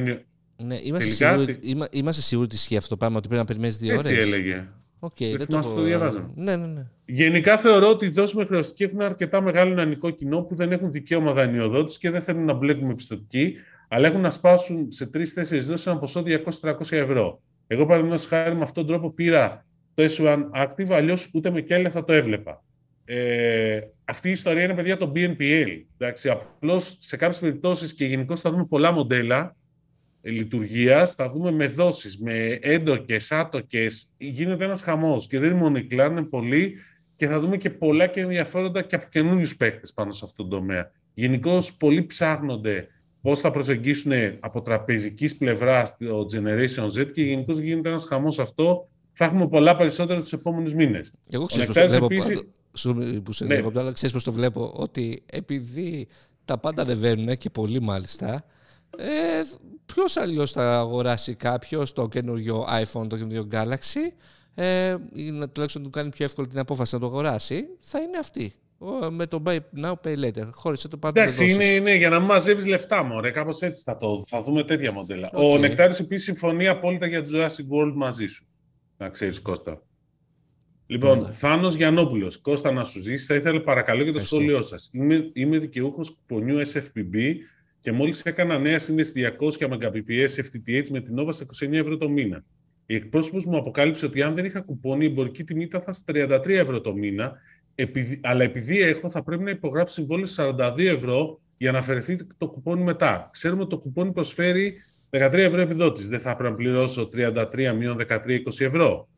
Ναι, 0.63 0.79
είμαστε, 0.84 1.25
τελικά... 1.25 1.53
σίγουροι, 1.53 1.88
είμαστε 1.91 2.22
σίγουροι 2.22 2.46
ότι 2.46 2.56
ισχύει 2.56 2.77
αυτό 2.77 2.89
το 2.89 2.98
πράγμα, 2.98 3.17
ότι 3.17 3.27
πρέπει 3.27 3.41
να 3.41 3.48
περιμένεις 3.48 3.77
δύο 3.77 3.98
ώρες; 3.98 4.12
Έτσι 4.12 4.27
έλεγε. 4.27 4.67
Okay, 5.00 5.36
δεν, 5.38 5.48
το, 5.48 5.60
το 5.60 5.82
διαβάζω. 5.82 6.32
Ναι, 6.36 6.56
ναι, 6.56 6.65
ναι. 6.65 6.86
Γενικά 7.06 7.58
θεωρώ 7.58 7.89
ότι 7.89 8.06
οι 8.06 8.10
δόσεις 8.10 8.36
με 8.36 8.46
χρεωστική 8.46 8.84
έχουν 8.84 9.01
αρκετά 9.01 9.41
μεγάλο 9.41 9.74
νεανικό 9.74 10.10
κοινό 10.10 10.41
που 10.41 10.56
δεν 10.56 10.72
έχουν 10.72 10.91
δικαίωμα 10.91 11.34
δανειοδότηση 11.34 12.00
και 12.00 12.10
δεν 12.10 12.22
θέλουν 12.22 12.46
να 12.46 12.53
μπλέκουν 12.53 12.88
με 12.88 12.94
πιστοτική 12.94 13.53
αλλά 13.88 14.08
έχουν 14.08 14.22
να 14.22 14.29
σπάσουν 14.29 14.91
σε 14.91 15.06
τρει-τέσσερι 15.06 15.62
δόσεις 15.62 15.86
ένα 15.86 15.98
ποσό 15.98 16.24
200-300 16.62 16.74
ευρώ. 16.89 17.41
Εγώ, 17.67 17.86
παραδείγματος 17.86 18.25
χάρη, 18.25 18.55
με 18.55 18.62
αυτόν 18.62 18.86
τον 18.86 18.95
τρόπο 18.95 19.13
πήρα 19.13 19.65
το 19.93 20.03
S1 20.03 20.50
Active, 20.55 20.89
αλλιώς 20.89 21.29
ούτε 21.33 21.50
με 21.50 21.62
κέλια 21.62 21.89
θα 21.89 22.03
το 22.03 22.13
έβλεπα. 22.13 22.63
Ε, 23.05 23.79
αυτή 24.05 24.27
η 24.27 24.31
ιστορία 24.31 24.63
είναι 24.63 24.74
παιδιά 24.74 24.97
το 24.97 25.12
BNPL. 25.15 25.83
Εντάξει, 25.97 26.29
απλώς 26.29 26.97
σε 27.00 27.17
κάποιες 27.17 27.39
περιπτώσεις 27.39 27.93
και 27.93 28.05
γενικώ 28.05 28.36
θα 28.36 28.51
δούμε 28.51 28.65
πολλά 28.65 28.91
μοντέλα 28.91 29.55
ε, 30.21 30.29
λειτουργίας, 30.29 31.13
θα 31.13 31.31
δούμε 31.31 31.51
με 31.51 31.67
δόσεις, 31.67 32.17
με 32.19 32.59
έντοκες, 32.62 33.31
άτοκες, 33.31 34.13
γίνεται 34.17 34.65
ένας 34.65 34.81
χαμός 34.81 35.27
και 35.27 35.39
δεν 35.39 35.50
είναι 35.50 35.59
μόνο 35.59 35.77
οι 35.77 35.88
είναι 35.91 36.24
πολλοί 36.24 36.77
και 37.15 37.27
θα 37.27 37.39
δούμε 37.39 37.57
και 37.57 37.69
πολλά 37.69 38.07
και 38.07 38.21
ενδιαφέροντα 38.21 38.81
και 38.81 38.95
από 38.95 39.05
καινούριους 39.12 39.57
παίχτες 39.57 39.93
πάνω 39.93 40.12
σε 40.12 40.25
αυτόν 40.25 40.50
τον 40.50 40.59
τομέα. 40.59 40.91
Γενικώς 41.13 41.74
πολλοί 41.74 42.05
ψάχνονται 42.05 42.88
πώς 43.27 43.39
θα 43.39 43.51
προσεγγίσουν 43.51 44.12
από 44.39 44.62
τραπεζικής 44.62 45.38
πλευράς 45.38 45.98
το 45.98 46.25
Generation 46.34 46.86
Z 46.86 47.12
και 47.13 47.22
γενικώς 47.24 47.57
γίνεται 47.60 47.89
ένας 47.89 48.05
χαμός 48.05 48.39
αυτό. 48.39 48.88
Θα 49.13 49.25
έχουμε 49.25 49.48
πολλά 49.48 49.75
περισσότερα 49.75 50.19
τους 50.19 50.34
επόμενους 50.34 50.74
μήνες. 50.74 51.12
Εγώ 51.29 51.46
ξέρω 51.46 51.65
πώς 51.65 51.75
το 51.75 51.88
βλέπω. 51.88 52.05
Επίσης... 52.05 52.43
που 53.24 53.31
σε 53.31 53.46
ναι. 53.46 53.63
αλλά 53.75 53.91
ξέρεις 53.91 54.13
πώς 54.13 54.24
το 54.24 54.31
βλέπω. 54.31 54.74
Ότι 54.75 55.24
επειδή 55.25 56.07
τα 56.46 56.57
πάντα 56.57 56.81
ανεβαίνουν 56.81 57.38
και 57.38 57.50
πολύ 57.50 57.81
μάλιστα, 57.81 58.46
ε, 58.98 59.07
ποιος 59.86 60.17
αλλιώς 60.17 60.51
θα 60.51 60.77
αγοράσει 60.77 61.36
κάποιος 61.36 61.93
το 61.93 62.07
καινούριο 62.07 62.65
iPhone, 62.69 63.10
το 63.10 63.17
καινούριο 63.17 63.48
Galaxy, 63.51 64.13
ε, 64.55 64.96
ή 65.13 65.31
να 65.31 65.50
τουλάχιστον 65.50 65.84
του 65.84 65.89
κάνει 65.89 66.10
πιο 66.10 66.25
εύκολη 66.25 66.48
την 66.48 66.60
απόφαση 66.60 66.93
να 66.93 67.00
το 67.00 67.05
αγοράσει, 67.05 67.67
θα 67.79 68.00
είναι 68.00 68.17
αυτή 68.17 68.53
με 69.10 69.25
το 69.25 69.41
buy 69.46 69.57
now, 69.84 69.93
pay 70.03 70.25
later. 70.25 70.50
Χώρισε 70.51 70.88
το 70.88 70.98
πάντο. 70.98 71.19
Εντάξει, 71.19 71.51
είναι, 71.51 71.65
είναι, 71.65 71.96
για 71.96 72.10
να 72.10 72.19
μαζεύεις 72.19 72.65
λεφτά, 72.65 73.03
μωρέ. 73.03 73.31
Κάπως 73.31 73.62
έτσι 73.62 73.81
θα 73.86 73.98
το 73.98 74.24
θα 74.27 74.43
δούμε 74.43 74.63
τέτοια 74.63 74.91
μοντέλα. 74.91 75.29
Okay. 75.34 75.53
Ο 75.53 75.57
Νεκτάρης 75.57 76.00
επίσης 76.00 76.25
συμφωνεί 76.25 76.67
απόλυτα 76.67 77.07
για 77.07 77.22
το 77.22 77.29
Jurassic 77.34 77.77
World 77.77 77.93
μαζί 77.96 78.27
σου. 78.27 78.48
Να 78.98 79.10
ξέρεις, 79.10 79.41
Κώστα. 79.41 79.81
Λοιπόν, 80.86 81.27
mm. 81.27 81.31
Θάνος 81.31 81.75
Γιαννόπουλος, 81.75 82.38
Κώστα 82.38 82.72
να 82.72 82.84
σου 82.84 83.00
ζήσει, 83.00 83.25
θα 83.25 83.36
ήθελα 83.36 83.62
παρακαλώ 83.62 84.03
για 84.03 84.13
το 84.13 84.19
σχόλιο 84.19 84.62
σας. 84.62 84.89
Είμαι, 84.93 85.29
είμαι 85.34 85.57
δικαιούχος 85.57 86.10
κουπονιού 86.10 86.60
SFPB 86.60 87.36
και 87.79 87.91
μόλις 87.91 88.22
έκανα 88.22 88.60
νέα 88.60 88.79
σύνδεση 88.79 89.12
200 89.15 89.67
Mbps 89.67 90.29
FTTH 90.36 90.88
με 90.89 91.00
την 91.00 91.19
Nova 91.19 91.29
σε 91.29 91.46
29 91.65 91.74
ευρώ 91.74 91.98
το 91.98 92.10
μήνα. 92.10 92.43
Η 92.86 92.96
εκπρόσωπος 92.96 93.46
μου 93.46 93.57
αποκάλυψε 93.57 94.05
ότι 94.05 94.22
αν 94.22 94.36
δεν 94.36 94.46
είχα 94.46 94.62
κουπόνι, 94.62 95.05
η 95.05 95.07
εμπορική 95.07 95.43
τιμή 95.43 95.63
ήταν 95.63 95.84
33 96.05 96.48
ευρώ 96.48 96.81
το 96.81 96.93
μήνα 96.93 97.34
επειδή, 97.79 98.19
αλλά 98.24 98.43
επειδή 98.43 98.81
έχω, 98.81 99.10
θα 99.10 99.24
πρέπει 99.24 99.43
να 99.43 99.50
υπογράψω 99.50 99.93
συμβόλαιο 99.93 100.27
42 100.36 100.77
ευρώ 100.77 101.41
για 101.57 101.72
να 101.72 101.77
αφαιρεθεί 101.77 102.17
το 102.38 102.50
κουπόνι 102.50 102.84
μετά. 102.84 103.29
Ξέρουμε 103.34 103.62
ότι 103.62 103.69
το 103.69 103.77
κουπόνι 103.77 104.12
προσφέρει 104.12 104.75
13 105.10 105.34
ευρώ 105.34 105.62
επιδότηση. 105.62 106.07
Δεν 106.07 106.19
θα 106.19 106.36
πρέπει 106.36 106.51
να 106.51 106.57
πληρώσω 106.57 107.10
33 107.13 107.74
μείον 107.77 107.98
13, 108.00 108.07
20 108.07 108.41
ευρώ. 108.60 109.10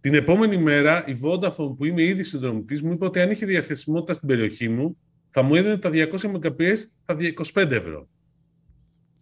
Την 0.00 0.14
επόμενη 0.14 0.56
μέρα 0.56 1.04
η 1.06 1.18
Vodafone 1.22 1.76
που 1.76 1.84
είμαι 1.84 2.02
ήδη 2.02 2.22
συνδρομητής 2.22 2.82
μου 2.82 2.92
είπε 2.92 3.04
ότι 3.04 3.20
αν 3.20 3.30
είχε 3.30 3.46
διαθεσιμότητα 3.46 4.14
στην 4.14 4.28
περιοχή 4.28 4.68
μου 4.68 4.96
θα 5.30 5.42
μου 5.42 5.54
έδινε 5.54 5.76
τα 5.78 5.90
200 5.92 6.08
Mbps 6.08 6.78
τα 7.04 7.16
25 7.54 7.70
ευρώ. 7.70 8.08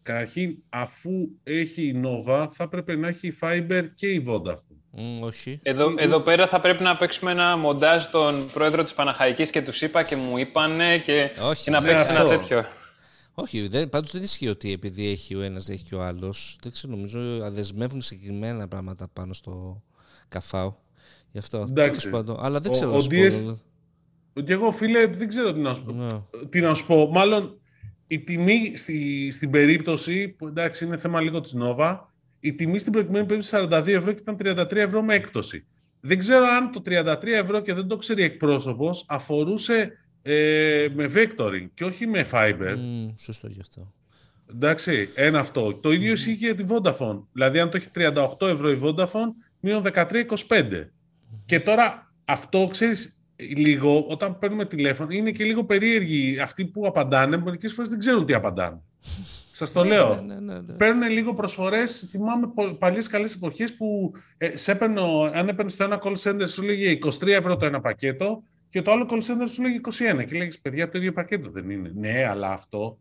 Καταρχήν, 0.02 0.56
αφού 0.68 1.10
έχει 1.42 1.82
η 1.82 2.02
Nova, 2.04 2.46
θα 2.50 2.68
πρέπει 2.68 2.96
να 2.96 3.08
έχει 3.08 3.26
η 3.26 3.34
Fiber 3.40 3.84
και 3.94 4.12
η 4.12 4.24
Vodafone. 4.28 4.83
Mm, 4.96 5.20
όχι. 5.20 5.60
Εδώ, 5.62 5.94
εδώ 5.96 6.20
πέρα 6.20 6.46
θα 6.46 6.60
πρέπει 6.60 6.82
να 6.82 6.96
παίξουμε 6.96 7.30
ένα 7.30 7.56
μοντάζ 7.56 8.04
τον 8.04 8.50
πρόεδρο 8.52 8.82
της 8.82 8.94
Παναχαϊκής 8.94 9.50
και 9.50 9.62
τους 9.62 9.82
είπα 9.82 10.02
και 10.02 10.16
μου 10.16 10.38
είπανε 10.38 10.98
και, 10.98 11.30
όχι, 11.42 11.64
και 11.64 11.70
να 11.70 11.80
ναι, 11.80 11.88
παίξει 11.88 12.06
ένα 12.10 12.24
τέτοιο. 12.28 12.64
Όχι, 13.34 13.68
δεν, 13.68 13.88
πάντως 13.88 14.10
δεν 14.10 14.22
ισχύει 14.22 14.48
ότι 14.48 14.72
επειδή 14.72 15.08
έχει 15.08 15.34
ο 15.34 15.40
ένας 15.40 15.64
δεν 15.64 15.74
έχει 15.74 15.84
και 15.84 15.94
ο 15.94 16.02
άλλος. 16.02 16.58
Δεν 16.62 16.72
ξέρω, 16.72 16.92
νομίζω 16.92 17.44
αδεσμεύουν 17.44 18.00
συγκεκριμένα 18.00 18.68
πράγματα 18.68 19.08
πάνω 19.12 19.32
στο 19.32 19.82
καφάο. 20.28 20.74
Γι' 21.32 21.38
αυτό. 21.38 21.66
Εντάξει. 21.68 22.10
Πάντων, 22.10 22.36
αλλά 22.40 22.60
δεν 22.60 22.72
ξέρω. 22.72 22.92
Ο, 22.92 22.96
ο, 24.32 24.40
και 24.40 24.52
εγώ 24.52 24.70
φίλε 24.70 25.06
δεν 25.06 25.28
ξέρω 25.28 25.52
τι 25.52 25.60
να 25.60 25.74
σου 25.74 25.84
πω. 25.84 25.92
Ναι. 25.92 26.46
Τι 26.50 26.60
να 26.60 26.74
σου 26.74 26.86
πω. 26.86 27.10
Μάλλον 27.12 27.58
η 28.06 28.20
τιμή 28.20 28.72
στη, 28.76 29.30
στην 29.30 29.50
περίπτωση, 29.50 30.28
που 30.28 30.46
εντάξει 30.46 30.84
είναι 30.84 30.96
θέμα 30.96 31.20
λίγο 31.20 31.40
της 31.40 31.56
Nova, 31.62 31.98
η 32.44 32.54
τιμή 32.54 32.78
στην 32.78 32.92
προηγουμένη 32.92 33.26
περίπτωση 33.26 33.66
42 33.70 33.86
ευρώ 33.86 34.12
και 34.12 34.20
ήταν 34.20 34.36
33 34.66 34.76
ευρώ 34.76 35.02
με 35.02 35.14
έκπτωση. 35.14 35.66
Δεν 36.00 36.18
ξέρω 36.18 36.46
αν 36.46 36.72
το 36.72 36.82
33 36.86 37.26
ευρώ 37.26 37.60
και 37.60 37.74
δεν 37.74 37.86
το 37.86 37.96
ξέρει 37.96 38.22
εκπρόσωπος 38.22 39.04
αφορούσε 39.08 39.92
ε, 40.22 40.86
με 40.94 41.10
vectoring 41.14 41.66
και 41.74 41.84
όχι 41.84 42.06
με 42.06 42.26
fiber. 42.32 42.74
Mm, 42.74 43.14
σωστό 43.20 43.48
γι' 43.48 43.60
αυτό. 43.60 43.92
Εντάξει, 44.50 45.08
ένα 45.14 45.38
αυτό. 45.38 45.74
Το 45.74 45.92
ίδιο 45.92 46.12
ισχύει 46.12 46.36
και 46.36 46.46
για 46.46 46.54
τη 46.54 46.64
Vodafone. 46.68 47.22
Δηλαδή, 47.32 47.58
αν 47.58 47.70
το 47.70 47.76
έχει 47.76 47.88
38 47.94 48.48
ευρώ 48.48 48.70
η 48.70 48.80
Vodafone, 48.82 49.30
μείον 49.60 49.82
13,25. 49.94 50.88
Και 51.44 51.60
τώρα 51.60 52.12
αυτό, 52.24 52.68
ξέρεις, 52.70 53.18
λίγο, 53.36 54.06
όταν 54.08 54.38
παίρνουμε 54.38 54.64
τηλέφωνο, 54.64 55.10
είναι 55.12 55.30
και 55.30 55.44
λίγο 55.44 55.64
περίεργοι 55.64 56.40
αυτοί 56.40 56.64
που 56.64 56.86
απαντάνε. 56.86 57.36
Μερικές 57.36 57.72
φορές 57.72 57.90
δεν 57.90 57.98
ξέρουν 57.98 58.26
τι 58.26 58.34
απαντάνε. 58.34 58.80
Σας 59.52 59.72
το 59.72 59.82
ναι, 59.82 59.88
λέω. 59.88 60.22
Ναι, 60.22 60.34
ναι, 60.40 60.60
ναι, 60.60 60.72
Παίρνουν 60.72 61.08
λίγο 61.08 61.34
προσφορές. 61.34 62.08
Θυμάμαι 62.10 62.46
παλιές 62.78 63.06
καλές 63.06 63.34
εποχές 63.34 63.76
που 63.76 64.12
ε, 64.38 64.56
σε 64.56 64.72
έπαιρνω, 64.72 65.30
αν 65.34 65.48
έπαιρνες 65.48 65.76
το 65.76 65.84
ένα 65.84 66.02
call 66.04 66.14
center, 66.16 66.48
σου 66.48 66.62
λέγε 66.62 66.98
23 67.02 67.26
ευρώ 67.26 67.56
το 67.56 67.66
ένα 67.66 67.80
πακέτο 67.80 68.42
και 68.68 68.82
το 68.82 68.90
άλλο 68.90 69.06
call 69.10 69.16
center 69.16 69.48
σου 69.48 69.62
λέγε 69.62 69.80
21. 69.82 70.24
Και 70.26 70.36
λέγε, 70.36 70.58
παιδιά, 70.62 70.88
το 70.88 70.98
ίδιο 70.98 71.12
πακέτο 71.12 71.50
δεν 71.50 71.70
είναι. 71.70 71.92
Ναι, 71.94 72.24
αλλά 72.24 72.52
αυτό. 72.52 72.98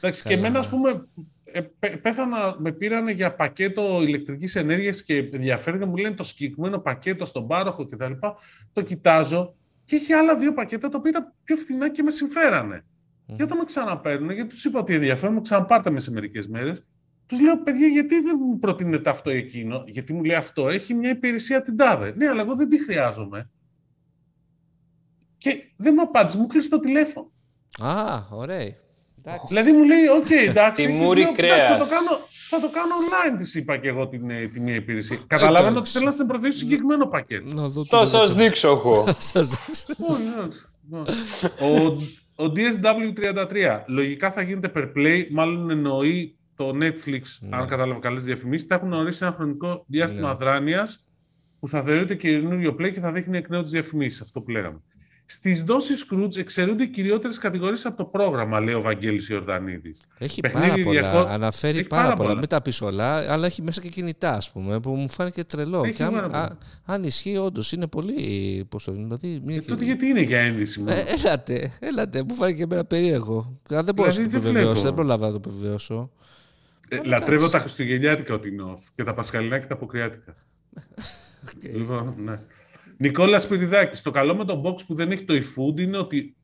Εντάξει, 0.00 0.22
και 0.22 0.34
εμένα, 0.34 0.58
ας 0.58 0.68
πούμε, 0.68 1.08
ε, 1.44 1.60
πέθανα, 1.96 2.56
με 2.58 2.72
πήρανε 2.72 3.12
για 3.12 3.34
πακέτο 3.34 4.02
ηλεκτρικής 4.02 4.56
ενέργειας 4.56 5.02
και 5.02 5.16
ενδιαφέρον 5.16 5.88
μου 5.88 5.96
λένε 5.96 6.14
το 6.14 6.22
συγκεκριμένο 6.22 6.78
πακέτο 6.78 7.24
στον 7.24 7.46
πάροχο 7.46 7.86
κτλ. 7.86 8.12
Το 8.72 8.82
κοιτάζω 8.82 9.54
και 9.84 9.96
έχει 9.96 10.12
άλλα 10.12 10.36
δύο 10.36 10.52
πακέτα 10.52 10.88
τα 10.88 10.98
οποία 10.98 11.10
ήταν 11.10 11.32
πιο 11.44 11.56
φθηνά 11.56 11.90
και 11.90 12.02
με 12.02 12.10
συμφέρανε. 12.10 12.84
Mm. 13.28 13.34
Και 13.36 13.42
όταν 13.42 13.58
με 13.58 13.64
ξαναπαίρνουν, 13.64 14.30
γιατί 14.30 14.48
τους 14.48 14.64
είπα 14.64 14.80
ότι 14.80 14.94
ενδιαφέρον, 14.94 15.34
μου 15.34 15.40
ξαναπάρτε 15.40 15.90
με 15.90 16.00
σε 16.00 16.10
μερικές 16.10 16.48
μέρες, 16.48 16.82
τους 17.26 17.40
λέω, 17.40 17.62
παιδιά, 17.62 17.86
γιατί 17.86 18.20
δεν 18.20 18.36
μου 18.40 18.58
προτείνετε 18.58 19.10
αυτό 19.10 19.30
ή 19.30 19.36
εκείνο, 19.36 19.84
γιατί 19.86 20.12
μου 20.12 20.24
λέει 20.24 20.36
αυτό, 20.36 20.68
έχει 20.68 20.94
μια 20.94 21.10
υπηρεσία 21.10 21.62
την 21.62 21.76
τάδε. 21.76 22.14
Ναι, 22.16 22.28
αλλά 22.28 22.42
εγώ 22.42 22.54
δεν 22.54 22.68
τη 22.68 22.84
χρειάζομαι. 22.84 23.50
Και 25.38 25.72
δεν 25.76 25.94
μου 25.96 26.02
απάντησε, 26.02 26.38
μου 26.38 26.46
κλείσει 26.46 26.68
το 26.68 26.80
τηλέφωνο. 26.80 27.30
Α, 27.82 28.22
ωραία. 28.30 28.74
Εντάξει. 29.18 29.46
Δηλαδή 29.48 29.72
μου 29.72 29.84
λέει, 29.84 30.06
οκ, 30.06 30.26
okay, 30.26 30.48
εντάξει, 30.48 30.86
Τιμούρι 30.86 31.32
κρέας. 31.32 31.66
θα, 31.66 31.76
το 31.76 31.86
κάνω, 31.86 32.20
θα 32.48 32.60
το 32.60 32.68
κάνω 32.70 32.94
online, 32.94 33.38
της 33.38 33.54
είπα 33.54 33.76
και 33.76 33.88
εγώ 33.88 34.08
την, 34.08 34.30
ε, 34.30 34.46
τη 34.46 34.60
μία 34.60 34.74
υπηρεσία. 34.74 35.18
Καταλαβαίνω 35.26 35.78
ότι 35.78 35.90
θέλω 35.90 36.04
να 36.04 36.10
σε 36.10 36.24
προτείνω 36.24 36.52
συγκεκριμένο 36.52 37.06
πακέτο. 37.06 37.70
Θα 37.88 38.06
σας 38.06 38.34
δείξω 38.34 38.68
εγώ. 38.68 39.04
Ο 41.60 41.96
DSW33, 42.44 43.80
λογικά 43.86 44.30
θα 44.30 44.42
γίνεται 44.42 44.72
per 44.74 44.92
play, 44.96 45.26
μάλλον 45.30 45.70
εννοεί 45.70 46.36
το 46.54 46.68
Netflix, 46.68 47.22
ναι. 47.40 47.56
αν 47.56 47.66
κατάλαβα 47.66 48.00
καλές 48.00 48.24
διαφημίσεις, 48.24 48.66
θα 48.66 48.74
έχουν 48.74 48.92
ορίσει 48.92 49.24
ένα 49.24 49.34
χρονικό 49.34 49.84
διάστημα 49.86 50.28
ναι. 50.28 50.34
δράνειας 50.34 51.08
που 51.60 51.68
θα 51.68 51.82
θεωρείται 51.82 52.14
καινούριο 52.14 52.70
play 52.70 52.92
και 52.92 53.00
θα 53.00 53.12
δείχνει 53.12 53.36
εκ 53.36 53.48
νέου 53.48 53.62
τις 53.62 53.70
διαφημίσεις, 53.70 54.20
αυτό 54.20 54.40
που 54.40 54.50
λέγαμε. 54.50 54.82
Στις 55.30 55.64
δόσεις 55.64 56.06
Scrooge 56.06 56.36
εξαιρούνται 56.36 56.82
οι 56.82 56.88
κυριότερες 56.88 57.38
κατηγορίες 57.38 57.86
από 57.86 57.96
το 57.96 58.04
πρόγραμμα, 58.04 58.60
λέει 58.60 58.74
ο 58.74 58.80
Βαγγέλης 58.80 59.28
Ιορδανίδης. 59.28 60.00
Έχει 60.18 60.40
πάρα 60.52 60.74
πολλά. 60.84 61.30
Αναφέρει 61.30 61.84
πάρα, 61.84 62.02
πάρα, 62.02 62.16
πολλά. 62.16 62.34
Μην 62.34 62.48
τα 62.48 62.62
πεις 62.62 62.80
όλα, 62.80 63.32
αλλά 63.32 63.46
έχει 63.46 63.62
μέσα 63.62 63.80
και 63.80 63.88
κινητά, 63.88 64.34
ας 64.34 64.52
πούμε, 64.52 64.80
που 64.80 64.90
μου 64.90 65.08
φάνηκε 65.08 65.44
τρελό. 65.44 65.90
και 65.90 66.02
αν, 66.02 66.16
α, 66.16 66.56
αν 66.84 67.02
ισχύει, 67.02 67.36
όντως 67.36 67.72
είναι 67.72 67.86
πολύ. 67.86 68.14
Πώ 68.68 68.82
το 68.82 68.92
λένε, 68.92 69.16
δηλαδή. 69.18 69.56
Ε, 69.56 69.60
τότε 69.60 69.84
γιατί 69.84 70.06
είναι 70.06 70.20
για 70.20 70.40
ένδυση 70.40 70.78
μόνο; 70.78 70.92
Ε, 70.92 71.04
έλατε, 71.24 71.72
έλατε, 71.80 72.22
μου 72.22 72.34
φάνηκε 72.34 72.62
εμένα 72.62 72.84
περίεργο. 72.84 73.60
Δεν 73.68 73.94
μπορώ 73.94 74.10
δηλαδή, 74.10 74.34
να 74.34 74.40
το 74.40 74.48
επιβεβαιώσω, 74.48 74.82
δεν 74.82 74.94
προλάβα 74.94 75.26
να 75.26 75.32
το 75.32 75.40
επιβεβαιώσω. 75.44 76.10
Ε, 76.88 77.00
λατρεύω 77.04 77.48
τα 77.48 77.58
Χριστουγεννιάτικα 77.58 78.34
ότι 78.34 78.48
είναι 78.48 78.62
off 78.74 78.80
και 78.94 79.04
τα 79.04 79.14
Πασχαλινά 79.14 79.58
και 79.58 79.66
τα 79.66 79.74
Αποκριάτικα. 79.74 80.34
okay. 81.48 81.72
Λοιπόν, 81.72 82.14
ναι. 82.18 82.40
Νικόλας 83.00 83.42
Σπυριδάκης, 83.42 84.02
το 84.02 84.10
καλό 84.10 84.36
με 84.36 84.44
το 84.44 84.62
box 84.64 84.84
που 84.86 84.94
δεν 84.94 85.10
έχει 85.10 85.24
το 85.24 85.34
e-food 85.34 85.80
είναι 85.80 85.98
ότι, 85.98 86.36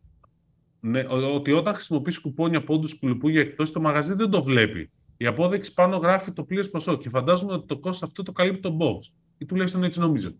ναι, 0.81 1.03
ότι 1.35 1.53
όταν 1.53 1.75
χρησιμοποιήσει 1.75 2.21
κουπόνια 2.21 2.65
πόντου 2.65 2.89
κουλουπού 2.99 3.29
για 3.29 3.41
εκτός, 3.41 3.71
το 3.71 3.81
μαγαζί 3.81 4.15
δεν 4.15 4.31
το 4.31 4.43
βλέπει. 4.43 4.91
Η 5.17 5.27
απόδειξη 5.27 5.75
πάνω 5.75 5.97
γράφει 5.97 6.33
το 6.33 6.45
πλήρες 6.45 6.71
ποσό 6.71 6.97
και 6.97 7.09
φαντάζομαι 7.09 7.53
ότι 7.53 7.67
το 7.67 7.79
κόστο 7.79 8.05
αυτό 8.05 8.23
το 8.23 8.33
καλύπτει 8.33 8.61
το 8.61 8.77
box. 8.81 9.13
Ή 9.39 9.45
τουλάχιστον 9.45 9.85
έτσι 9.85 10.01
νομίζω. 10.01 10.31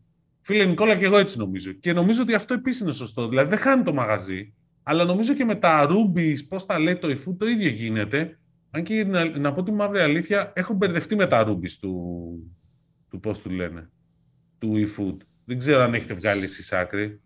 Φίλε 0.41 0.65
Νικόλα, 0.65 0.97
και 0.97 1.05
εγώ 1.05 1.17
έτσι 1.17 1.39
νομίζω. 1.39 1.73
Και 1.73 1.93
νομίζω 1.93 2.23
ότι 2.23 2.35
αυτό 2.35 2.55
επίσης 2.55 2.81
είναι 2.81 2.93
σωστό. 2.93 3.29
Δηλαδή 3.29 3.49
δεν 3.49 3.59
χάνει 3.59 3.83
το 3.83 3.93
μαγαζί, 3.93 4.55
αλλά 4.83 5.05
νομίζω 5.05 5.35
και 5.35 5.45
με 5.45 5.55
τα 5.55 5.89
Rubies, 5.91 6.39
πώς 6.49 6.67
τα 6.67 6.79
λέει 6.79 6.97
το 6.97 7.09
eFood, 7.09 7.37
το 7.39 7.47
ίδιο 7.47 7.69
γίνεται. 7.69 8.39
Αν 8.71 8.83
και 8.83 9.05
να, 9.05 9.39
να 9.39 9.53
πω 9.53 9.63
τη 9.63 9.73
μαύρη 9.73 10.01
αλήθεια, 10.01 10.53
έχω 10.55 10.75
μπερδευτεί 10.75 11.17
με 11.17 11.27
τα 11.27 11.49
Rubies 11.49 11.71
του, 11.81 11.93
του 13.11 13.21
πώς 13.21 13.41
του 13.41 13.51
λένε, 13.51 13.91
του 14.59 14.73
eFood. 14.75 15.17
Δεν 15.45 15.59
ξέρω 15.59 15.83
αν 15.83 15.95
έχετε 15.95 16.15
βγάλει 16.15 16.45
εσείς 16.45 16.73
άκρη. 16.73 17.21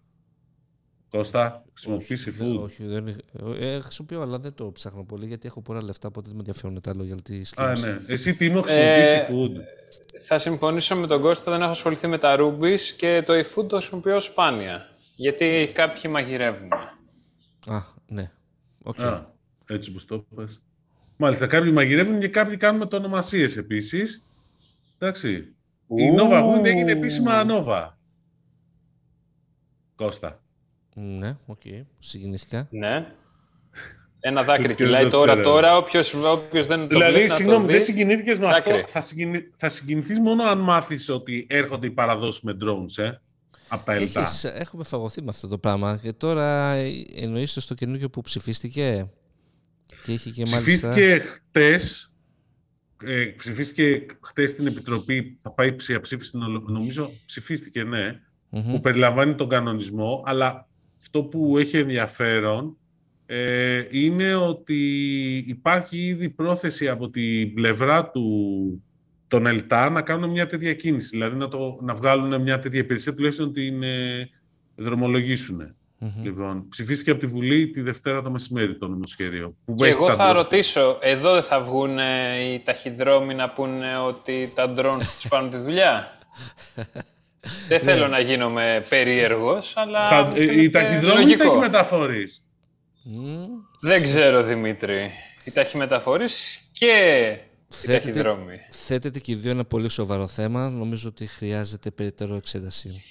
Κώστα, 1.11 1.64
χρησιμοποιήσει 1.72 2.33
food. 2.40 2.61
Όχι, 2.62 2.85
δεν 2.85 3.20
ε, 3.59 3.81
χρησιμοποιώ, 3.81 4.20
αλλά 4.20 4.38
δεν 4.38 4.54
το 4.54 4.72
ψάχνω 4.72 5.04
πολύ 5.04 5.26
γιατί 5.26 5.46
έχω 5.46 5.62
πολλά 5.62 5.85
λεφτά, 5.85 6.09
οπότε 6.09 6.26
δεν 6.26 6.37
με 6.37 6.42
ενδιαφέρουν 6.46 6.81
τα 6.81 6.94
λόγια 6.94 7.16
της 7.22 7.52
Α, 7.57 7.76
ναι. 7.78 7.98
Εσύ 8.07 8.35
τι 8.35 8.50
μου 8.50 8.62
χρησιμοποιήσει 8.62 9.14
ε, 9.14 9.26
food. 9.31 9.50
Θα 10.20 10.38
συμφωνήσω 10.38 10.96
με 10.96 11.07
τον 11.07 11.20
Κώστα, 11.20 11.50
δεν 11.50 11.62
έχω 11.62 11.70
ασχοληθεί 11.70 12.07
με 12.07 12.18
τα 12.18 12.37
Rubies 12.38 12.81
και 12.96 13.22
το 13.26 13.33
eFood 13.33 13.68
το 13.68 13.76
χρησιμοποιώ 13.76 14.20
σπάνια. 14.20 14.88
Γιατί 15.16 15.70
κάποιοι 15.74 16.11
μαγειρεύουν. 16.14 16.72
Α, 17.66 17.83
ναι. 18.07 18.31
Okay. 18.85 19.02
Α, 19.02 19.26
έτσι 19.66 19.92
που 19.92 20.04
το 20.04 20.26
πες. 20.35 20.62
Μάλιστα, 21.16 21.46
κάποιοι 21.46 21.70
μαγειρεύουν 21.74 22.20
και 22.20 22.28
κάποιοι 22.28 22.57
κάνουν 22.57 22.78
μετονομασίες 22.78 23.57
επίσης. 23.57 24.26
Εντάξει. 24.98 25.54
Η 25.87 26.11
Nova 26.18 26.42
Wind 26.42 26.64
έγινε 26.64 26.90
επίσημα 26.90 27.44
Nova. 27.48 27.88
Κώστα. 29.99 30.41
Ναι, 30.95 31.37
οκέι. 31.47 31.61
Okay. 31.65 31.85
Συγκινήθηκα. 31.99 32.69
Ναι. 32.71 33.13
Ένα 34.21 34.43
δάκρυ 34.43 34.75
κυλάει 34.75 35.09
τώρα, 35.09 35.43
τώρα, 35.43 35.77
όποιος, 35.77 36.15
όποιος 36.15 36.67
δεν 36.67 36.81
το 36.81 36.87
Δηλαδή, 36.87 37.29
συγγνώμη, 37.29 37.67
δεν 37.67 37.81
συγκινήθηκες 37.81 38.39
με 38.39 38.47
αυτό. 38.47 38.83
Θα, 38.87 39.01
συγκινη... 39.01 39.51
θα 39.57 39.69
συγκινηθείς 39.69 40.19
μόνο 40.19 40.45
αν 40.45 40.59
μάθεις 40.59 41.09
ότι 41.09 41.47
έρχονται 41.49 41.87
οι 41.87 41.91
παραδόσεις 41.91 42.41
με 42.41 42.57
drones, 42.61 43.03
ε. 43.05 43.11
Από 43.69 43.85
τα 43.85 43.93
Έχεις, 43.93 44.45
έχουμε 44.45 44.85
φαγωθεί 44.85 45.23
με 45.23 45.29
αυτό 45.29 45.49
το 45.49 45.59
πράγμα. 45.59 45.99
Και 46.03 46.13
τώρα 46.13 46.73
εννοείς 47.15 47.57
στο 47.59 47.75
καινούργιο 47.75 48.11
που 48.11 48.21
ψηφίστηκε; 48.21 49.11
Και 50.05 50.13
είχε 50.13 50.31
και 50.31 50.43
ψηφίστηκε 50.43 51.09
μάλιστα... 51.09 51.27
χτες. 51.49 52.13
Ε, 53.05 53.25
ψηφίστηκε 53.25 54.07
χτες 54.21 54.51
στην 54.51 54.67
Επιτροπή. 54.67 55.39
Θα 55.43 55.51
πάει 55.51 55.77
ψηφίστηκε, 55.77 56.39
νομίζω. 56.67 57.13
Ψηφίστηκε, 57.27 57.85
ναι. 57.85 58.21
Που 58.51 58.81
περιλαμβάνει 58.81 59.35
τον 59.35 59.49
κανονισμό. 59.49 60.23
Αλλά 60.27 60.69
αυτό 60.97 61.23
που 61.23 61.59
έχει 61.59 61.79
ενδιαφέρον 61.79 62.77
ε, 63.27 63.85
είναι 63.91 64.35
ότι 64.35 64.77
υπάρχει 65.47 65.97
ήδη 65.99 66.29
πρόθεση 66.29 66.89
από 66.89 67.11
την 67.11 67.55
πλευρά 67.55 68.11
του 68.11 68.83
των 69.29 69.47
ΕΛΤΑ 69.47 69.91
να 69.91 70.03
κάνουν 70.03 70.31
μια 70.31 70.47
τέτοια 70.47 70.75
κίνηση, 70.75 71.09
δηλαδή 71.09 71.37
να, 71.37 71.49
το, 71.49 71.79
να 71.83 71.95
βγάλουν 71.95 72.43
μια 72.43 72.59
τέτοια 72.59 72.79
υπηρεσία, 72.79 73.15
τουλάχιστον 73.15 73.53
την 73.53 73.83
ε, 73.83 74.31
δρομολογήσουν. 74.77 75.75
Λοιπόν, 76.23 76.69
ψηφίστηκε 76.69 77.11
από 77.11 77.21
τη 77.21 77.27
Βουλή 77.27 77.71
τη 77.71 77.81
Δευτέρα 77.81 78.23
το 78.23 78.31
μεσημέρι 78.31 78.79
το 78.79 78.89
νομοσχέδιο. 78.89 79.57
Που 79.65 79.75
και 79.75 79.87
εγώ 79.87 80.13
θα 80.13 80.33
ρωτήσω, 80.33 80.99
εδώ 81.01 81.33
δεν 81.33 81.43
θα 81.43 81.61
βγουν 81.61 81.99
οι 81.99 82.63
ταχυδρόμοι 82.65 83.35
να 83.35 83.51
πούνε 83.51 83.99
ότι 84.07 84.53
τα 84.55 84.71
ντρόν 84.71 84.99
τους 85.17 85.29
πάρουν 85.29 85.51
τη 85.51 85.57
δουλειά; 85.57 86.19
Δεν 87.68 87.81
θέλω 87.81 88.07
ναι. 88.07 88.16
να 88.16 88.20
γίνομαι 88.20 88.85
περίεργος, 88.88 89.72
αλλά... 89.77 90.09
Τα, 90.09 90.33
οι 90.37 90.70
ταχυδρόμοι 90.70 91.31
ή 91.31 91.37
ταχυμεταφορείς. 91.37 92.42
Δεν 93.81 94.03
ξέρω, 94.03 94.42
Δημήτρη. 94.42 95.11
Οι 95.44 95.51
ταχυμεταφορείς 95.51 96.61
και 96.72 96.92
θέτεται, 97.68 97.92
οι 97.92 98.01
ταχυδρόμοι. 98.01 98.59
Θέτεται 98.70 99.18
και 99.18 99.33
οι 99.33 99.35
δύο 99.35 99.51
ένα 99.51 99.64
πολύ 99.64 99.88
σοβαρό 99.88 100.27
θέμα. 100.27 100.70
Νομίζω 100.70 101.09
ότι 101.09 101.27
χρειάζεται 101.27 101.90
περαιτέρω 101.90 102.35
εξέταση. 102.35 103.03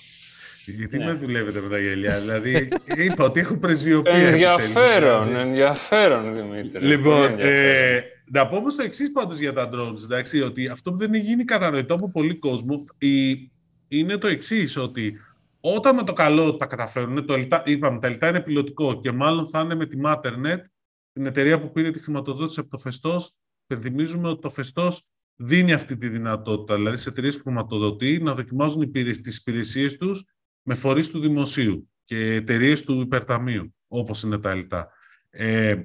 Γιατί 0.66 0.98
ναι. 0.98 1.06
με 1.06 1.14
δουλεύετε 1.14 1.60
με 1.62 1.70
τα 1.70 1.80
γελιά, 1.80 2.20
δηλαδή 2.20 2.68
είπα 2.96 3.24
ότι 3.24 3.40
έχω 3.40 3.58
πρεσβειοποιεί. 3.58 4.14
Ενδιαφέρον, 4.16 5.28
δηλαδή. 5.28 5.48
ενδιαφέρον 5.48 6.36
Δημήτρη. 6.36 6.86
Λοιπόν, 6.86 7.36
ε, 7.40 8.02
να 8.32 8.48
πω 8.48 8.56
όμως 8.56 8.76
το 8.76 8.84
εξής 8.84 9.12
πάντως 9.12 9.38
για 9.38 9.54
τα 9.54 9.70
drones, 9.74 10.04
εντάξει, 10.04 10.42
ότι 10.42 10.68
αυτό 10.68 10.92
που 10.92 10.98
δεν 10.98 11.14
έχει 11.14 11.24
γίνει 11.24 11.44
κατανοητό 11.44 11.94
από 11.94 12.10
πολλοί 12.10 12.36
κόσμο 12.36 12.86
η, 12.98 13.34
είναι 13.88 14.18
το 14.18 14.28
εξής 14.28 14.78
ότι 14.78 15.20
όταν 15.60 15.96
με 15.96 16.04
το 16.04 16.14
καλό 16.14 16.56
τα 16.56 16.66
καταφέρουν, 16.66 17.26
το 17.26 17.34
ΕΛΤΑ, 17.34 17.64
είπαμε, 17.66 18.00
τα 18.00 18.08
ΕΛΤΑ 18.08 18.28
είναι 18.30 18.42
πιλωτικό 18.42 19.00
και 19.00 19.12
μάλλον 19.12 19.48
θα 19.48 19.60
είναι 19.60 19.76
με 19.76 19.86
τη 19.86 19.98
Maternet, 20.04 20.60
την 21.14 21.26
εταιρεία 21.26 21.62
που 21.62 21.72
πήρε 21.72 21.92
τη 21.92 22.00
χρηματοδότηση 22.00 22.60
από 22.60 22.70
το 22.70 22.78
Φεστός, 22.78 23.42
Πενθυμίζουμε 23.68 24.28
ότι 24.28 24.42
το 24.42 24.50
Φεστός 24.50 25.10
δίνει 25.36 25.74
αυτή 25.74 25.98
τη 25.98 26.10
δυνατότητα, 26.10 26.76
δηλαδή 26.76 26.98
σε 26.98 27.10
εταιρείες 27.10 27.38
που 27.38 27.44
χρηματοδοτεί, 27.44 28.20
να 28.20 28.36
δοκιμάζουν 28.36 28.92
τις 28.92 29.38
υπηρεσίες 29.38 29.98
τους 29.98 30.26
με 30.62 30.76
φορείς 30.76 31.10
του 31.10 31.20
δημοσίου 31.20 31.90
και 32.04 32.34
εταιρείες 32.34 32.84
του 32.84 33.00
υπερταμείου, 33.02 33.76
όπως 33.88 34.24
είναι 34.24 34.38
τα 34.38 34.50
ΕΛΤΑ. 34.50 34.90
Ε, 35.30 35.84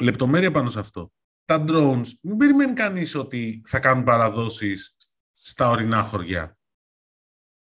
λεπτομέρεια 0.00 0.50
πάνω 0.50 0.68
σε 0.68 0.78
αυτό. 0.78 1.12
Τα 1.44 1.64
drones, 1.68 2.06
μην 2.22 2.36
περιμένει 2.36 2.72
κανείς 2.72 3.14
ότι 3.14 3.60
θα 3.66 3.78
κάνουν 3.78 4.04
παραδόσεις 4.04 4.94
στα 5.42 5.68
ορεινά 5.68 6.02
χωριά. 6.02 6.58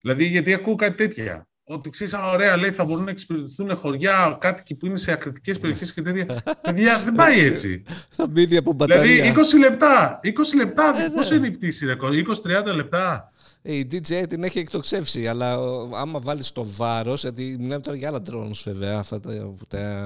Δηλαδή, 0.00 0.24
γιατί 0.24 0.52
ακούω 0.52 0.74
κάτι 0.74 0.96
τέτοια. 0.96 1.48
Ότι 1.66 1.90
ξέρεις, 1.90 2.14
ωραία, 2.14 2.56
λέει, 2.56 2.70
θα 2.70 2.84
μπορούν 2.84 3.04
να 3.04 3.10
εξυπηρετηθούν 3.10 3.76
χωριά, 3.76 4.36
κάτοικοι 4.40 4.74
που 4.74 4.86
είναι 4.86 4.96
σε 4.96 5.12
ακριτικές 5.12 5.58
περιοχές 5.58 5.92
και 5.92 6.02
τέτοια. 6.02 6.42
Παιδιά, 6.60 7.02
δεν 7.04 7.14
πάει 7.14 7.40
έτσι. 7.40 7.82
Θα 8.08 8.28
μείνει 8.28 8.56
από 8.56 8.72
μπαταρία. 8.72 9.02
Δηλαδή, 9.02 9.40
20 9.56 9.58
λεπτά. 9.58 10.20
20 10.22 10.30
λεπτά, 10.56 11.04
ε, 11.04 11.08
πώς 11.08 11.30
ναι. 11.30 11.36
είναι 11.36 11.46
η 11.46 11.50
πτήση, 11.50 11.86
20-30 12.00 12.74
λεπτά 12.74 13.32
η 13.66 13.86
DJ 13.92 14.24
την 14.28 14.44
έχει 14.44 14.58
εκτοξεύσει, 14.58 15.28
αλλά 15.28 15.58
άμα 15.94 16.20
βάλεις 16.20 16.52
το 16.52 16.64
βάρος, 16.76 17.20
γιατί 17.20 17.56
μιλάμε 17.60 17.82
τώρα 17.82 17.96
για 17.96 18.08
άλλα 18.08 18.22
drones 18.30 18.60
βέβαια, 18.64 18.98
αυτά 18.98 19.20
τα, 19.20 19.30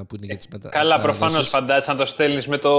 που 0.09 0.17
είναι 0.17 0.27
για 0.27 0.37
τις 0.37 0.49
μετα... 0.49 0.69
Καλά, 0.69 1.01
προφανώς 1.01 1.49
φαντάζεσαι 1.49 1.91
να 1.91 1.97
το 1.97 2.05
στέλνεις 2.05 2.47
με 2.47 2.59
το 2.59 2.71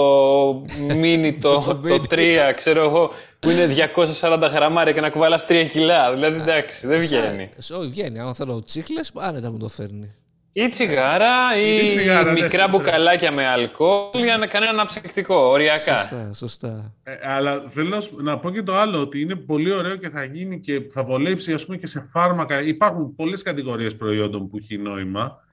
mini 0.88 1.38
το, 1.42 1.80
το 1.82 2.04
3, 2.10 2.54
ξέρω 2.56 2.84
εγώ, 2.84 3.12
που 3.40 3.50
είναι 3.50 3.90
240 4.22 4.50
γραμμάρια 4.52 4.94
και 4.94 5.02
να 5.02 5.10
κουβαλάς 5.10 5.46
3 5.50 5.68
κιλά. 5.72 6.14
Δηλαδή, 6.14 6.42
εντάξει, 6.42 6.88
δεν 6.88 7.00
βγαίνει. 7.00 7.50
Όχι, 7.72 7.88
βγαίνει. 7.88 8.20
Αν 8.20 8.36
θέλω 8.36 8.64
τσίχλες, 8.64 9.12
άνετα 9.16 9.52
μου 9.52 9.58
το 9.58 9.68
φέρνει. 9.68 10.16
Ή 10.54 10.68
τσιγάρα 10.68 11.62
ή, 11.62 11.78
τσιγάρα, 11.78 12.32
ναι, 12.32 12.42
μικρά 12.42 12.68
μπουκαλάκια 12.68 13.32
με 13.32 13.48
αλκοόλ 13.48 14.24
για 14.24 14.38
να 14.38 14.48
κάνει 14.48 14.66
ένα 14.66 14.86
ψεκτικό, 14.86 15.36
οριακά. 15.36 15.96
Σωστά, 15.98 16.34
σωστά. 16.34 16.94
Ε, 17.04 17.16
αλλά 17.22 17.70
θέλω 17.70 18.04
να 18.22 18.40
πω 18.40 18.52
και 18.52 18.64
το 18.64 18.76
άλλο, 18.76 19.02
ότι 19.02 19.22
είναι 19.22 19.36
πολύ 19.36 19.72
ωραίο 19.72 19.96
και 19.96 20.10
θα 20.10 20.24
γίνει 20.24 20.60
και 20.60 20.82
θα 20.92 21.04
βολέψει 21.04 21.54
ας 21.54 21.66
πούμε, 21.66 21.78
και 21.78 21.88
σε 21.88 22.10
φάρμακα. 22.12 22.62
Υπάρχουν 22.62 23.16
πολλές 23.16 23.42
κατηγορίες 23.42 23.96
προϊόντων 23.96 24.50
που 24.50 24.58
έχει 24.58 24.78
νόημα. 24.78 25.48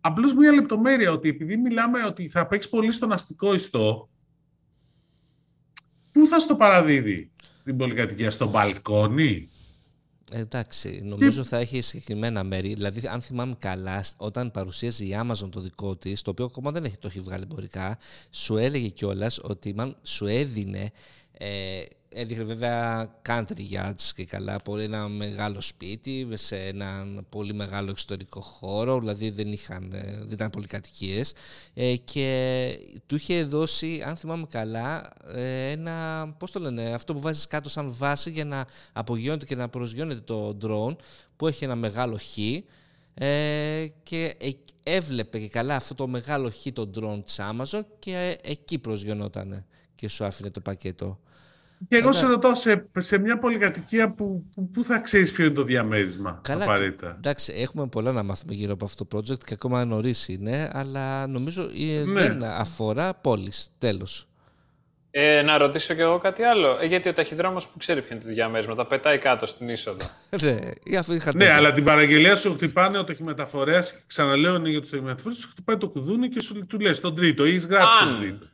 Απλώς 0.00 0.34
μια 0.34 0.52
λεπτομέρεια 0.52 1.12
ότι 1.12 1.28
επειδή 1.28 1.56
μιλάμε 1.56 2.04
ότι 2.04 2.28
θα 2.28 2.46
παίξει 2.46 2.68
πολύ 2.68 2.92
στον 2.92 3.12
αστικό 3.12 3.54
ιστό, 3.54 4.08
πού 6.12 6.26
θα 6.26 6.38
στο 6.38 6.54
παραδίδει 6.56 7.30
στην 7.58 7.76
πολυκατοικία, 7.76 8.30
στο 8.30 8.46
μπαλκόνι, 8.48 9.48
Εντάξει, 10.32 11.00
νομίζω 11.04 11.44
θα 11.44 11.56
έχει 11.56 11.80
συγκεκριμένα 11.80 12.44
μέρη. 12.44 12.74
Δηλαδή, 12.74 13.06
αν 13.06 13.20
θυμάμαι 13.20 13.56
καλά, 13.58 14.04
όταν 14.16 14.50
παρουσίαζε 14.50 15.04
η 15.04 15.16
Amazon 15.22 15.48
το 15.50 15.60
δικό 15.60 15.96
της, 15.96 16.22
το 16.22 16.30
οποίο 16.30 16.44
ακόμα 16.44 16.70
δεν 16.70 16.84
έχει, 16.84 16.96
το 16.96 17.06
έχει 17.06 17.20
βγάλει 17.20 17.42
εμπορικά, 17.42 17.98
σου 18.30 18.56
έλεγε 18.56 18.88
κιόλας 18.88 19.38
ότι 19.42 19.74
μάλλον 19.74 19.96
σου 20.02 20.26
έδινε 20.26 20.92
ε, 21.38 21.82
έδειχνε 22.14 22.44
βέβαια 22.44 23.10
country 23.28 23.72
yards 23.72 24.10
και 24.14 24.24
καλά, 24.24 24.58
πολύ 24.58 24.84
ένα 24.84 25.08
μεγάλο 25.08 25.60
σπίτι 25.60 26.28
σε 26.32 26.56
έναν 26.56 27.26
πολύ 27.28 27.54
μεγάλο 27.54 27.90
εξωτερικό 27.90 28.40
χώρο, 28.40 28.98
δηλαδή 28.98 29.30
δεν, 29.30 29.52
είχαν, 29.52 29.92
ε, 29.92 30.16
δεν 30.18 30.32
ήταν 30.32 30.50
πολύ 30.50 30.66
κατοικίες 30.66 31.34
ε, 31.74 31.96
και 31.96 32.78
του 33.06 33.14
είχε 33.14 33.44
δώσει, 33.44 34.02
αν 34.06 34.16
θυμάμαι 34.16 34.46
καλά, 34.50 35.12
ε, 35.34 35.70
ένα, 35.70 36.28
πώς 36.38 36.50
το 36.50 36.60
λένε, 36.60 36.94
αυτό 36.94 37.14
που 37.14 37.20
βάζεις 37.20 37.46
κάτω 37.46 37.68
σαν 37.68 37.94
βάση 37.98 38.30
για 38.30 38.44
να 38.44 38.66
απογειώνεται 38.92 39.44
και 39.44 39.56
να 39.56 39.68
προσγειώνεται 39.68 40.20
το 40.20 40.56
drone 40.62 40.96
που 41.36 41.46
έχει 41.46 41.64
ένα 41.64 41.74
μεγάλο 41.74 42.16
χ. 42.16 42.38
Ε, 43.14 43.86
και 44.02 44.36
έβλεπε 44.82 45.38
και 45.38 45.48
καλά 45.48 45.76
αυτό 45.76 45.94
το 45.94 46.06
μεγάλο 46.06 46.50
χ 46.50 46.66
το 46.72 46.90
drone 46.94 47.20
της 47.24 47.40
Amazon 47.40 47.80
και 47.98 48.38
εκεί 48.42 48.78
προσγειωνόταν 48.78 49.64
και 50.02 50.08
σου 50.08 50.24
άφηνε 50.24 50.50
το 50.50 50.60
πακέτο. 50.60 51.18
Και 51.88 51.96
εγώ 51.96 52.12
σε 52.12 52.26
ρωτώ 52.26 52.54
σε, 52.54 52.88
σε 52.98 53.18
μια 53.18 53.38
πολυκατοικία 53.38 54.12
που, 54.12 54.44
που, 54.54 54.70
που 54.70 54.84
θα 54.84 54.98
ξέρεις 54.98 55.32
ποιο 55.32 55.44
είναι 55.44 55.54
το 55.54 55.62
διαμέρισμα. 55.62 56.40
Καλά, 56.42 56.64
απαραίτητα. 56.64 57.14
Εντάξει, 57.16 57.52
έχουμε 57.56 57.86
πολλά 57.86 58.12
να 58.12 58.22
μάθουμε 58.22 58.54
γύρω 58.54 58.72
από 58.72 58.84
αυτό 58.84 59.04
το 59.04 59.18
project 59.18 59.44
και 59.44 59.54
ακόμα 59.54 59.84
νωρίς 59.84 60.28
είναι, 60.28 60.70
αλλά 60.72 61.26
νομίζω 61.26 61.62
ναι. 62.04 62.20
δεν 62.20 62.44
αφορά 62.44 63.14
πόλεις. 63.14 63.68
Τέλος. 63.78 64.26
Ε, 65.10 65.42
να 65.42 65.58
ρωτήσω 65.58 65.94
κι 65.94 66.00
εγώ 66.00 66.18
κάτι 66.18 66.42
άλλο. 66.42 66.78
Ε, 66.80 66.86
γιατί 66.86 67.08
ο 67.08 67.12
ταχυδρόμος 67.12 67.66
που 67.66 67.78
ξέρει 67.78 68.02
ποιο 68.02 68.14
είναι 68.14 68.24
το 68.24 68.30
διαμέρισμα, 68.30 68.74
τα 68.74 68.86
πετάει 68.86 69.18
κάτω 69.18 69.46
στην 69.46 69.68
είσοδο. 69.68 70.04
ναι, 70.42 70.58
ναι, 71.34 71.50
αλλά 71.50 71.72
την 71.72 71.84
παραγγελία 71.84 72.36
σου 72.36 72.52
χτυπάνε 72.52 72.98
ο 72.98 73.04
ταχυμεταφορέα. 73.04 73.82
Ξαναλέω 74.06 74.54
είναι 74.54 74.68
για 74.68 74.80
τους 74.80 74.90
ταχυμεταφορέ, 74.90 75.34
σου 75.34 75.48
χτυπάει 75.48 75.76
το 75.76 75.88
κουδούνι 75.88 76.28
και 76.28 76.40
σου 76.40 76.66
του 76.66 76.78
λες 76.78 77.00
τον 77.00 77.16
τρίτο. 77.16 77.46
Ή 77.46 77.56
γράψει 77.56 77.98
τον 77.98 78.18
τρίτο. 78.20 78.46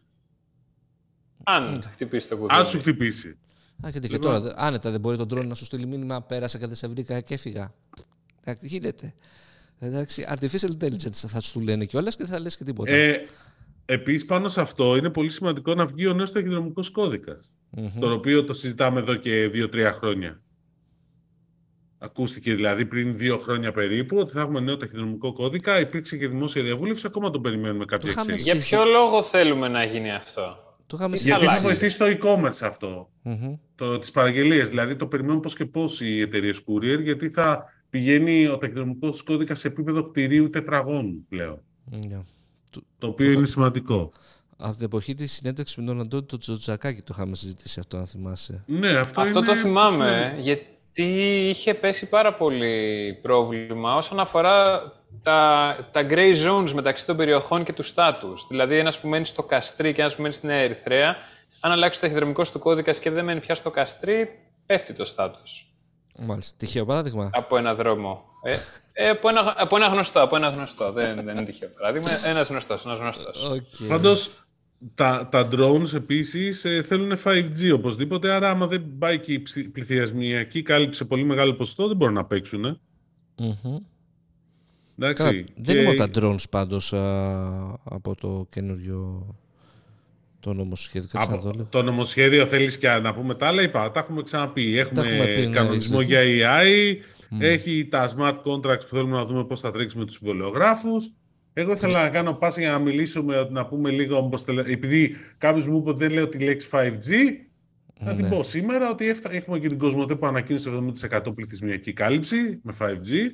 Αν 1.51 1.83
χτυπήσει 1.93 2.29
το 2.29 2.37
κουδούνι. 2.37 2.59
Αν 2.59 2.65
σου 2.65 2.79
χτυπήσει. 2.79 3.39
Α, 3.87 3.91
και, 3.91 3.99
και 3.99 4.19
τώρα, 4.19 4.55
άνετα 4.57 4.91
δεν 4.91 5.01
μπορεί 5.01 5.17
τον 5.17 5.29
τρόνο 5.29 5.49
να 5.49 5.55
σου 5.55 5.65
στείλει 5.65 5.87
μήνυμα. 5.87 6.23
Πέρασα 6.23 6.59
και 6.59 6.67
δεν 6.67 6.75
σε 6.75 6.89
βρήκα 6.89 7.21
και 7.21 7.35
έφυγα. 7.35 7.75
Γίνεται. 8.61 9.15
Εντάξει, 9.79 10.27
artificial 10.29 10.71
intelligence 10.81 11.27
θα 11.27 11.41
σου 11.41 11.61
λένε 11.61 11.85
κιόλας 11.85 12.17
και 12.17 12.25
θα 12.25 12.41
λες 12.41 12.57
και 12.57 12.65
τίποτα. 12.65 12.93
Ε, 12.93 13.27
Επίσης, 13.85 14.25
πάνω 14.25 14.49
σε 14.49 14.61
αυτό 14.61 14.97
είναι 14.97 15.11
πολύ 15.11 15.31
σημαντικό 15.31 15.75
να 15.75 15.87
βγει 15.87 16.07
ο 16.07 16.13
νέος 16.13 16.33
ταχυδρομικός 16.33 16.91
κώδικας. 16.91 17.51
Mm-hmm. 17.77 17.91
Το 18.01 18.13
οποίο 18.13 18.45
το 18.45 18.53
συζητάμε 18.53 19.01
εδώ 19.01 19.15
και 19.15 19.49
δύο-τρία 19.49 19.93
χρόνια. 19.93 20.41
Ακούστηκε 21.99 22.55
δηλαδή 22.55 22.87
πριν 22.87 23.17
δύο 23.17 23.39
χρόνια 23.39 23.73
περίπου 23.73 24.17
ότι 24.17 24.33
θα 24.33 24.41
έχουμε 24.41 24.61
νέο 24.61 24.77
ταχυδρομικό 24.77 25.33
κώδικα. 25.33 25.81
Υπήρξε 25.81 26.17
και 26.17 26.29
δημόσια 26.29 26.63
διαβούλευση. 26.63 27.07
Ακόμα 27.07 27.31
τον 27.31 27.43
περιμένουμε 27.43 27.85
κάποια 27.85 28.11
εξέλιξη. 28.11 28.45
Για 28.45 28.55
ποιο 28.55 28.85
λόγο 28.85 29.23
θέλουμε 29.23 29.69
να 29.69 29.85
γίνει 29.85 30.13
αυτό; 30.13 30.68
Το 30.89 31.09
Γιατί 31.13 31.47
θα 31.47 31.61
βοηθήσει 31.61 31.99
το 31.99 32.05
e-commerce 32.07 32.61
αυτό. 32.63 33.11
Mm-hmm. 33.25 33.59
Το, 33.75 33.99
τις 33.99 34.11
παραγγελίες. 34.11 34.69
Δηλαδή 34.69 34.97
το 34.97 35.07
περιμένουν 35.07 35.41
πώς 35.41 35.55
και 35.55 35.67
πώς 35.67 36.01
οι 36.01 36.21
εταιρείες 36.21 36.61
courier 36.67 37.03
γιατί 37.03 37.29
θα 37.29 37.65
πηγαίνει 37.91 38.47
ο 38.47 38.59
ταχυδρομικός 38.59 39.23
κώδικας 39.23 39.59
σε 39.59 39.69
επίπεδο 39.69 40.11
κτηρίου 40.11 40.51
τετραγώνου 40.51 41.27
πλέον. 41.29 41.63
Yeah. 41.93 42.23
Το 42.99 43.07
οποίο 43.07 43.31
είναι 43.31 43.47
σημαντικό. 43.47 44.13
Από 44.57 44.77
την 44.77 44.85
εποχή 44.85 45.15
της 45.15 45.33
συνέντευξης 45.33 45.77
με 45.77 45.85
τον 45.85 46.01
Αντώνη 46.01 46.25
τον 46.25 46.39
Τζοτζακάκη 46.39 47.03
το 47.03 47.15
είχαμε 47.17 47.37
συζητήσει 47.37 47.81
αυτό, 47.81 47.97
αν 47.97 48.07
θυμάσαι. 48.07 48.65
Ναι, 48.67 48.89
αυτό, 48.89 49.21
αυτό 49.21 49.39
είναι 49.39 49.49
το 49.49 49.55
θυμάμαι, 49.55 50.37
γιατί 50.41 51.03
είχε 51.49 51.75
πέσει 51.75 52.09
πάρα 52.09 52.35
πολύ 52.35 53.19
πρόβλημα 53.23 53.97
όσον 53.97 54.21
αφορά 54.21 54.83
τα, 55.23 55.77
τα 55.93 56.07
grey 56.11 56.47
zones 56.47 56.71
μεταξύ 56.73 57.07
των 57.07 57.17
περιοχών 57.17 57.65
και 57.65 57.73
του 57.73 57.83
στάτους. 57.83 58.47
Δηλαδή, 58.49 58.79
ένας 58.79 59.01
που 59.01 59.09
μένει 59.09 59.25
στο 59.25 59.43
Καστρί 59.43 59.93
και 59.93 60.01
ένας 60.01 60.15
που 60.15 60.23
μένει 60.23 60.35
στην 60.35 60.51
Ερυθρέα, 60.51 61.17
αν 61.61 61.73
αλλάξει 61.73 62.01
το 62.01 62.07
ταχυδρομικό 62.07 62.43
του 62.43 62.59
κώδικα 62.59 62.93
και 62.93 63.11
δεν 63.11 63.25
μένει 63.25 63.41
πια 63.41 63.55
στο 63.55 63.71
Καστρί, 63.71 64.29
πέφτει 64.67 64.93
το 64.93 65.05
στάτους. 65.05 65.73
Μάλιστα. 66.19 66.57
Τυχαίο 66.59 66.85
παράδειγμα. 66.85 67.31
Από 67.33 67.57
ένα 67.57 67.75
δρόμο. 67.75 68.25
Ε, 68.43 68.57
ε, 68.93 69.09
από, 69.09 69.29
ένα, 69.29 69.55
από 69.57 69.77
ένα 69.77 69.87
γνωστό, 69.87 70.23
από 70.23 70.37
ένα 70.37 70.49
γνωστό. 70.49 70.93
δεν, 70.93 71.15
δεν 71.25 71.37
είναι 71.37 71.45
τυχαίο 71.45 71.69
παράδειγμα. 71.69 72.11
Ένας 72.27 72.49
γνωστός, 72.49 72.85
ένας 72.85 72.99
γνωστός. 72.99 73.51
Okay. 73.53 73.87
Πάντως, 73.89 74.47
τα, 74.95 75.29
τα 75.31 75.49
drones 75.53 75.95
επίσης 75.95 76.65
ε, 76.65 76.83
θέλουν 76.83 77.19
5G 77.25 77.73
οπωσδήποτε, 77.75 78.31
άρα 78.31 78.51
άμα 78.51 78.67
δεν 78.67 78.85
πάει 78.99 79.19
και 79.19 79.33
η 79.33 79.41
πληθυσμιακή 79.69 80.63
κάλυψη 80.63 80.99
σε 80.99 81.05
πολύ 81.05 81.25
μεγάλο 81.25 81.55
ποσοστό, 81.55 81.89
δεν 81.89 81.97
μπορούν 81.97 82.15
να 82.15 82.25
παίξουν. 82.25 82.81
Mm-hmm. 83.39 83.79
Εντάξει. 85.01 85.23
Καλά, 85.23 85.45
δεν 85.57 85.77
είναι 85.77 85.85
μόνο 85.85 85.97
τα 85.97 86.09
drones 86.15 86.49
πάντως 86.51 86.93
α, 86.93 87.01
από 87.85 88.15
το 88.15 88.47
καινούριο 88.51 89.35
το 90.41 90.55
νομοσχέδιο. 90.55 91.09
Από, 91.13 91.67
το 91.71 91.83
νομοσχέδιο 91.83 92.47
θέλεις 92.47 92.79
και 92.79 92.89
να 92.89 93.15
πούμε 93.15 93.35
τα 93.35 93.47
άλλα, 93.47 93.63
είπα, 93.63 93.91
τα 93.91 94.01
έχουμε 94.01 94.23
ξαναπεί. 94.23 94.79
Έχουμε, 94.79 95.09
έχουμε 95.09 95.25
πει, 95.25 95.47
ναι, 95.47 95.55
κανονισμό 95.55 96.01
για 96.01 96.21
AI, 96.21 96.97
έχει 97.39 97.89
τα 97.91 98.09
smart 98.17 98.37
contracts 98.43 98.89
που 98.89 98.95
θέλουμε 98.95 99.17
να 99.17 99.25
δούμε 99.25 99.45
πώς 99.45 99.61
θα 99.61 99.71
τρέξουμε 99.71 100.05
τους 100.05 100.15
συμβολιογράφους. 100.15 101.11
Εγώ 101.53 101.73
ήθελα 101.73 102.03
να 102.03 102.09
κάνω 102.09 102.33
πάσα 102.33 102.61
για 102.61 102.71
να 102.71 102.79
μιλήσουμε, 102.79 103.49
να 103.51 103.67
πούμε 103.67 103.91
λίγο, 103.91 104.31
επειδή 104.67 105.17
κάποιος 105.39 105.67
μου 105.67 105.77
είπε 105.77 105.91
ότι 105.91 105.99
δεν 105.99 106.13
λέω 106.13 106.29
τη 106.29 106.39
λέξη 106.39 106.69
5G, 106.73 107.11
να 108.01 108.13
την 108.13 108.25
ναι. 108.25 108.31
πω 108.31 108.43
σήμερα 108.43 108.91
ότι 108.91 109.15
έχουμε 109.31 109.59
και 109.59 109.69
την 109.69 109.79
Κοσμοτέ 109.79 110.15
που 110.15 110.27
ανακοίνωσε 110.27 110.71
70% 111.11 111.35
πληθυσμιακή 111.35 111.93
κάλυψη 111.93 112.61
με 112.63 112.77
5G. 112.79 113.31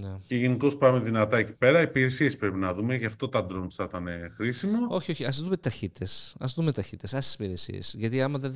Ναι. 0.00 0.18
Και 0.26 0.36
γενικώς 0.36 0.76
πάμε 0.76 0.98
δυνατά 0.98 1.38
εκεί 1.38 1.52
πέρα. 1.52 1.80
Υπηρεσίες 1.80 2.36
πρέπει 2.36 2.56
να 2.56 2.74
δούμε, 2.74 2.94
γι' 2.94 3.04
αυτό 3.04 3.28
τα 3.28 3.46
drones 3.50 3.70
θα 3.70 3.84
ήταν 3.84 4.08
χρήσιμο. 4.36 4.86
Όχι, 4.88 5.10
όχι, 5.10 5.24
ας 5.24 5.40
δούμε 5.42 5.56
ταχύτητες. 5.56 6.36
Α 6.38 6.46
δούμε 6.54 6.72
ταχύτητες, 6.72 7.14
ας 7.14 7.24
τις 7.24 7.34
υπηρεσίες. 7.34 7.94
Γιατί 7.98 8.22
άμα 8.22 8.38
δεν 8.38 8.52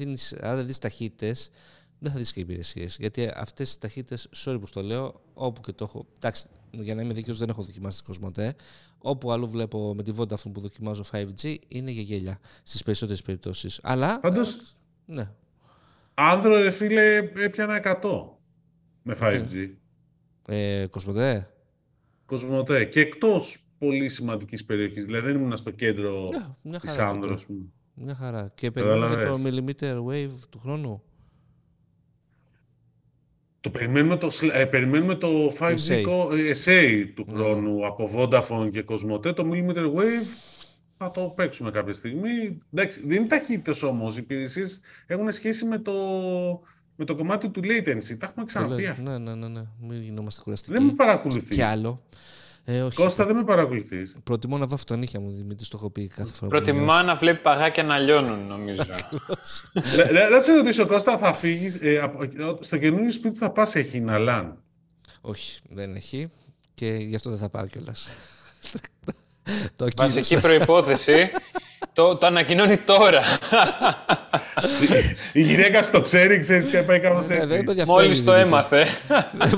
δεις 0.65 0.79
ταχύτητες, 0.79 1.51
δεν 1.99 2.13
θα 2.13 2.19
δεις 2.19 2.33
και 2.33 2.41
υπηρεσίες. 2.41 2.97
Γιατί 3.01 3.31
αυτές 3.35 3.69
τις 3.69 3.79
ταχύτητες, 3.79 4.29
sorry 4.37 4.57
που 4.61 4.67
το 4.73 4.83
λέω, 4.83 5.21
όπου 5.35 5.61
και 5.61 5.73
το 5.73 5.85
έχω. 5.85 6.07
Εντάξει, 6.17 6.47
για 6.71 6.95
να 6.95 7.03
είμαι 7.03 7.13
δίκαιος, 7.13 7.39
δεν 7.39 7.49
έχω 7.49 7.63
δοκιμάσει 7.63 7.97
την 7.97 8.07
Κοσμοτέ. 8.07 8.55
Όπου 8.99 9.33
αλλού 9.33 9.49
βλέπω 9.49 9.95
με 9.95 10.03
τη 10.03 10.13
Vodafone 10.17 10.53
που 10.53 10.61
δοκιμάζω 10.61 11.03
5G, 11.13 11.57
είναι 11.69 11.91
για 11.91 12.03
γέλια 12.03 12.39
στις 12.63 12.83
περισσότερες 12.83 13.23
περιπτώσεις. 13.23 13.81
Αλλά. 13.83 14.21
Πάντως. 14.21 14.61
Ναι. 15.05 15.31
Άνδρο, 16.15 16.57
ρε 16.57 16.71
φίλε, 16.71 17.17
έπιανα 17.17 17.75
100 17.75 18.39
με 19.03 19.17
5G. 19.21 19.71
Ε, 20.47 20.87
Κοσμοτέ. 20.91 21.51
Κοσμοτέ. 22.27 22.85
Και 22.85 23.01
εκτός 23.01 23.71
πολύ 23.79 24.09
σημαντικής 24.09 24.65
περιοχής. 24.65 25.05
Δηλαδή 25.05 25.27
δεν 25.27 25.41
ήμουν 25.41 25.57
στο 25.57 25.71
κέντρο 25.71 26.29
yeah, 26.29 26.77
της 26.81 26.99
Άνδρο. 26.99 27.39
Μια 27.95 28.15
χαρά. 28.15 28.51
Και 28.55 28.71
περιμένουμε 28.71 29.25
το 29.25 29.41
millimeter 29.45 30.05
wave 30.09 30.33
του 30.51 30.59
χρόνου; 30.59 31.03
Το 33.61 33.71
περιμένουμε 33.71 34.17
το, 34.17 34.29
ε, 34.53 34.65
περιμένουμε 34.65 35.15
το 35.15 35.29
5G 35.59 36.05
SA, 36.65 37.07
του 37.15 37.27
χρόνου 37.31 37.87
από 37.87 38.11
Vodafone 38.15 38.71
και 38.73 38.85
Cosmote. 38.89 39.35
Το 39.35 39.51
Millimeter 39.53 39.95
Wave 39.95 40.27
θα 40.97 41.11
το 41.11 41.33
παίξουμε 41.37 41.71
κάποια 41.71 41.93
στιγμή. 41.93 42.59
Εντάξει, 42.73 43.07
δεν 43.07 43.17
είναι 43.17 43.27
ταχύτητες 43.27 43.83
όμως. 43.83 44.17
Οι 44.17 44.21
υπηρεσίες 44.23 44.81
έχουν 45.07 45.33
σχέση 45.33 45.65
με 45.65 45.79
το, 45.79 45.93
με 47.01 47.07
το 47.07 47.15
κομμάτι 47.15 47.49
του 47.49 47.61
latency. 47.65 48.17
Τα 48.19 48.27
έχουμε 48.27 48.45
ξαναπεί 48.47 48.87
αυτά. 48.87 49.03
Ναι, 49.03 49.19
ναι, 49.19 49.35
ναι, 49.35 49.49
ναι. 49.49 49.63
Μην 49.81 50.03
γινόμαστε 50.03 50.43
κουραστικοί. 50.45 50.73
Δεν 50.73 50.85
με 50.85 50.93
παρακολουθείς. 50.93 51.57
Κι 51.57 51.63
άλλο. 51.63 52.03
Ε, 52.65 52.83
όχι. 52.83 52.97
Κώστα, 52.97 53.27
δεν 53.27 53.37
με 53.37 53.45
παρακολουθείς. 53.45 54.17
Προτιμώ 54.25 54.59
να 54.59 54.67
βάφω 54.67 54.85
τα 54.85 54.97
νύχια 54.97 55.21
μου, 55.21 55.31
Δημήτρη, 55.31 55.67
το 55.67 55.77
έχω 55.77 55.91
πει 55.91 56.09
κάθε 56.09 56.33
φορά. 56.33 56.51
Προτιμώ 56.51 57.03
να 57.03 57.17
βλέπει 57.17 57.43
παγάκια 57.43 57.83
να 57.83 57.99
λιώνουν, 57.99 58.47
νομίζω. 58.47 58.83
Να 60.33 60.41
σε 60.41 60.55
ρωτήσω, 60.55 60.87
Κώστα, 60.87 61.19
θα 61.19 61.33
φύγεις. 61.33 61.75
Ε, 61.75 62.13
στο 62.61 62.79
καινούριο 62.79 63.11
σπίτι 63.11 63.39
θα 63.39 63.51
πας, 63.51 63.75
έχει 63.75 64.01
Ναλάν; 64.01 64.63
Όχι, 65.21 65.61
δεν 65.69 65.95
έχει. 65.95 66.31
Και 66.75 66.87
γι' 66.87 67.15
αυτό 67.15 67.31
δεν 67.31 67.39
θα 67.39 67.49
πάω 67.49 67.67
κιόλας. 67.67 68.09
Βασική 69.97 70.41
προπόθεση. 70.41 71.31
το, 71.93 72.17
το 72.17 72.27
ανακοινώνει 72.27 72.77
τώρα. 72.77 73.23
Η 75.33 75.43
γυναίκα 75.43 75.83
στο 75.83 76.01
ξέρει, 76.01 76.39
ξέρεις 76.39 76.69
και 76.69 76.83
πάει 76.83 77.01
κάπως 77.01 77.29
ναι, 77.29 77.35
έτσι. 77.35 77.65
Μόλις 77.87 78.25
το 78.25 78.33
έμαθε. 78.33 78.87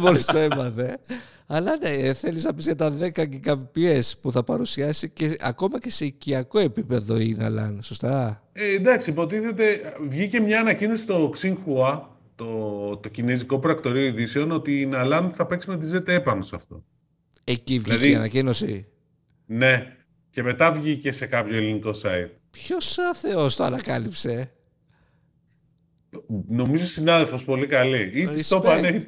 Μόλις 0.00 0.24
το 0.24 0.38
έμαθε. 0.38 0.98
Αλλά 1.46 1.76
ναι, 1.76 2.12
θέλεις 2.12 2.44
να 2.44 2.54
πεις 2.54 2.64
για 2.64 2.74
τα 2.74 2.92
10 3.00 3.24
Gbps 3.44 4.12
που 4.20 4.32
θα 4.32 4.44
παρουσιάσει 4.44 5.10
και 5.10 5.36
ακόμα 5.40 5.78
και 5.78 5.90
σε 5.90 6.04
οικιακό 6.04 6.58
επίπεδο 6.58 7.18
η 7.18 7.34
Ναλάν, 7.38 7.82
σωστά; 7.82 8.42
Ε, 8.52 8.74
εντάξει, 8.74 9.10
υποτίθεται, 9.10 9.94
βγήκε 10.08 10.40
μια 10.40 10.60
ανακοίνωση 10.60 11.02
στο 11.02 11.32
Xinhua, 11.36 12.00
το, 12.34 12.96
το 12.96 13.08
κινέζικο 13.08 13.58
πρακτορείο 13.58 14.04
ειδήσεων, 14.04 14.50
ότι 14.50 14.80
η 14.80 14.86
Ναλάν 14.86 15.30
θα 15.34 15.46
παίξει 15.46 15.70
με 15.70 15.78
τη 15.78 15.90
ZTE 15.92 16.22
πάνω 16.24 16.42
σε 16.42 16.56
αυτό. 16.56 16.84
Εκεί 17.44 17.78
βγήκε 17.78 17.92
δηλαδή, 17.92 18.10
η 18.10 18.14
ανακοίνωση. 18.14 18.86
Ναι, 19.46 19.96
και 20.32 20.42
μετά 20.42 20.72
βγήκε 20.72 21.12
σε 21.12 21.26
κάποιο 21.26 21.56
ελληνικό 21.56 21.90
site. 21.90 22.30
Ποιος 22.50 22.98
άθεο 22.98 23.54
το 23.56 23.64
ανακάλυψε; 23.64 24.52
Νομίζω 26.48 26.86
συνάδελφος 26.86 27.44
πολύ 27.44 27.66
καλή. 27.66 28.10
Ή 28.14 28.26
το 28.48 28.56
είπαν, 28.56 29.06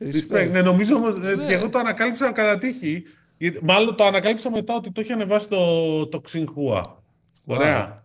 Respect. 0.00 0.50
Ναι, 0.50 0.62
νομίζω 0.62 0.96
όμως, 0.96 1.14
ε, 1.16 1.34
ναι. 1.34 1.46
και 1.46 1.54
εγώ 1.54 1.68
το 1.68 1.78
ανακάλυψα 1.78 2.32
κατά 2.32 2.58
τύχη. 2.58 3.02
Μάλλον 3.62 3.96
το 3.96 4.04
ανακάλυψα 4.04 4.50
μετά 4.50 4.74
ότι 4.74 4.92
το 4.92 5.00
είχε 5.00 5.12
ανεβάσει 5.12 5.48
το, 5.48 6.06
το 6.06 6.22
Xinhua. 6.32 6.82
Ωραία. 7.44 8.04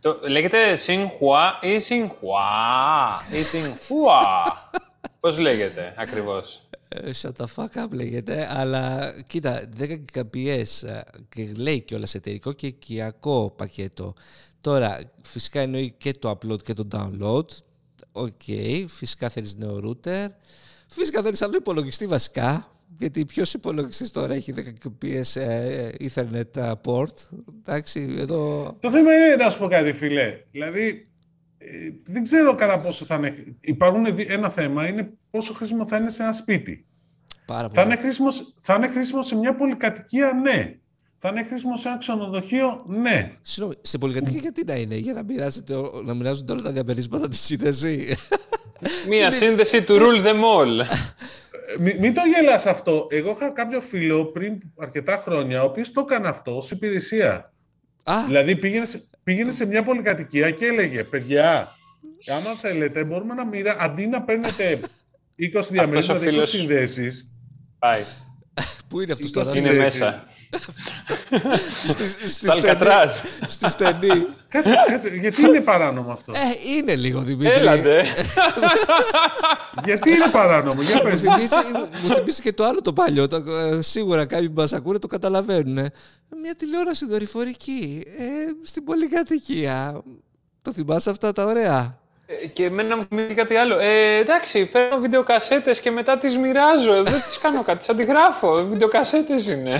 Το, 0.00 0.18
λέγεται 0.28 0.78
Xinhua 0.86 1.64
ή 1.64 1.80
Xinhua 1.88 3.34
ή 3.36 3.42
Xinhua. 3.52 4.52
Πώς 5.26 5.38
λέγεται 5.38 5.94
ακριβώς; 5.96 6.68
Ε, 6.88 7.10
shut 7.22 7.30
the 7.36 7.44
fuck 7.56 7.84
up 7.84 7.90
λέγεται, 7.90 8.48
αλλά 8.50 9.14
κοίτα, 9.26 9.68
10 9.78 9.98
Gbps 10.14 10.88
ε, 10.88 11.00
και 11.28 11.52
λέει 11.56 11.80
κιόλας 11.80 12.14
εταιρικό 12.14 12.52
και 12.52 12.66
οικιακό 12.66 13.54
πακέτο. 13.56 14.14
Τώρα, 14.60 15.12
φυσικά 15.22 15.60
εννοεί 15.60 15.94
και 15.98 16.12
το 16.12 16.30
upload 16.30 16.62
και 16.62 16.72
το 16.72 16.88
download. 16.92 17.44
Οκέι, 18.12 18.28
okay, 18.46 18.84
φυσικά 18.88 19.28
θέλεις 19.28 19.56
νέο 19.56 19.80
router. 19.84 20.26
Φυσικά 20.88 21.22
δεν 21.22 21.34
άλλο 21.40 21.56
υπολογιστή 21.56 22.06
βασικά, 22.06 22.70
γιατί 22.98 23.24
ποιος 23.24 23.54
υπολογιστής 23.54 24.10
τώρα 24.10 24.34
έχει 24.34 24.54
10 24.56 24.60
PS 25.04 25.40
ε, 25.40 25.90
Ethernet 26.00 26.56
ε, 26.56 26.72
port. 26.84 27.14
Εντάξει, 27.58 28.16
εδώ... 28.18 28.72
Το 28.80 28.90
θέμα 28.90 29.14
είναι 29.14 29.36
να 29.36 29.50
σου 29.50 29.58
πω 29.58 29.68
κάτι, 29.68 29.92
φίλε. 29.92 30.40
Δηλαδή, 30.50 30.88
ε, 30.88 31.15
δεν 32.04 32.22
ξέρω 32.22 32.54
κατά 32.54 32.80
πόσο 32.80 33.04
θα 33.04 33.14
είναι. 33.14 33.56
Υπάρχουν 33.60 34.06
ένα 34.26 34.50
θέμα, 34.50 34.86
είναι 34.86 35.12
πόσο 35.30 35.54
χρήσιμο 35.54 35.86
θα 35.86 35.96
είναι 35.96 36.10
σε 36.10 36.22
ένα 36.22 36.32
σπίτι. 36.32 36.86
Πάρα 37.46 37.68
θα, 37.72 37.82
είναι 37.82 37.96
χρήσιμο, 37.96 38.28
θα 38.60 38.74
είναι 38.74 38.88
χρήσιμο 38.88 39.22
σε 39.22 39.36
μια 39.36 39.54
πολυκατοικία, 39.54 40.32
ναι. 40.32 40.76
Θα 41.18 41.28
είναι 41.28 41.44
χρήσιμο 41.44 41.76
σε 41.76 41.88
ένα 41.88 41.98
ξενοδοχείο, 41.98 42.84
ναι. 42.86 43.32
Συγγνώμη, 43.42 43.74
σε 43.80 43.98
πολυκατοικία 43.98 44.40
γιατί 44.40 44.64
να 44.64 44.74
είναι, 44.74 44.96
για 44.96 45.12
να, 45.12 45.22
να 46.04 46.14
μοιράζονται 46.14 46.52
όλα 46.52 46.62
τα 46.62 46.72
διαμερίσματα 46.72 47.28
της 47.28 47.40
σύνδεση. 47.40 48.16
Μία 49.08 49.32
σύνδεση 49.32 49.82
του 49.82 49.98
rule 49.98 50.26
them 50.26 50.34
all. 50.34 50.86
Μην, 51.78 51.96
μην 51.98 52.14
το 52.14 52.20
γελάς 52.34 52.66
αυτό. 52.66 53.06
Εγώ 53.10 53.30
είχα 53.30 53.50
κάποιο 53.50 53.80
φίλο 53.80 54.24
πριν 54.24 54.58
αρκετά 54.78 55.16
χρόνια, 55.16 55.62
ο 55.62 55.64
οποίος 55.64 55.92
το 55.92 56.00
έκανε 56.00 56.28
αυτό 56.28 56.56
ως 56.56 56.70
υπηρεσία. 56.70 57.52
Α. 58.02 58.24
Δηλαδή 58.26 58.56
πήγαινε, 58.56 58.86
πήγαινε 59.26 59.52
σε 59.52 59.66
μια 59.66 59.82
πολυκατοικία 59.82 60.50
και 60.50 60.66
έλεγε, 60.66 61.04
παιδιά, 61.04 61.76
άμα 62.26 62.54
θέλετε 62.54 63.04
μπορούμε 63.04 63.34
να 63.34 63.44
μοιράσουμε, 63.44 63.84
αντί 63.84 64.06
να 64.06 64.22
παίρνετε 64.22 64.80
20 65.38 65.68
διαμερίσματα, 65.70 66.24
20 66.30 66.42
συνδέσεις. 66.46 67.30
Πάει. 67.78 68.02
Πού 68.88 69.00
είναι 69.00 69.12
αυτός 69.12 69.30
τώρα; 69.30 69.56
Είναι 69.56 69.72
μέσα. 69.72 70.28
Στη 73.46 73.68
στενή. 73.70 74.26
Κάτσε, 74.48 74.74
κάτσε, 74.86 75.08
γιατί 75.08 75.42
είναι 75.42 75.60
παράνομο 75.60 76.12
αυτό; 76.12 76.32
Ε, 76.32 76.38
είναι 76.76 76.96
λίγο 76.96 77.20
Δημήτρη. 77.20 77.54
Έλατε. 77.54 78.04
γιατί 79.84 80.10
είναι 80.10 80.28
παράνομο, 80.32 80.82
για 80.82 81.02
πες. 81.02 81.22
Μου 82.02 82.14
θυμίσει 82.14 82.42
και 82.42 82.52
το 82.52 82.64
άλλο 82.64 82.80
το 82.80 82.92
παλιό. 82.92 83.26
Ε, 83.48 83.82
σίγουρα 83.82 84.26
κάποιοι 84.26 84.50
που 84.50 84.60
μας 84.60 84.72
ακούνε 84.72 84.98
το 84.98 85.06
καταλαβαίνουν. 85.06 85.90
Μια 86.42 86.54
τηλεόραση 86.56 87.06
δορυφορική 87.06 88.04
ε, 88.18 88.24
στην 88.62 88.84
πολυκατοικία. 88.84 90.02
Το 90.62 90.72
θυμάσαι 90.72 91.10
αυτά 91.10 91.32
τα 91.32 91.44
ωραία; 91.44 91.98
Ε, 92.28 92.46
και 92.46 92.64
εμένα 92.64 92.96
μου 92.96 93.04
θυμίζει 93.04 93.34
κάτι 93.34 93.54
άλλο. 93.54 93.78
Ε, 93.78 94.18
εντάξει, 94.18 94.66
παίρνω 94.66 94.98
βιντεοκασέτες 94.98 95.80
και 95.80 95.90
μετά 95.90 96.18
τις 96.18 96.38
μοιράζω. 96.38 96.92
Δεν 96.92 97.22
τις 97.26 97.38
κάνω 97.38 97.62
κάτι, 97.62 97.78
τις 97.78 97.88
αντιγράφω. 97.88 98.64
Βιντεοκασέτες 98.64 99.48
είναι. 99.48 99.72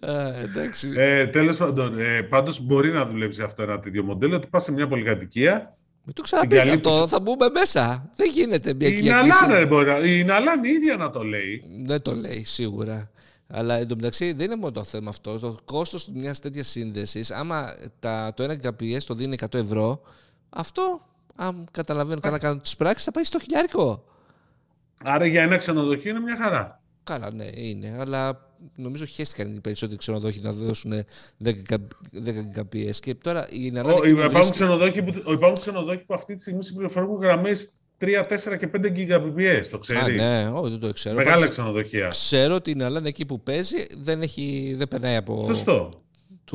Α, 0.00 0.34
εντάξει. 0.42 0.92
Ε, 0.96 1.26
Τέλος 1.26 1.56
πάντων, 1.56 2.00
ε, 2.00 2.22
πάντως 2.22 2.60
μπορεί 2.60 2.90
να 2.90 3.06
δουλέψει 3.06 3.42
αυτό 3.42 3.62
ένα 3.62 3.80
τέτοιο 3.80 4.02
μοντέλο. 4.02 4.36
Ότι 4.36 4.46
πας 4.46 4.62
σε 4.62 4.72
μια 4.72 4.88
πολυκατοικία. 4.88 5.76
Μην 6.04 6.14
το 6.14 6.22
ξαναπείς 6.22 6.66
αυτό, 6.66 7.08
θα 7.08 7.20
μπούμε 7.20 7.48
μέσα. 7.52 8.10
Δεν 8.16 8.30
γίνεται 8.30 8.74
μια 8.74 8.88
Η 8.88 9.02
Ναλάν, 9.02 9.66
μπορεί, 9.66 10.18
η 10.18 10.24
Ναλάν 10.24 10.64
η 10.64 10.68
ίδια 10.68 10.96
να 10.96 11.10
το 11.10 11.22
λέει. 11.22 11.64
Δεν 11.84 12.02
το 12.02 12.14
λέει, 12.14 12.44
σίγουρα. 12.44 13.10
Αλλά 13.48 13.74
εντωμεταξύ 13.74 14.32
δεν 14.32 14.46
είναι 14.46 14.56
μόνο 14.56 14.72
το 14.72 14.84
θέμα 14.84 15.08
αυτό. 15.08 15.38
Το 15.38 15.56
κόστος 15.64 16.08
μιας 16.14 16.40
τέτοιας 16.40 16.68
σύνδεσης, 16.68 17.30
άμα 17.30 17.74
τα, 17.98 18.32
το 18.36 18.44
1 18.44 18.66
Gbps 18.66 19.02
το 19.06 19.14
δίνει 19.14 19.36
100 19.40 19.54
ευρώ, 19.54 20.00
αυτό 20.48 21.00
αν 21.36 21.66
καταλαβαίνω 21.70 22.20
καλά 22.20 22.38
κάνω 22.38 22.60
τις 22.60 22.76
πράξεις, 22.76 23.04
θα 23.04 23.10
πάει 23.10 23.24
στο 23.24 23.38
χιλιάρικο. 23.38 24.04
Άρα 25.04 25.26
για 25.26 25.42
ένα 25.42 25.56
ξενοδοχείο 25.56 26.10
είναι 26.10 26.20
μια 26.20 26.36
χαρά. 26.36 26.80
Καλά, 27.04 27.30
ναι, 27.32 27.46
είναι. 27.54 27.96
Αλλά 27.98 28.50
νομίζω 28.74 29.06
χαίστηκαν 29.06 29.56
οι 29.56 29.60
περισσότεροι 29.60 29.98
ξενοδόχοι 29.98 30.40
να 30.40 30.52
δώσουν 30.52 30.92
10 31.44 31.52
Gbps. 32.56 32.94
Και 33.00 33.14
τώρα 33.14 33.46
η 33.50 33.64
υπάρχουν, 33.64 34.50
ξενοδόχοι 34.50 35.02
που, 35.02 35.30
υπάρχουν 35.30 35.58
ξενοδόχοι 35.58 36.04
που 36.04 36.14
αυτή 36.14 36.34
τη 36.34 36.40
στιγμή 36.40 36.64
συμπληροφορούν 36.64 37.20
γραμμές 37.20 37.68
3, 37.98 38.22
4 38.22 38.58
και 38.58 38.70
5 38.76 38.92
Gbps, 38.96 39.66
το 39.70 39.78
ξέρεις. 39.78 40.02
Α, 40.02 40.08
ναι, 40.08 40.50
όχι, 40.50 40.70
δεν 40.70 40.80
το 40.80 40.92
ξέρω. 40.92 41.16
Μεγάλα 41.16 41.48
ξενοδοχεία. 41.48 42.08
Ξέρω 42.08 42.54
ότι 42.54 42.70
η 42.70 42.74
Ναλάν 42.74 43.06
εκεί 43.06 43.26
που 43.26 43.42
παίζει 43.42 43.86
δεν, 43.98 44.22
έχει, 44.22 44.74
δεν 44.76 44.88
περνάει 44.88 45.16
από. 45.16 45.44
Σωστό. 45.46 46.04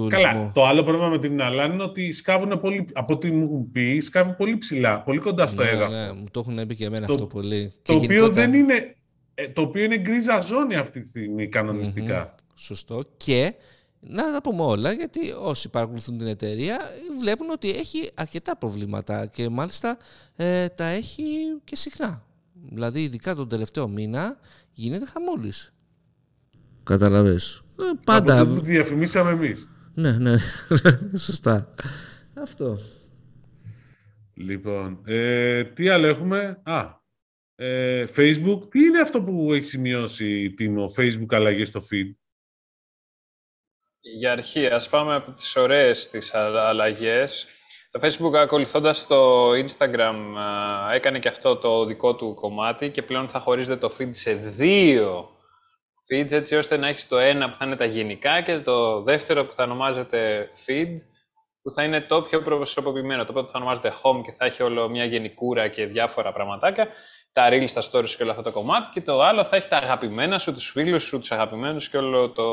Καλά. 0.10 0.51
Το 0.54 0.65
άλλο 0.65 0.84
πρόβλημα 0.84 1.10
με 1.10 1.19
την 1.19 1.41
Αλάν 1.41 1.71
είναι 1.71 1.84
ότι 1.84 2.12
σκάβουν 2.12 2.60
πολύ, 2.60 2.86
από 2.93 3.13
ό,τι 3.13 3.32
μου 3.32 3.43
έχουν 3.43 3.71
πει, 3.71 3.99
σκάβουν 3.99 4.36
πολύ 4.36 4.58
ψηλά, 4.58 5.01
πολύ 5.01 5.19
κοντά 5.19 5.47
στο 5.47 5.63
ναι, 5.63 5.69
έδαφος. 5.69 5.95
Ναι, 5.95 6.12
μου 6.13 6.25
το 6.32 6.39
έχουν 6.39 6.67
πει 6.67 6.75
και 6.75 6.86
εμένα 6.86 7.06
αυτό 7.10 7.25
πολύ. 7.25 7.73
Το 7.82 7.93
οποίο 7.93 8.30
δεν 8.30 8.54
είναι. 8.54 8.95
Ε, 9.34 9.47
το 9.47 9.62
οποίο 9.62 9.84
είναι 9.84 9.97
γκρίζα 9.97 10.39
ζώνη 10.39 10.75
αυτή 10.75 10.99
τη 10.99 11.08
στιγμή 11.08 11.47
κανονιστικά. 11.47 12.36
Σωστό. 12.56 13.04
Και 13.17 13.54
να 13.99 14.32
τα 14.32 14.41
πούμε 14.41 14.63
όλα, 14.63 14.91
γιατί 14.91 15.19
όσοι 15.39 15.69
παρακολουθούν 15.69 16.17
την 16.17 16.27
εταιρεία 16.27 16.80
βλέπουν 17.19 17.49
ότι 17.49 17.69
έχει 17.69 18.10
αρκετά 18.13 18.58
προβλήματα 18.58 19.25
και 19.25 19.49
μάλιστα 19.49 19.97
ε, 20.36 20.69
τα 20.69 20.86
έχει 20.86 21.23
και 21.63 21.75
συχνά. 21.75 22.25
Δηλαδή, 22.69 23.04
ειδικά 23.04 23.36
τον 23.36 23.49
τελευταίο 23.49 23.88
μήνα 23.88 24.38
γίνεται 24.73 25.06
χαμόλης. 25.06 25.73
Καταλαβες. 26.84 27.62
Ε, 27.80 27.84
πάντα. 28.06 28.39
Από 28.39 28.54
το 28.54 28.62
διαφημίσαμε 28.62 29.32
εμείς. 29.32 29.70
Ναι, 29.93 30.12
ναι, 30.12 30.38
σωστά. 31.27 31.73
Αυτό. 32.34 32.77
Λοιπόν, 34.34 35.01
ε, 35.06 35.63
τι 35.63 35.89
άλλο 35.89 36.08
έχουμε; 36.08 36.62
Α, 36.63 36.99
ε, 37.56 38.04
Facebook. 38.15 38.69
Τι 38.69 38.84
είναι 38.84 38.99
αυτό 38.99 39.21
που 39.23 39.54
έχει 39.54 39.63
σημειώσει 39.63 40.54
Τίμο, 40.54 40.91
Facebook 40.97 41.34
αλλαγές 41.36 41.67
στο 41.67 41.80
feed; 41.91 42.12
Για 43.99 44.32
αρχή, 44.32 44.65
ας 44.65 44.89
πάμε 44.89 45.15
από 45.15 45.32
τις 45.32 45.56
ωραίες 45.56 46.10
τις 46.10 46.34
αλλαγές. 46.34 47.47
Το 47.91 47.99
Facebook 48.04 48.34
ακολουθώντας 48.36 49.08
το 49.08 49.51
Instagram 49.51 50.15
έκανε 50.93 51.19
και 51.19 51.27
αυτό 51.27 51.56
το 51.56 51.86
δικό 51.86 52.15
του 52.15 52.34
κομμάτι 52.34 52.89
και 52.89 53.01
πλέον 53.01 53.30
θα 53.30 53.39
χωρίζεται 53.39 53.88
το 53.88 53.95
feed 53.99 54.10
σε 54.12 54.34
δύο 54.34 55.30
feeds 56.09 56.31
έτσι 56.31 56.55
ώστε 56.55 56.77
να 56.77 56.87
έχεις 56.87 57.07
το 57.07 57.17
ένα 57.17 57.49
που 57.49 57.55
θα 57.55 57.65
είναι 57.65 57.75
τα 57.75 57.85
γενικά 57.85 58.41
και 58.41 58.59
το 58.59 59.01
δεύτερο 59.01 59.45
που 59.45 59.53
θα 59.53 59.63
ονομάζεται 59.63 60.49
feed 60.65 60.99
που 61.61 61.71
θα 61.71 61.83
είναι 61.83 62.01
το 62.01 62.21
πιο 62.21 62.41
προσωποποιημένο. 62.41 63.25
Το 63.25 63.33
πρώτο 63.33 63.49
θα 63.51 63.57
ονομάζεται 63.57 63.93
home 64.03 64.21
και 64.23 64.31
θα 64.31 64.45
έχει 64.45 64.63
όλο 64.63 64.89
μια 64.89 65.05
γενικούρα 65.05 65.67
και 65.67 65.85
διάφορα 65.85 66.31
πραγματάκια. 66.31 66.87
Τα 67.31 67.49
reels, 67.51 67.71
τα 67.73 67.81
stories 67.81 68.09
και 68.09 68.23
όλο 68.23 68.31
αυτό 68.31 68.43
το 68.43 68.51
κομμάτι. 68.51 68.89
Και 68.93 69.01
το 69.01 69.21
άλλο 69.21 69.43
θα 69.43 69.55
έχει 69.55 69.67
τα 69.67 69.77
αγαπημένα 69.77 70.39
σου, 70.39 70.53
τους 70.53 70.69
φίλους 70.69 71.03
σου, 71.03 71.19
τους 71.19 71.31
αγαπημένους 71.31 71.89
και 71.89 71.97
όλο 71.97 72.29
το 72.29 72.45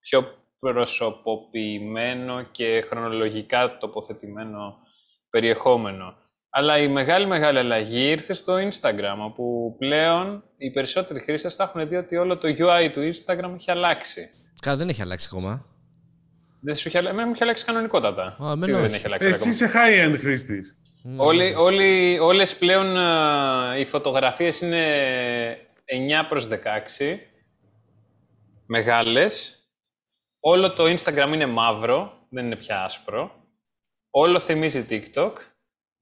πιο 0.00 0.34
προσωποποιημένο 0.58 2.42
και 2.42 2.84
χρονολογικά 2.88 3.76
τοποθετημένο 3.78 4.78
περιεχόμενο. 5.30 6.16
Αλλά 6.56 6.78
η 6.78 6.88
μεγάλη 6.88 7.26
μεγάλη 7.26 7.58
αλλαγή 7.58 8.10
ήρθε 8.10 8.32
στο 8.32 8.54
Instagram, 8.56 9.16
όπου 9.18 9.74
πλέον 9.78 10.44
οι 10.56 10.70
περισσότεροι 10.70 11.20
χρήστες 11.20 11.54
θα 11.54 11.64
έχουν 11.64 11.88
δει 11.88 11.96
ότι 11.96 12.16
όλο 12.16 12.38
το 12.38 12.48
UI 12.48 12.90
του 12.92 13.00
Instagram 13.12 13.54
έχει 13.54 13.70
αλλάξει. 13.70 14.30
Καλά, 14.60 14.76
δεν 14.76 14.88
έχει 14.88 15.02
αλλάξει 15.02 15.28
ακόμα. 15.32 15.66
Δεν 16.60 16.76
σου 16.76 16.88
έχει 16.88 16.96
αλλάξει. 16.96 17.14
Εμένα 17.14 17.26
μου 17.26 17.34
έχει 17.34 17.42
αλλάξει 17.42 17.64
κανονικότατα. 17.64 18.36
Α, 18.44 18.56
δεν 18.56 18.94
έχει 18.94 19.06
αλλάξει 19.06 19.28
Εσύ 19.28 19.48
είσαι 19.48 19.70
high-end 19.74 20.16
χρήστης. 20.18 20.78
Όλοι, 21.16 21.54
όλοι, 21.54 22.18
όλες 22.18 22.56
πλέον 22.56 22.94
uh, 22.96 23.78
οι 23.78 23.84
φωτογραφίες 23.84 24.60
είναι 24.60 24.84
9 26.22 26.26
προς 26.28 26.48
16, 26.48 26.54
μεγάλες. 28.66 29.58
Όλο 30.40 30.72
το 30.72 30.84
Instagram 30.84 31.30
είναι 31.32 31.46
μαύρο, 31.46 32.26
δεν 32.30 32.44
είναι 32.44 32.56
πια 32.56 32.84
άσπρο. 32.84 33.30
Όλο 34.10 34.40
θυμίζει 34.40 34.86
TikTok 34.90 35.32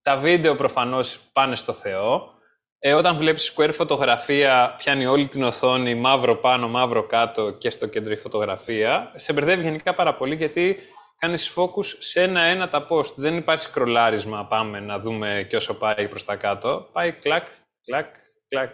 τα 0.03 0.17
βίντεο 0.17 0.55
προφανώς 0.55 1.21
πάνε 1.33 1.55
στο 1.55 1.73
Θεό. 1.73 2.31
Ε, 2.79 2.93
όταν 2.95 3.17
βλέπεις 3.17 3.55
square 3.55 3.71
φωτογραφία, 3.73 4.75
πιάνει 4.79 5.07
όλη 5.07 5.27
την 5.27 5.43
οθόνη, 5.43 5.95
μαύρο 5.95 6.37
πάνω, 6.37 6.69
μαύρο 6.69 7.07
κάτω 7.07 7.51
και 7.51 7.71
στο 7.71 7.87
κέντρο 7.87 8.13
η 8.13 8.17
φωτογραφία. 8.17 9.13
Σε 9.17 9.33
μπερδεύει 9.33 9.63
γενικά 9.63 9.95
πάρα 9.95 10.15
πολύ 10.15 10.35
γιατί 10.35 10.77
κάνεις 11.19 11.55
focus 11.57 11.85
σε 11.99 12.23
ένα-ένα 12.23 12.69
τα 12.69 12.87
post. 12.91 13.15
Δεν 13.17 13.37
υπάρχει 13.37 13.65
σκρολάρισμα, 13.65 14.47
πάμε 14.47 14.81
να 14.81 14.99
δούμε 14.99 15.47
και 15.49 15.57
όσο 15.57 15.79
πάει 15.79 16.09
προς 16.09 16.25
τα 16.25 16.37
κάτω. 16.37 16.89
Πάει 16.93 17.13
κλακ, 17.13 17.47
κλακ, 17.85 18.15
κλακ. 18.49 18.71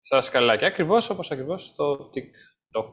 Στα 0.00 0.20
σκαλάκια, 0.20 0.66
ακριβώς 0.66 1.10
όπως 1.10 1.30
ακριβώς 1.30 1.64
στο 1.64 2.10
TikTok. 2.14 2.92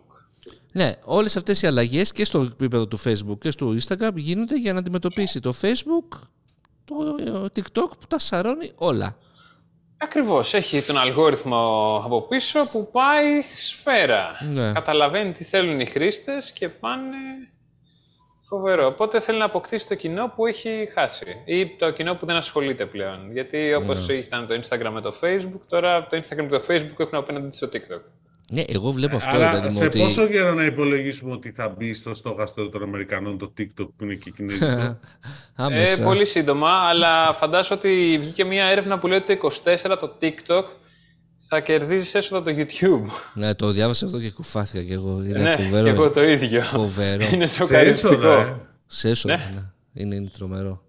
Ναι, 0.73 0.93
όλες 1.03 1.35
αυτές 1.35 1.61
οι 1.61 1.67
αλλαγές 1.67 2.11
και 2.11 2.25
στο 2.25 2.41
επίπεδο 2.41 2.88
του 2.88 2.99
Facebook 2.99 3.38
και 3.39 3.51
στο 3.51 3.75
Instagram 3.81 4.13
γίνονται 4.15 4.55
για 4.55 4.73
να 4.73 4.79
αντιμετωπίσει 4.79 5.39
το 5.39 5.53
Facebook 5.61 6.19
το 6.85 7.45
TikTok 7.55 7.89
που 7.99 8.07
τα 8.07 8.19
σαρώνει 8.19 8.71
όλα. 8.75 9.17
Ακριβώς. 9.97 10.53
Έχει 10.53 10.81
τον 10.81 10.97
αλγόριθμο 10.97 11.57
από 12.05 12.21
πίσω 12.21 12.65
που 12.71 12.89
πάει 12.91 13.41
σφαίρα. 13.41 14.31
Ναι. 14.53 14.71
Καταλαβαίνει 14.71 15.31
τι 15.31 15.43
θέλουν 15.43 15.79
οι 15.79 15.85
χρήστες 15.85 16.51
και 16.51 16.69
πάνε 16.69 17.17
φοβερό. 18.47 18.85
Οπότε 18.85 19.19
θέλει 19.19 19.37
να 19.37 19.45
αποκτήσει 19.45 19.87
το 19.87 19.95
κοινό 19.95 20.31
που 20.35 20.45
έχει 20.45 20.89
χάσει 20.93 21.41
ή 21.45 21.67
το 21.67 21.91
κοινό 21.91 22.15
που 22.15 22.25
δεν 22.25 22.35
ασχολείται 22.35 22.85
πλέον. 22.85 23.31
Γιατί 23.31 23.73
όπως 23.73 24.07
ναι. 24.07 24.13
ήταν 24.13 24.47
το 24.47 24.59
Instagram 24.61 24.89
με 24.91 25.01
το 25.01 25.15
Facebook, 25.21 25.61
τώρα 25.69 26.07
το 26.07 26.17
Instagram 26.17 26.47
και 26.49 26.59
το 26.59 26.63
Facebook 26.67 26.99
έχουν 26.99 27.17
απέναντι 27.17 27.55
στο 27.55 27.69
TikTok. 27.73 28.01
Ναι, 28.51 28.63
εγώ 28.67 28.91
βλέπω 28.91 29.15
αυτό. 29.15 29.36
Άρα, 29.36 29.49
δηλαδή, 29.49 29.75
σε 29.75 29.84
ότι... 29.84 29.99
πόσο 29.99 30.27
καιρό 30.27 30.53
να 30.53 30.65
υπολογίσουμε 30.65 31.31
ότι 31.31 31.51
θα 31.51 31.75
μπει 31.77 31.93
στο 31.93 32.13
στόχαστρο 32.13 32.69
των 32.69 32.84
Αμερικανών 32.84 33.38
το 33.38 33.53
TikTok 33.58 33.88
που 33.97 34.03
είναι 34.03 34.13
και 34.13 34.31
κινέζικο; 34.31 34.99
ε, 35.69 35.95
πολύ 36.03 36.25
σύντομα, 36.25 36.69
αλλά 36.69 37.34
φαντάζομαι 37.34 37.79
ότι 37.84 38.17
βγήκε 38.19 38.43
μια 38.43 38.65
έρευνα 38.65 38.99
που 38.99 39.08
λέει 39.08 39.17
ότι 39.17 39.38
το 39.38 39.49
24 39.91 39.97
το 39.99 40.17
TikTok 40.21 40.63
θα 41.47 41.60
κερδίζει 41.60 42.17
έσοδα 42.17 42.41
το 42.43 42.51
YouTube. 42.58 43.12
Ναι, 43.34 43.53
το 43.53 43.71
διάβασα 43.71 44.05
αυτό 44.05 44.19
και 44.19 44.31
κουφάθηκα 44.31 44.84
κι 44.84 44.93
εγώ. 44.93 45.23
Είναι 45.23 45.39
ναι, 45.39 45.49
φοβερό. 45.49 45.84
Και 45.84 45.89
εγώ 45.89 46.12
το 46.12 46.23
ίδιο. 46.23 46.62
Φοβερό. 46.62 47.27
είναι 47.34 47.47
σοκαριστικό. 47.47 48.31
Ε. 48.31 48.55
Σε 48.86 49.10
έσοδα, 49.10 49.38
ναι. 49.38 49.51
ναι. 49.53 49.71
Είναι, 49.93 50.15
είναι 50.15 50.29
τρομερό. 50.38 50.84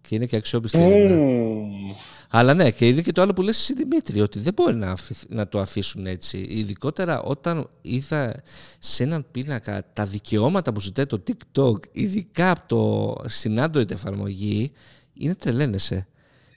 Και 0.00 0.14
είναι 0.14 0.26
και 0.26 0.36
αξιόπιστη. 0.36 0.78
Mm. 0.80 1.96
Αλλά 2.38 2.54
ναι, 2.54 2.70
και 2.70 2.88
είδε 2.88 3.02
και 3.02 3.12
το 3.12 3.22
άλλο 3.22 3.32
που 3.32 3.42
λες 3.42 3.58
εσύ 3.58 3.74
Δημήτρη, 3.74 4.20
ότι 4.20 4.38
δεν 4.38 4.52
μπορεί 4.52 4.74
να, 4.74 4.96
να 5.28 5.48
το 5.48 5.60
αφήσουν 5.60 6.06
έτσι. 6.06 6.46
Ειδικότερα 6.50 7.22
όταν 7.22 7.68
είδα 7.82 8.42
σε 8.78 9.02
έναν 9.02 9.26
πίνακα 9.30 9.84
τα 9.92 10.06
δικαιώματα 10.06 10.72
που 10.72 10.80
ζητάει 10.80 11.06
το 11.06 11.22
TikTok, 11.26 11.78
ειδικά 11.92 12.50
από 12.50 12.62
το 12.66 13.14
στην 13.28 13.58
Android 13.60 13.90
εφαρμογή, 13.90 14.72
είναι 15.14 15.34
τρελαίνεσαι. 15.34 16.06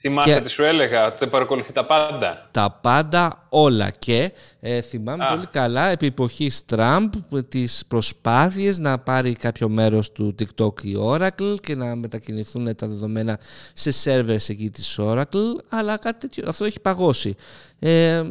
Θυμάσαι 0.00 0.34
και... 0.34 0.40
τι 0.40 0.50
σου 0.50 0.62
έλεγα, 0.62 1.06
ότι 1.06 1.26
παρακολουθεί 1.26 1.72
τα 1.72 1.86
πάντα; 1.86 2.48
Τα 2.50 2.78
πάντα 2.82 3.46
όλα. 3.48 3.90
Και 3.90 4.32
ε, 4.60 4.80
θυμάμαι 4.80 5.26
πολύ 5.30 5.46
καλά 5.46 5.86
επί 5.86 6.06
εποχής 6.06 6.64
Τραμπ 6.64 7.12
τις 7.48 7.84
προσπάθειες 7.88 8.78
να 8.78 8.98
πάρει 8.98 9.32
κάποιο 9.32 9.68
μέρος 9.68 10.12
του 10.12 10.34
TikTok 10.38 10.82
η 10.82 10.96
Oracle 11.00 11.54
και 11.62 11.74
να 11.74 11.94
μετακινηθούν 11.96 12.74
τα 12.76 12.86
δεδομένα 12.86 13.38
σε 13.72 13.90
servers 14.04 14.48
εκεί 14.48 14.70
της 14.70 14.98
Oracle, 15.02 15.64
αλλά 15.68 15.96
κάτι 15.96 16.18
τέτοιο, 16.18 16.44
αυτό 16.48 16.64
έχει 16.64 16.80
παγώσει. 16.80 17.34
Ε, 17.78 18.22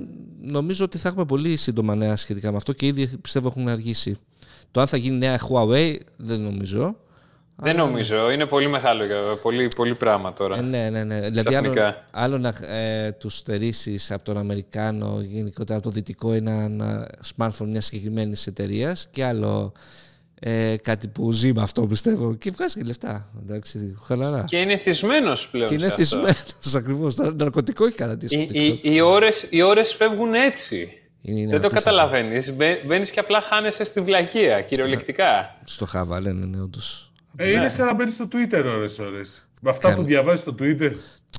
νομίζω 0.41 0.85
ότι 0.85 0.97
θα 0.97 1.07
έχουμε 1.07 1.25
πολύ 1.25 1.57
σύντομα 1.57 1.95
νέα 1.95 2.15
σχετικά 2.15 2.51
με 2.51 2.57
αυτό 2.57 2.73
και 2.73 2.85
ήδη 2.85 3.17
πιστεύω 3.17 3.47
έχουν 3.47 3.67
αργήσει. 3.67 4.19
Το 4.71 4.81
αν 4.81 4.87
θα 4.87 4.97
γίνει 4.97 5.17
νέα 5.17 5.39
Huawei 5.49 5.95
δεν 6.17 6.41
νομίζω. 6.41 6.95
Δεν 7.61 7.75
νομίζω. 7.75 8.31
Είναι 8.31 8.45
πολύ 8.45 8.69
μεγάλο, 8.69 9.03
πολύ, 9.41 9.67
πολύ 9.75 9.95
πράγμα 9.95 10.33
τώρα. 10.33 10.57
Ε, 10.57 10.61
ναι, 10.61 10.89
ναι, 10.89 11.03
ναι. 11.03 11.19
Δηλαδή, 11.19 11.55
άλλο, 11.55 11.73
άλλο 12.11 12.37
να 12.37 12.53
ε, 12.75 13.11
τους 13.11 13.37
στερήσεις 13.37 14.11
από 14.11 14.23
τον 14.23 14.37
Αμερικάνο, 14.37 15.19
γενικότερα 15.21 15.77
από 15.79 15.87
το 15.87 15.93
δυτικό, 15.93 16.33
ένα, 16.33 16.51
ένα 16.51 17.09
smartphone 17.35 17.67
μιας 17.67 17.85
συγκεκριμένης 17.85 18.47
εταιρείας 18.47 19.07
και 19.11 19.23
άλλο 19.23 19.73
ε, 20.39 20.75
κάτι 20.81 21.07
που 21.07 21.31
ζει 21.31 21.53
με 21.53 21.61
αυτό 21.61 21.87
πιστεύω 21.87 22.35
και 22.35 22.51
βγάζει 22.51 22.79
και 22.79 22.85
λεφτά. 22.85 23.29
Εντάξει, 23.41 23.95
χαλαρά. 24.05 24.43
Και 24.47 24.57
είναι 24.57 24.77
θυσμένος 24.77 25.47
πλέον. 25.47 25.67
Και 25.67 25.73
είναι 25.73 25.89
θυσμένος 25.89 26.75
ακριβώς. 26.75 27.15
Ναρκωτικό 27.15 27.85
έχει 27.85 27.95
καταντήσει. 27.95 28.47
Οι, 28.51 28.63
οι, 28.63 28.79
οι, 28.81 29.01
ώρες, 29.01 29.47
οι 29.49 29.61
ώρες 29.61 29.93
φεύγουν 29.93 30.33
έτσι. 30.33 30.93
Είναι, 31.21 31.39
είναι 31.39 31.51
Δεν 31.51 31.61
το 31.61 31.67
καταλαβαίνεις. 31.67 32.53
Μπαίνεις 32.85 33.11
και 33.11 33.19
απλά 33.19 33.41
χάνεσαι 33.41 33.83
στη 33.83 34.01
βλακεία, 34.01 34.61
κυριολεκτικά. 34.61 35.57
Στο 35.63 35.85
χάβα, 35.85 36.21
λένε, 36.21 36.45
ναι, 36.45 36.61
όντως. 36.61 37.08
Ε, 37.35 37.51
είναι 37.51 37.69
σαν 37.69 37.85
να 37.85 37.93
μπαίνεις 37.93 38.13
στο 38.13 38.27
Twitter 38.31 38.63
ώρες-ώρες. 38.65 39.49
Με 39.61 39.69
αυτά 39.69 39.95
που 39.95 40.03
διαβάζεις 40.03 40.39
στο 40.39 40.55
Twitter. 40.59 40.91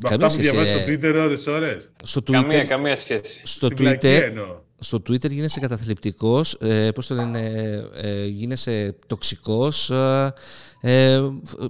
Με 0.03 0.09
αυτά 0.09 0.27
που 0.27 0.33
διαβάζεις 0.33 0.75
στο 0.75 0.91
ε. 0.91 0.95
Twitter 0.95 1.15
ώρες-ώρες. 1.17 1.91
Στο 2.03 2.21
Twitter, 2.21 2.33
καμία, 2.33 2.65
καμία 2.65 2.97
σχέση. 2.97 3.41
Στο 3.45 3.69
Twitter, 3.79 4.33
στο 4.79 4.99
Twitter 4.99 5.31
γίνεσαι 5.31 5.61
καταθλιπτικός, 5.61 6.55
ε, 6.61 6.91
πώς 6.95 7.07
το 7.07 7.15
λένε, 7.15 7.51
ε, 7.95 8.27
γίνεσαι 8.27 8.97
τοξικός, 9.07 9.91
ε, 9.91 10.33
ε, 10.81 11.21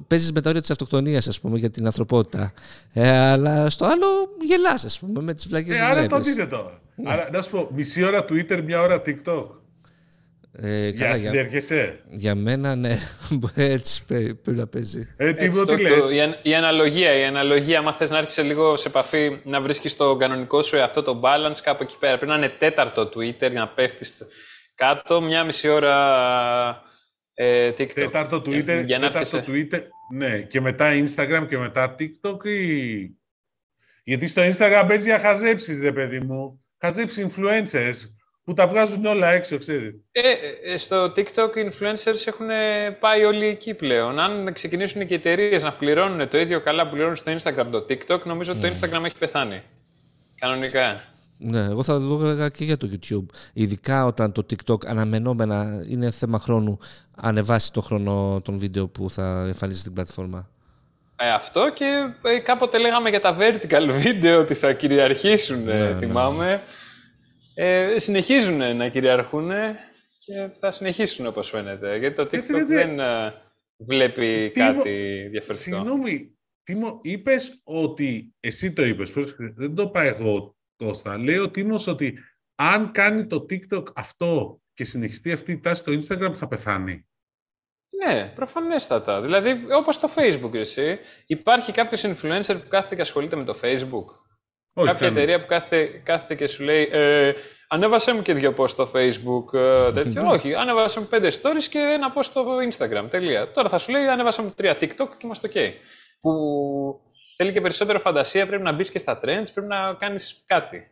παίζεις 0.06 0.32
με 0.32 0.40
τα 0.40 0.48
όρια 0.48 0.60
της 0.60 0.70
αυτοκτονίας, 0.70 1.28
ας 1.28 1.40
πούμε, 1.40 1.58
για 1.58 1.70
την 1.70 1.86
ανθρωπότητα. 1.86 2.52
Ε, 2.92 3.08
αλλά 3.08 3.70
στο 3.70 3.84
άλλο 3.84 4.06
γελάς, 4.40 4.84
ας 4.84 4.98
πούμε, 4.98 5.22
με 5.22 5.34
τις 5.34 5.48
βλακές 5.48 5.76
ε, 5.76 5.80
άρα 5.80 6.06
το 6.06 6.16
αντίθετο. 6.16 6.70
Άρα, 7.04 7.28
να 7.32 7.42
σου 7.42 7.50
πω, 7.50 7.68
μισή 7.74 8.04
ώρα 8.04 8.24
Twitter, 8.28 8.62
μια 8.64 8.80
ώρα 8.80 9.02
TikTok. 9.06 9.46
Ε, 10.52 10.88
για 10.88 11.14
συνεργεσέ. 11.14 12.00
Για 12.08 12.34
μένα, 12.34 12.74
ναι. 12.74 12.96
Έτσι 13.54 14.04
πρέπει 14.04 14.50
να 14.50 14.66
παίζει. 14.66 15.14
Ε, 15.16 15.32
τι 15.32 15.48
το, 15.48 15.64
τι 15.64 15.82
λες; 15.82 16.10
η, 16.10 16.50
η, 16.50 16.54
αναλογία, 16.54 17.18
η 17.18 17.24
αναλογία, 17.24 17.78
άμα 17.78 17.92
θες 17.92 18.10
να 18.10 18.18
έρθεις 18.18 18.44
λίγο 18.44 18.76
σε 18.76 18.88
επαφή, 18.88 19.40
να 19.44 19.60
βρίσκεις 19.60 19.96
το 19.96 20.16
κανονικό 20.16 20.62
σου 20.62 20.80
αυτό 20.80 21.02
το 21.02 21.20
balance 21.24 21.56
κάπου 21.62 21.82
εκεί 21.82 21.96
πέρα. 21.98 22.16
Πρέπει 22.16 22.32
να 22.32 22.36
είναι 22.36 22.52
τέταρτο 22.58 23.02
Twitter 23.02 23.50
για 23.50 23.50
να 23.50 23.68
πέφτεις 23.68 24.22
κάτω, 24.74 25.20
μια 25.20 25.44
μισή 25.44 25.68
ώρα 25.68 25.94
ε, 27.34 27.70
TikTok. 27.70 27.94
Τέταρτο 27.94 28.36
Twitter, 28.36 28.82
για, 28.86 29.00
τέταρτο 29.00 29.36
σε... 29.36 29.44
Twitter, 29.46 29.82
ναι. 30.14 30.42
Και 30.42 30.60
μετά 30.60 30.92
Instagram 30.92 31.46
και 31.48 31.58
μετά 31.58 31.94
TikTok 31.98 32.44
ή... 32.44 33.18
Γιατί 34.04 34.26
στο 34.26 34.42
Instagram 34.42 34.84
παίζει 34.88 35.08
για 35.08 35.18
χαζέψεις, 35.18 35.80
ρε 35.80 35.92
παιδί 35.92 36.20
μου. 36.20 36.64
Χαζέψεις 36.80 37.26
influencers 37.28 37.94
που 38.44 38.54
τα 38.54 38.66
βγάζουν 38.66 39.06
όλα 39.06 39.30
έξω, 39.30 39.58
ξέρει. 39.58 40.04
Ε, 40.12 40.20
ε, 40.72 40.78
στο 40.78 41.04
TikTok 41.04 41.56
οι 41.56 41.70
influencers 41.72 42.26
έχουν 42.26 42.46
πάει 43.00 43.24
όλοι 43.24 43.46
εκεί 43.46 43.74
πλέον. 43.74 44.18
Αν 44.18 44.52
ξεκινήσουν 44.52 45.06
και 45.06 45.14
οι 45.14 45.16
εταιρείες 45.16 45.62
να 45.62 45.72
πληρώνουν 45.72 46.28
το 46.28 46.38
ίδιο 46.38 46.60
καλά 46.60 46.84
που 46.84 46.90
πληρώνουν 46.90 47.16
στο 47.16 47.32
Instagram 47.32 47.66
το 47.70 47.86
TikTok, 47.88 48.22
νομίζω 48.24 48.52
ότι 48.52 48.60
το 48.60 48.66
ναι. 48.66 48.74
Instagram 48.80 49.04
έχει 49.04 49.18
πεθάνει. 49.18 49.62
Κανονικά. 50.34 51.04
Ναι, 51.42 51.64
εγώ 51.64 51.82
θα 51.82 51.98
το 51.98 52.20
έλεγα 52.22 52.48
και 52.48 52.64
για 52.64 52.76
το 52.76 52.88
YouTube. 52.92 53.34
Ειδικά 53.52 54.04
όταν 54.04 54.32
το 54.32 54.46
TikTok 54.50 54.86
αναμενόμενα 54.86 55.84
είναι 55.88 56.10
θέμα 56.10 56.38
χρόνου, 56.38 56.78
ανεβάσει 57.16 57.72
το 57.72 57.80
χρόνο 57.80 58.40
των 58.44 58.58
βίντεο 58.58 58.88
που 58.88 59.10
θα 59.10 59.44
εμφανίζει 59.46 59.80
στην 59.80 59.92
πλατφόρμα. 59.92 60.48
Ε, 61.16 61.30
αυτό 61.30 61.72
και 61.74 61.84
ε, 62.22 62.38
κάποτε 62.38 62.78
λέγαμε 62.78 63.08
για 63.08 63.20
τα 63.20 63.36
vertical 63.40 63.90
βίντεο 64.02 64.40
ότι 64.40 64.54
θα 64.54 64.72
κυριαρχήσουν, 64.72 65.64
ναι, 65.64 65.96
ναι. 66.38 66.62
Θυμάμαι 67.60 67.92
ε, 67.94 67.98
συνεχίζουν 67.98 68.76
να 68.76 68.88
κυριαρχούν 68.88 69.50
και 70.18 70.50
θα 70.60 70.72
συνεχίσουν 70.72 71.26
όπως 71.26 71.50
φαίνεται. 71.50 71.96
Γιατί 71.96 72.16
το 72.16 72.22
TikTok 72.22 72.64
δεν 72.66 73.00
ε, 73.00 73.34
βλέπει 73.76 74.50
κάτι 74.54 75.28
διαφορετικό. 75.30 75.76
Συγγνώμη, 75.76 76.38
Τίμω, 76.62 77.00
είπες 77.02 77.60
ότι, 77.64 78.34
εσύ 78.40 78.72
το 78.72 78.84
είπες, 78.84 79.12
δεν 79.56 79.74
το 79.74 79.82
είπα 79.82 80.02
εγώ 80.02 80.54
Κώστα, 80.76 81.18
λέει 81.18 81.38
ο 81.38 81.50
Τίμος 81.50 81.86
ότι 81.86 82.18
αν 82.54 82.90
κάνει 82.92 83.26
το 83.26 83.46
TikTok 83.50 83.84
αυτό 83.94 84.60
και 84.74 84.84
συνεχιστεί 84.84 85.32
αυτή 85.32 85.52
η 85.52 85.60
τάση 85.60 85.80
στο 85.80 85.92
Instagram 85.92 86.34
θα 86.34 86.48
πεθάνει. 86.48 87.04
Ναι, 88.04 88.32
προφανέστατα. 88.34 89.20
Δηλαδή, 89.20 89.72
όπως 89.76 90.00
το 90.00 90.10
Facebook, 90.16 90.54
εσύ, 90.54 90.98
υπάρχει 91.26 91.72
κάποιος 91.72 92.04
influencer 92.04 92.60
που 92.62 92.68
κάθεται 92.68 92.94
και 92.94 93.00
ασχολείται 93.00 93.36
με 93.36 93.44
το 93.44 93.58
Facebook; 93.62 94.19
Όχι, 94.74 94.88
Κάποια 94.88 95.06
εταιρεία 95.06 95.40
που 95.40 95.46
κάθεται, 95.46 96.00
κάθεται 96.04 96.34
και 96.34 96.48
σου 96.48 96.62
λέει 96.62 96.88
ε, 96.92 97.32
ανέβασέ 97.68 98.12
μου 98.14 98.22
και 98.22 98.34
δύο 98.34 98.54
post 98.56 98.68
στο 98.68 98.90
facebook, 98.94 99.54
ε, 99.54 99.92
τέτοιο. 100.02 100.28
Όχι, 100.28 100.54
ανέβασέ 100.54 101.00
μου 101.00 101.06
πέντε 101.06 101.30
stories 101.42 101.64
και 101.70 101.78
ένα 101.78 102.12
post 102.16 102.24
στο 102.24 102.44
instagram, 102.70 103.06
τελεία. 103.10 103.52
Τώρα 103.52 103.68
θα 103.68 103.78
σου 103.78 103.90
λέει 103.90 104.06
ανέβασέ 104.06 104.42
μου 104.42 104.52
τρία 104.56 104.76
tiktok 104.80 105.08
και 105.18 105.24
είμαστε 105.24 105.50
ok. 105.54 105.58
Που 106.20 106.30
θέλει 107.36 107.52
και 107.52 107.60
περισσότερο 107.60 107.98
φαντασία, 107.98 108.46
πρέπει 108.46 108.62
να 108.62 108.72
μπεις 108.72 108.90
και 108.90 108.98
στα 108.98 109.20
trends, 109.24 109.46
πρέπει 109.54 109.68
να 109.68 109.94
κάνεις 109.98 110.42
κάτι. 110.46 110.90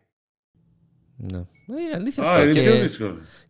Ναι. 1.16 1.47
Είναι 1.66 1.95
αλήθεια 1.95 2.22
αυτό. 2.22 2.43
Είναι 2.43 2.53
και, 2.53 2.89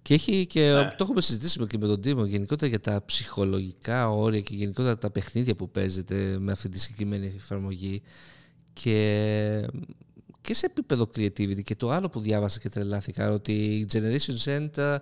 και 0.02 0.14
έχει 0.14 0.46
και 0.46 0.60
ναι. 0.60 0.88
το 0.88 0.96
έχουμε 1.00 1.20
συζητήσει 1.20 1.66
και 1.66 1.78
με 1.78 1.86
τον 1.86 2.00
Τίμο 2.00 2.24
γενικότερα 2.24 2.70
για 2.70 2.80
τα 2.80 3.02
ψυχολογικά 3.04 4.10
όρια 4.10 4.40
και 4.40 4.54
γενικότερα 4.54 4.98
τα 4.98 5.10
παιχνίδια 5.10 5.54
που 5.54 5.70
παίζεται 5.70 6.36
με 6.38 6.52
αυτή 6.52 6.68
τη 6.68 6.80
συγκεκριμένη 6.80 7.32
εφαρμογή. 7.36 8.02
Και 8.72 9.68
και 10.40 10.54
σε 10.54 10.66
επίπεδο 10.66 11.08
creativity 11.16 11.62
και 11.62 11.74
το 11.74 11.90
άλλο 11.90 12.08
που 12.08 12.20
διάβασα 12.20 12.58
και 12.58 12.68
τρελάθηκα 12.68 13.30
ότι 13.30 13.52
η 13.52 13.86
Generation 13.92 14.44
Z 14.44 14.96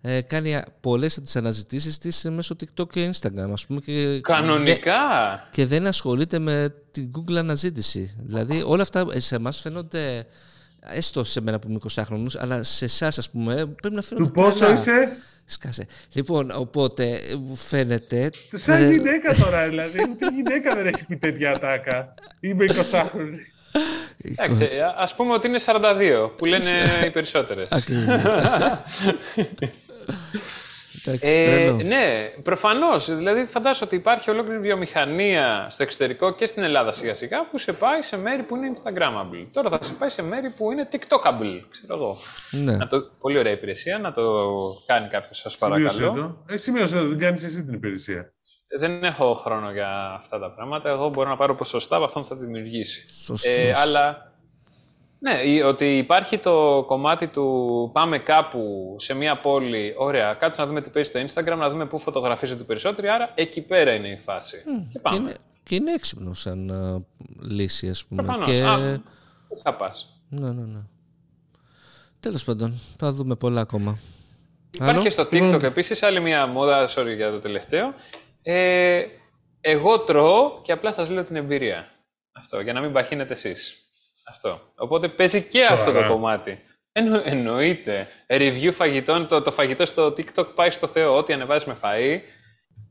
ε, 0.00 0.20
κάνει 0.20 0.62
πολλές 0.80 1.16
από 1.16 1.24
τις 1.24 1.36
αναζητήσεις 1.36 1.98
της 1.98 2.26
μέσω 2.30 2.56
TikTok 2.60 2.88
και 2.88 3.10
Instagram 3.12 3.50
ας 3.52 3.66
πούμε 3.66 3.80
και 3.80 4.20
Κανονικά! 4.20 5.48
και 5.50 5.66
δεν 5.66 5.86
ασχολείται 5.86 6.38
με 6.38 6.74
την 6.90 7.10
Google 7.14 7.34
αναζήτηση 7.36 8.14
δηλαδή 8.18 8.62
όλα 8.66 8.82
αυτά 8.82 9.06
σε 9.14 9.36
εμάς 9.36 9.60
φαίνονται 9.60 10.26
έστω 10.80 11.24
σε 11.24 11.40
μένα 11.40 11.58
που 11.58 11.68
είμαι 11.68 11.78
20 11.92 12.02
χρονούς 12.04 12.36
αλλά 12.36 12.62
σε 12.62 12.84
εσάς 12.84 13.18
ας 13.18 13.30
πούμε 13.30 13.54
πρέπει 13.54 13.94
να 13.94 14.02
φαίνονται 14.02 14.28
Του 14.28 14.34
πόσο 14.34 14.72
είσαι; 14.72 15.08
Σκάσε. 15.50 15.86
Λοιπόν, 16.12 16.50
οπότε 16.54 17.20
φαίνεται. 17.54 18.30
Σαν 18.52 18.90
γυναίκα 18.90 19.34
τώρα, 19.34 19.68
δηλαδή. 19.68 19.98
Ούτε 20.10 20.26
γυναίκα 20.34 20.74
δεν 20.74 20.86
έχει 20.86 21.04
πει 21.04 21.16
τέτοια 21.16 21.58
τάκα. 21.58 22.14
Είμαι 22.40 22.64
20 22.68 23.06
χρονών. 23.10 23.38
Εντάξει, 24.24 24.68
ας 24.96 25.14
πούμε 25.14 25.32
ότι 25.32 25.46
είναι 25.46 25.58
42, 25.64 26.30
που 26.36 26.44
λένε 26.44 26.64
οι 27.06 27.10
περισσότερες. 27.10 27.68
ε, 31.20 31.70
ναι, 31.70 32.32
προφανώς. 32.42 33.14
Δηλαδή, 33.16 33.46
φαντάζομαι 33.46 33.86
ότι 33.86 33.94
υπάρχει 33.94 34.30
ολόκληρη 34.30 34.58
βιομηχανία 34.58 35.66
στο 35.70 35.82
εξωτερικό 35.82 36.34
και 36.34 36.46
στην 36.46 36.62
Ελλάδα 36.62 36.92
σιγά 36.92 37.14
σιγά 37.14 37.48
που 37.50 37.58
σε 37.58 37.72
πάει 37.72 38.02
σε 38.02 38.16
μέρη 38.16 38.42
που 38.42 38.56
είναι 38.56 38.72
Instagramable. 38.74 39.46
Τώρα 39.52 39.70
θα 39.70 39.78
σε 39.82 39.92
πάει 39.92 40.08
σε 40.08 40.22
μέρη 40.22 40.50
που 40.50 40.72
είναι 40.72 40.88
TikTokable, 40.92 41.60
ξέρω 41.70 41.94
εγώ. 41.94 42.16
Ναι. 42.50 42.76
Να 42.76 42.88
το, 42.88 43.10
πολύ 43.20 43.38
ωραία 43.38 43.52
υπηρεσία, 43.52 43.98
να 43.98 44.12
το 44.12 44.22
κάνει 44.86 45.08
κάποιος, 45.08 45.38
σας 45.38 45.56
παρακαλώ. 45.58 45.88
Σημείωσε 45.88 46.20
το. 46.20 46.44
Ε, 46.48 46.56
σημείωσε 46.56 46.96
το, 46.96 47.08
δεν 47.08 47.18
κάνεις 47.18 47.44
εσύ 47.44 47.64
την 47.64 47.74
υπηρεσία 47.74 48.32
δεν 48.78 49.04
έχω 49.04 49.34
χρόνο 49.34 49.70
για 49.70 50.18
αυτά 50.20 50.38
τα 50.38 50.50
πράγματα. 50.50 50.88
Εγώ 50.88 51.08
μπορώ 51.08 51.28
να 51.28 51.36
πάρω 51.36 51.54
ποσοστά 51.54 51.96
από 51.96 52.04
αυτό 52.04 52.20
που 52.20 52.26
θα 52.26 52.36
δημιουργήσει. 52.36 53.04
Ε, 53.42 53.72
αλλά 53.74 54.32
ναι, 55.20 55.64
ότι 55.64 55.96
υπάρχει 55.96 56.38
το 56.38 56.84
κομμάτι 56.86 57.26
του 57.26 57.90
πάμε 57.92 58.18
κάπου 58.18 58.96
σε 58.98 59.14
μια 59.14 59.40
πόλη, 59.40 59.94
ωραία, 59.98 60.34
κάτσε 60.34 60.60
να 60.60 60.66
δούμε 60.66 60.82
τι 60.82 60.90
παίζει 60.90 61.10
στο 61.10 61.20
Instagram, 61.20 61.56
να 61.56 61.70
δούμε 61.70 61.86
πού 61.86 61.98
φωτογραφίζονται 61.98 62.62
περισσότεροι, 62.62 63.08
άρα 63.08 63.32
εκεί 63.34 63.60
πέρα 63.60 63.94
είναι 63.94 64.08
η 64.08 64.16
φάση. 64.16 64.56
και, 64.92 64.98
πάμε. 64.98 65.16
είναι, 65.16 65.34
και 65.62 65.74
είναι 65.74 65.92
έξυπνο 65.92 66.34
σαν 66.34 66.70
uh, 66.72 67.24
λύση, 67.40 67.88
ας 67.88 68.04
πούμε. 68.04 68.22
Προφανώς. 68.22 68.46
Και... 68.46 68.62
Α, 68.62 69.00
θα 69.62 69.74
πας. 69.74 70.20
Ναι, 70.28 70.50
ναι, 70.50 70.62
ναι. 70.62 70.80
Τέλος 72.20 72.44
πάντων, 72.44 72.80
θα 72.98 73.12
δούμε 73.12 73.34
πολλά 73.34 73.60
ακόμα. 73.60 73.98
Υπάρχει 74.70 75.02
και 75.02 75.10
στο 75.10 75.28
TikTok 75.32 75.62
επίσης 75.62 76.02
άλλη 76.02 76.20
μια 76.20 76.46
μόδα, 76.46 76.88
sorry 76.88 77.14
για 77.16 77.30
το 77.30 77.38
τελευταίο, 77.38 77.94
ε, 78.50 79.06
εγώ 79.60 80.00
τρώω 80.00 80.62
και 80.62 80.72
απλά 80.72 80.92
σας 80.92 81.10
λέω 81.10 81.24
την 81.24 81.36
εμπειρία. 81.36 81.88
Αυτό, 82.32 82.60
για 82.60 82.72
να 82.72 82.80
μην 82.80 82.92
παχύνετε 82.92 83.32
εσείς. 83.32 83.76
Αυτό. 84.28 84.60
Οπότε 84.74 85.08
παίζει 85.08 85.42
και 85.42 85.64
αυτό 85.64 85.92
το 85.92 86.06
κομμάτι. 86.06 86.58
Εννο, 86.92 87.22
εννοείται. 87.24 88.08
Review 88.26 88.70
φαγητών, 88.72 89.28
το, 89.28 89.42
το 89.42 89.52
φαγητό 89.52 89.86
στο 89.86 90.06
TikTok 90.06 90.46
πάει 90.54 90.70
στο 90.70 90.86
Θεό. 90.86 91.16
Ό,τι 91.16 91.32
ανεβάζεις 91.32 91.68
με 91.68 91.76
φαΐ 91.82 92.18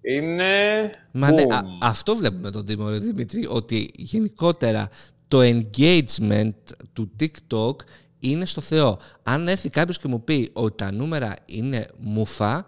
είναι... 0.02 0.92
Μα 1.12 1.32
ναι, 1.32 1.44
αυτό 1.82 2.16
βλέπουμε 2.16 2.52
τον 2.52 2.66
Τίμο 2.66 2.88
Δημήτρη, 2.90 3.46
ότι 3.50 3.90
γενικότερα 3.94 4.90
το 5.28 5.40
engagement 5.42 6.54
του 6.94 7.16
TikTok 7.20 7.76
είναι 8.20 8.46
στο 8.46 8.62
Θεό. 8.62 9.00
Αν 9.24 9.48
έρθει 9.48 9.70
κάποιος 9.70 10.00
και 10.00 10.08
μου 10.08 10.24
πει 10.24 10.50
ότι 10.54 10.76
τα 10.76 10.92
νούμερα 10.92 11.34
είναι 11.46 11.88
μουφά, 11.98 12.66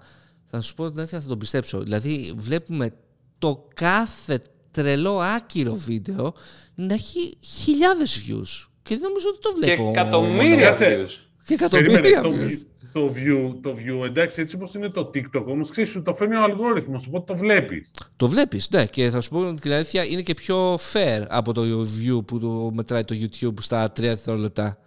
θα 0.50 0.62
σου 0.62 0.74
πω 0.74 0.84
ότι 0.84 1.06
θα 1.06 1.24
τον 1.24 1.38
πιστέψω. 1.38 1.80
Δηλαδή 1.80 2.34
βλέπουμε 2.38 2.92
το 3.38 3.68
κάθε 3.74 4.42
τρελό 4.72 5.20
άκυρο 5.20 5.74
βίντεο 5.74 6.34
να 6.76 6.94
έχει 6.94 7.38
χιλιάδες 7.40 8.26
views. 8.28 8.68
Και 8.84 8.98
δεν 8.98 9.08
νομίζω 9.08 9.28
ότι 9.30 9.40
το 9.42 9.54
βλέπω. 9.56 9.84
Και 9.84 10.00
εκατομμύρια 10.00 10.76
views. 10.76 11.10
Και 11.46 11.54
εκατομμύρια 11.54 12.22
views. 12.24 12.64
Το 12.94 13.14
view, 13.16 13.56
το 13.62 13.72
view, 13.72 14.06
εντάξει, 14.06 14.42
έτσι 14.42 14.56
όπως 14.56 14.74
είναι 14.74 14.90
το 14.90 15.12
TikTok, 15.14 15.46
όμως 15.46 15.70
ξέρεις, 15.70 16.02
το 16.04 16.14
φέρνει 16.14 16.36
ο 16.36 16.44
αλγόριθμος, 16.44 17.06
οπότε 17.08 17.34
το 17.34 17.40
βλέπεις. 17.40 17.92
Το 18.16 18.28
βλέπεις, 18.28 18.70
ναι, 18.70 18.86
και 18.86 19.10
θα 19.10 19.22
σου 19.22 19.30
πω 19.30 19.54
την 19.54 19.72
αλήθεια, 19.72 20.06
είναι 20.06 20.22
και 20.22 20.34
πιο 20.34 20.76
fair 20.76 21.26
από 21.30 21.54
το 21.54 21.62
view 21.82 22.26
που 22.26 22.40
το 22.40 22.72
μετράει 22.74 23.04
το 23.04 23.16
YouTube 23.20 23.60
στα 23.60 23.92
3 23.92 23.92
δευτερόλεπτα. 24.02 24.78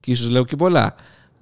Και 0.00 0.10
ίσως 0.10 0.28
λέω 0.28 0.44
και 0.44 0.56
πολλά. 0.56 0.94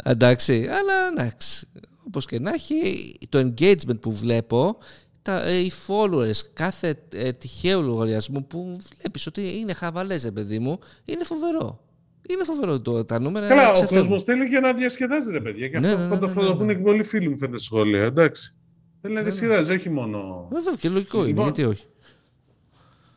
Εντάξει, 0.05 0.69
αλλά 0.71 1.23
εντάξει, 1.23 1.69
όπως 2.07 2.27
και 2.27 2.41
να 2.41 2.51
έχει, 2.51 3.13
το 3.29 3.39
engagement 3.39 4.01
που 4.01 4.13
βλέπω, 4.13 4.79
τα, 5.23 5.47
ε, 5.47 5.59
οι 5.59 5.73
followers, 5.87 6.41
κάθε 6.53 6.95
ε, 7.13 7.33
τυχαίο 7.33 7.81
λογαριασμό 7.81 8.43
που 8.43 8.77
βλέπεις 8.99 9.27
ότι 9.27 9.59
είναι 9.59 9.73
χαβαλές, 9.73 10.31
παιδί 10.33 10.59
μου, 10.59 10.79
είναι 11.05 11.25
φοβερό. 11.25 11.81
Είναι 12.29 12.45
φοβερό 12.45 12.81
το, 12.81 13.05
τα 13.05 13.21
νούμερα. 13.21 13.49
Καλά, 13.49 13.71
ο 13.71 13.87
κόσμος 13.87 14.23
θέλει 14.23 14.49
και 14.49 14.61
να 14.61 14.73
διασκεδάζει, 14.73 15.33
ρε 15.33 15.41
παιδιά. 15.41 15.69
Και 15.69 15.79
ναι, 15.79 15.89
αυτό 15.89 15.99
ναι, 15.99 16.05
ναι, 16.05 16.29
θα 16.33 16.47
το 16.47 16.57
πούνε 16.57 16.75
και 16.75 16.81
πολλοί 16.81 17.03
φίλοι 17.03 17.29
μου 17.29 17.39
φαίνεται 17.39 17.59
σχόλια. 17.59 18.03
Εντάξει. 18.03 18.55
Θέλει 19.01 19.15
να 19.15 19.23
διασκεδάζει, 19.23 19.73
όχι 19.73 19.91
μόνο. 19.91 20.49
Βέβαια 20.53 20.75
και 20.75 20.89
λογικό 20.89 21.19
είναι, 21.19 21.27
λοιπόν, 21.27 21.45
γιατί 21.45 21.65
όχι. 21.65 21.87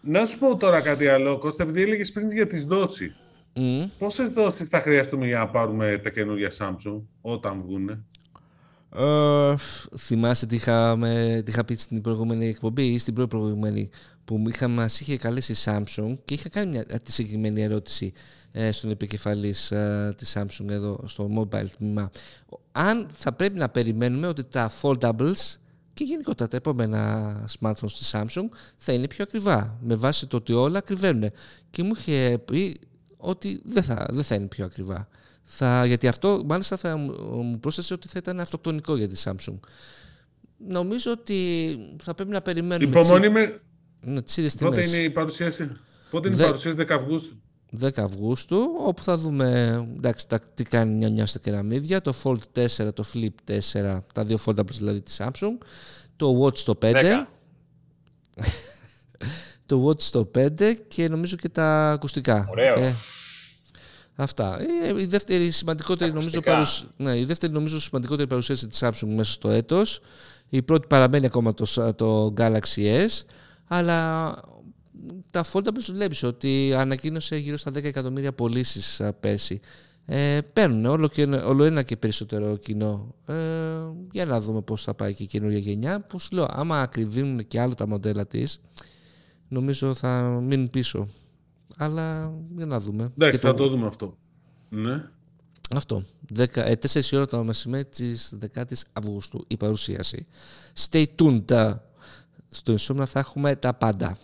Να 0.02 0.26
σου 0.26 0.38
πω 0.38 0.56
τώρα 0.56 0.82
κάτι 0.82 1.08
άλλο, 1.08 1.38
Κώστα, 1.38 1.64
επειδή 1.64 1.82
έλεγες 1.82 2.12
πριν 2.12 2.32
για 2.32 2.48
τις 2.48 2.66
δόσει. 2.66 3.16
Mm. 3.56 3.86
Πόσες 4.00 4.28
δόσει 4.28 4.66
θα 4.66 4.82
χρειαστούμε 4.82 5.28
για 5.28 5.38
να 5.38 5.48
πάρουμε 5.48 6.00
τα 6.04 6.10
καινούργια 6.10 6.52
Samsung 6.58 7.02
όταν 7.22 7.62
βγουν. 7.62 8.06
Uh, 8.92 9.56
θυμάσαι 9.98 10.46
τι, 10.46 10.56
είχαμε, 10.56 11.42
τι 11.46 11.52
είχα 11.52 11.66
πει 11.66 11.76
στην 11.76 12.02
προηγούμενη 12.02 12.48
εκπομπή 12.48 12.86
ή 12.86 12.98
στην 12.98 13.14
προηγούμενη 13.14 13.90
που 14.26 14.44
είχα, 14.48 14.68
μας 14.68 15.00
είχε 15.00 15.18
καλέσει 15.18 15.52
η 15.52 15.56
Samsung 15.66 16.14
και 16.26 16.34
είχα 16.34 16.50
κάνει 16.50 16.70
μια, 16.70 17.00
τη 17.00 17.12
συγκεκριμένη 17.12 17.62
ερώτηση 17.62 18.14
ε, 18.52 18.72
στον 18.72 18.90
επικεφαλής 18.90 19.72
ε, 19.72 20.14
της 20.18 20.38
Samsung 20.38 20.70
εδώ 20.70 21.04
στο 21.06 21.30
mobile 21.38 21.68
τμήμα. 21.78 22.12
Αν 22.72 23.08
θα 23.14 23.34
πρέπει 23.34 23.58
να 23.58 23.70
περιμένουμε 23.70 24.28
ότι 24.28 24.44
τα 24.44 24.72
foldables 24.82 25.58
και 25.94 26.04
γενικότερα 26.04 26.50
τα 26.50 26.58
επόμενα 26.58 27.34
smartphones 27.60 27.92
της 27.98 28.16
Samsung 28.16 28.48
θα 28.78 28.94
είναι 28.94 29.08
πιο 29.08 29.24
ακριβά 29.24 29.78
με 29.82 29.96
βάση 29.96 30.28
το 30.28 30.38
ότι 30.38 30.54
όλα 30.54 30.78
ακριβένουν. 30.78 31.32
Και 31.70 31.84
μου 31.84 31.92
είχε 31.96 32.40
πει 32.46 32.80
ότι 33.18 33.62
δεν 33.66 33.84
θα, 33.84 34.08
δεν 34.10 34.24
θα 34.24 34.36
είναι 34.36 34.48
πιο 34.48 34.66
ακριβά. 34.66 35.08
Θα, 35.52 35.86
γιατί 35.86 36.08
αυτό 36.08 36.42
μάλιστα 36.46 36.78
θα 36.78 36.98
μου 36.98 37.60
πρόσθεσε 37.60 37.94
ότι 37.94 38.08
θα 38.08 38.18
ήταν 38.18 38.40
αυτοκτονικό 38.40 38.96
για 38.96 39.08
τη 39.08 39.22
Samsung. 39.26 39.60
Νομίζω 40.68 41.12
ότι 41.12 41.78
θα 42.02 42.14
πρέπει 42.14 42.32
να 42.32 42.42
περιμένουμε. 42.42 43.00
Υπομονή 43.00 43.30
με... 43.30 43.62
Ναι, 44.02 44.22
Πότε 44.60 44.88
είναι 44.88 44.98
η 44.98 45.10
παρουσίαση, 45.10 45.70
Πότε 46.10 46.28
είναι 46.28 46.38
η 46.38 46.46
παρουσίαση 46.46 46.78
10 46.82 46.86
Αυγούστου; 46.90 47.42
10 47.82 47.90
Αυγούστου, 47.96 48.58
όπου 48.86 49.04
θα 49.04 49.18
δούμε 49.18 49.80
εντάξει, 49.96 50.28
τα, 50.28 50.40
τι 50.54 50.64
κάνει 50.64 50.96
μια 50.96 51.10
νιά 51.10 51.26
στα 51.26 51.40
κεραμίδια, 51.40 52.02
το 52.02 52.14
Fold 52.24 52.66
4, 52.78 52.94
το 52.94 53.04
Flip 53.14 53.54
4, 53.72 54.00
τα 54.14 54.24
δύο 54.24 54.38
foldables 54.46 54.76
δηλαδή 54.78 55.02
της 55.02 55.22
Samsung, 55.24 55.66
το 56.16 56.42
Watch 56.44 56.58
το 56.58 56.78
5, 56.82 57.26
το 59.66 59.88
Watch 59.88 60.02
το 60.02 60.32
5 60.36 60.74
και 60.88 61.08
νομίζω 61.08 61.36
και 61.36 61.50
τα 61.50 61.92
ακουστικά. 61.92 62.48
Ωραίο. 62.52 62.80
Ε, 62.80 62.96
αυτά. 64.24 64.60
Είναι 64.62 65.02
η 65.02 65.06
δεύτερη 65.06 65.52
σημαντικότερη, 65.52 66.12
νομίζω, 66.14 66.40
παρουσ... 66.40 66.86
ναι, 66.98 67.18
η 67.20 67.26
δεύτερη 67.26 67.54
νομίζω 67.54 67.80
σημαντικότερη 67.80 68.28
παρουσίαση 68.28 68.68
της 68.68 68.84
Samsung 68.84 69.08
μέσα 69.08 69.32
στο 69.32 69.50
έτος. 69.50 70.02
Η 70.50 70.62
πρώτη 70.62 70.88
παραμένει 70.88 71.26
ακόμα 71.26 71.54
το, 71.54 71.94
το 71.96 72.34
Galaxy 72.38 73.06
S, 73.08 73.24
αλλά 73.68 74.32
τα 75.32 75.46
foldables 75.54 75.90
βλέπεις 75.92 76.24
ότι 76.24 76.74
ανακοίνωσε 76.76 77.36
γύρω 77.36 77.58
στα 77.58 77.72
10 77.72 77.84
εκατομμύρια 77.84 78.34
πωλήσεις 78.34 79.02
πέρσι. 79.20 79.60
Ε, 80.06 80.40
παίρνουν 80.54 80.86
όλο, 80.86 81.08
και, 81.08 81.24
όλο 81.24 81.64
ένα 81.64 81.84
και 81.84 81.98
περισσότερο 81.98 82.58
κοινό. 82.58 83.16
Ε, 83.26 83.34
για 84.12 84.26
να 84.26 84.42
δούμε 84.42 84.62
πώς 84.62 84.84
θα 84.84 84.94
πάει 84.94 85.14
και 85.14 85.24
η 85.24 85.26
καινούργια 85.26 85.60
γενιά. 85.60 86.00
Που 86.00 86.20
σου 86.20 86.36
λέω, 86.36 86.46
άμα 86.50 86.82
ακριβίνουν 86.82 87.48
και 87.48 87.60
άλλο 87.60 87.76
τα 87.76 87.88
μοντέλα 87.88 88.28
της, 88.28 88.60
νομίζω 89.48 89.94
θα 89.94 90.22
μείνουν 90.22 90.70
πίσω. 90.70 91.08
Αλλά 91.78 92.34
για 92.56 92.66
να 92.66 92.80
δούμε. 92.80 93.04
Εντάξει, 93.04 93.38
θα 93.38 93.54
το... 93.54 93.70
δούμε 93.70 93.88
αυτό. 93.88 94.18
Ναι. 94.70 95.04
Αυτό. 95.76 96.04
10, 96.38 96.46
ε, 96.56 96.74
4 96.92 97.02
ώρα 97.14 97.26
το 97.26 97.44
μεσημέρι 97.44 97.86
της 97.86 98.38
10 98.56 98.64
Αυγούστου 98.94 99.46
η 99.48 99.58
παρουσίαση. 99.58 100.28
Stay 100.90 101.06
tuned. 101.20 101.76
Στο 102.50 102.74
Insomnia 102.74 103.06
θα 103.06 103.20
έχουμε 103.20 103.56
τα 103.56 103.74
πάντα. 103.74 104.18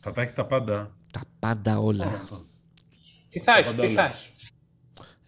Θα 0.00 0.12
τα 0.12 0.22
έχει 0.22 0.32
τα 0.32 0.46
πάντα. 0.46 0.96
Τα 1.12 1.20
πάντα 1.38 1.78
όλα. 1.78 2.24
Τι 3.28 3.40
θα 3.40 3.56
έχει, 3.56 3.74
τι 3.74 3.88
θα 3.88 4.04
έχει. 4.04 4.30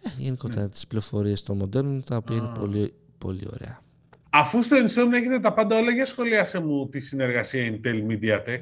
Ε, 0.03 0.09
γενικότερα 0.17 0.61
ναι. 0.61 0.69
τις 0.69 0.87
πληροφορίες 0.87 1.43
των 1.43 1.57
μοντέλων, 1.57 2.03
τα 2.03 2.17
οποία 2.17 2.35
είναι 2.35 2.51
πολύ, 2.59 2.93
πολύ 3.17 3.47
ωραία. 3.53 3.81
Αφού 4.29 4.63
στο 4.63 4.77
Insomnia 4.77 5.13
έχετε 5.13 5.39
τα 5.39 5.53
πάντα 5.53 5.77
όλα, 5.77 5.91
για 5.91 6.05
σχολιάσε 6.05 6.59
μου 6.59 6.89
τη 6.89 6.99
συνεργασία 6.99 7.71
Intel 7.71 8.11
MediaTek. 8.11 8.59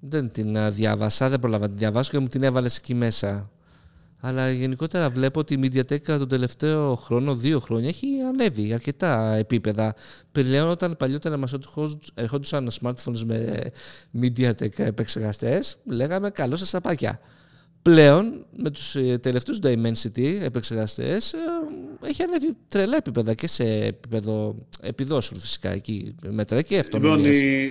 Δεν 0.00 0.28
την 0.28 0.72
διάβασα, 0.72 1.28
δεν 1.28 1.40
πρόλαβα 1.40 1.62
να 1.62 1.68
την 1.68 1.78
διαβάσω 1.78 2.10
και 2.10 2.18
μου 2.18 2.28
την 2.28 2.42
έβαλες 2.42 2.76
εκεί 2.76 2.94
μέσα. 2.94 3.50
Αλλά 4.20 4.50
γενικότερα 4.50 5.10
βλέπω 5.10 5.40
ότι 5.40 5.54
η 5.54 5.60
MediaTek 5.62 6.00
τον 6.00 6.28
τελευταίο 6.28 6.94
χρόνο, 6.94 7.34
δύο 7.34 7.60
χρόνια, 7.60 7.88
έχει 7.88 8.06
ανέβει 8.28 8.72
αρκετά 8.72 9.34
επίπεδα. 9.34 9.94
Πλέον 10.32 10.70
όταν 10.70 10.96
παλιότερα 10.96 11.36
μας 11.36 11.54
ερχόντουσαν 12.14 12.70
smartphones 12.80 13.22
με 13.24 13.70
MediaTek 14.20 14.78
επεξεργαστές, 14.78 15.78
λέγαμε 15.84 16.30
καλό 16.30 16.56
σας 16.56 16.68
σαπάκια. 16.68 17.20
Πλέον 17.86 18.46
με 18.56 18.70
τους 18.70 18.94
ε, 18.94 19.18
τελευταίους 19.18 19.58
Dimensity 19.62 20.40
επεξεργαστές 20.42 21.32
ε, 21.32 21.38
έχει 22.02 22.22
ανέβει 22.22 22.56
τρελά 22.68 22.96
επίπεδα 22.96 23.34
και 23.34 23.46
σε 23.46 23.84
επίπεδο 23.84 24.66
επιδόσεων 24.80 25.40
φυσικά 25.40 25.70
εκεί 25.70 26.14
μετράει 26.28 26.64
και 26.64 26.78
αυτό. 26.78 26.98
Λοιπόν, 26.98 27.24
η, 27.24 27.64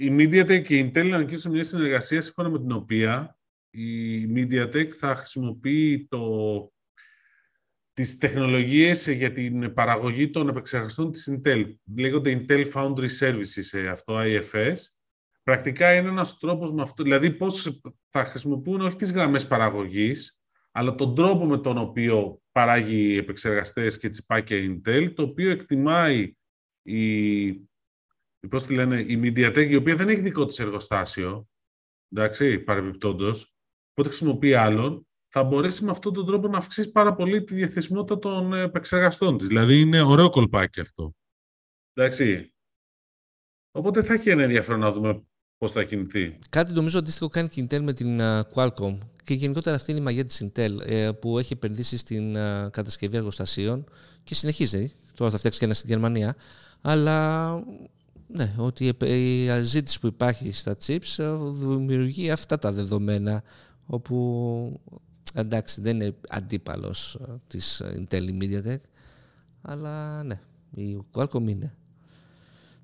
η 0.00 0.16
MediaTek 0.18 0.62
και 0.62 0.76
η 0.76 0.92
Intel 0.94 1.10
ανακοίνωσαν 1.14 1.52
μια 1.52 1.64
συνεργασία 1.64 2.20
σύμφωνα 2.20 2.48
με 2.48 2.58
την 2.58 2.72
οποία 2.72 3.38
η 3.70 4.24
MediaTek 4.34 4.88
θα 4.98 5.14
χρησιμοποιεί 5.14 6.06
το, 6.10 6.20
τις 7.92 8.18
τεχνολογίες 8.18 9.08
για 9.08 9.32
την 9.32 9.72
παραγωγή 9.72 10.30
των 10.30 10.48
επεξεργαστών 10.48 11.12
της 11.12 11.30
Intel. 11.32 11.64
Λέγονται 11.98 12.44
Intel 12.48 12.72
Foundry 12.72 13.08
Services, 13.20 13.86
αυτό 13.90 14.18
IFS. 14.18 14.76
Πρακτικά 15.48 15.94
είναι 15.94 16.08
ένας 16.08 16.38
τρόπος 16.38 16.72
με 16.72 16.82
αυτό, 16.82 17.02
δηλαδή 17.02 17.30
πώς 17.30 17.80
θα 18.08 18.24
χρησιμοποιούν 18.24 18.80
όχι 18.80 18.96
τις 18.96 19.12
γραμμές 19.12 19.46
παραγωγής, 19.46 20.38
αλλά 20.70 20.94
τον 20.94 21.14
τρόπο 21.14 21.46
με 21.46 21.58
τον 21.58 21.78
οποίο 21.78 22.42
παράγει 22.52 23.16
επεξεργαστές 23.16 23.98
και 23.98 24.08
τσιπάκια 24.08 24.58
Intel, 24.58 25.12
το 25.14 25.22
οποίο 25.22 25.50
εκτιμάει 25.50 26.36
η, 26.82 27.52
πώς 28.48 28.66
τη 28.66 28.74
λένε, 28.74 29.00
η 29.00 29.20
MediaTek, 29.22 29.66
η 29.68 29.74
οποία 29.74 29.96
δεν 29.96 30.08
έχει 30.08 30.20
δικό 30.20 30.46
της 30.46 30.58
εργοστάσιο, 30.58 31.48
εντάξει, 32.12 32.58
παρεμπιπτόντως, 32.58 33.56
οπότε 33.90 34.08
χρησιμοποιεί 34.08 34.54
άλλον, 34.54 35.06
θα 35.28 35.44
μπορέσει 35.44 35.84
με 35.84 35.90
αυτόν 35.90 36.12
τον 36.12 36.26
τρόπο 36.26 36.48
να 36.48 36.58
αυξήσει 36.58 36.90
πάρα 36.90 37.14
πολύ 37.14 37.44
τη 37.44 37.54
διαθεσιμότητα 37.54 38.18
των 38.18 38.52
επεξεργαστών 38.52 39.38
της. 39.38 39.46
Δηλαδή 39.46 39.80
είναι 39.80 40.00
ωραίο 40.00 40.30
κολπάκι 40.30 40.80
αυτό. 40.80 41.14
Εντάξει. 41.92 42.54
Οπότε 43.70 44.02
θα 44.02 44.14
έχει 44.14 44.30
ένα 44.30 44.42
ενδιαφέρον 44.42 44.80
να 44.80 44.92
δούμε 44.92 45.22
πώς 45.58 45.72
θα 45.72 45.84
κινηθεί; 45.84 46.38
Κάτι 46.50 46.72
νομίζω 46.72 46.98
αντίστοιχο 46.98 47.28
κάνει 47.28 47.48
και 47.48 47.60
η 47.60 47.66
Intel 47.70 47.80
με 47.80 47.92
την 47.92 48.20
Qualcomm. 48.54 48.98
Και 49.24 49.34
γενικότερα 49.34 49.76
αυτή 49.76 49.90
είναι 49.90 50.00
η 50.00 50.02
μαγεία 50.02 50.24
της 50.24 50.44
Intel 50.44 50.70
ε, 50.86 51.10
που 51.10 51.38
έχει 51.38 51.52
επενδύσει 51.52 51.96
στην 51.96 52.32
κατασκευή 52.70 53.16
εργοστασίων 53.16 53.84
και 54.24 54.34
συνεχίζει. 54.34 54.92
Τώρα 55.14 55.30
θα 55.30 55.38
φτιάξει 55.38 55.58
και 55.58 55.64
ένα 55.64 55.74
στη 55.74 55.86
Γερμανία. 55.86 56.36
Αλλά 56.80 57.50
ναι, 58.26 58.54
ότι 58.56 58.94
η 59.04 59.62
ζήτηση 59.62 60.00
που 60.00 60.06
υπάρχει 60.06 60.52
στα 60.52 60.76
chips 60.86 61.14
ε, 61.16 61.34
δημιουργεί 61.50 62.30
αυτά 62.30 62.58
τα 62.58 62.72
δεδομένα 62.72 63.42
όπου 63.86 64.80
εντάξει 65.34 65.80
δεν 65.80 66.00
είναι 66.00 66.14
αντίπαλος 66.28 67.14
ε, 67.14 67.32
της 67.46 67.82
Intel 67.84 68.28
MediaTek 68.40 68.78
αλλά 69.62 70.22
ναι, 70.22 70.40
η 70.74 70.98
Qualcomm 71.12 71.48
είναι. 71.48 71.74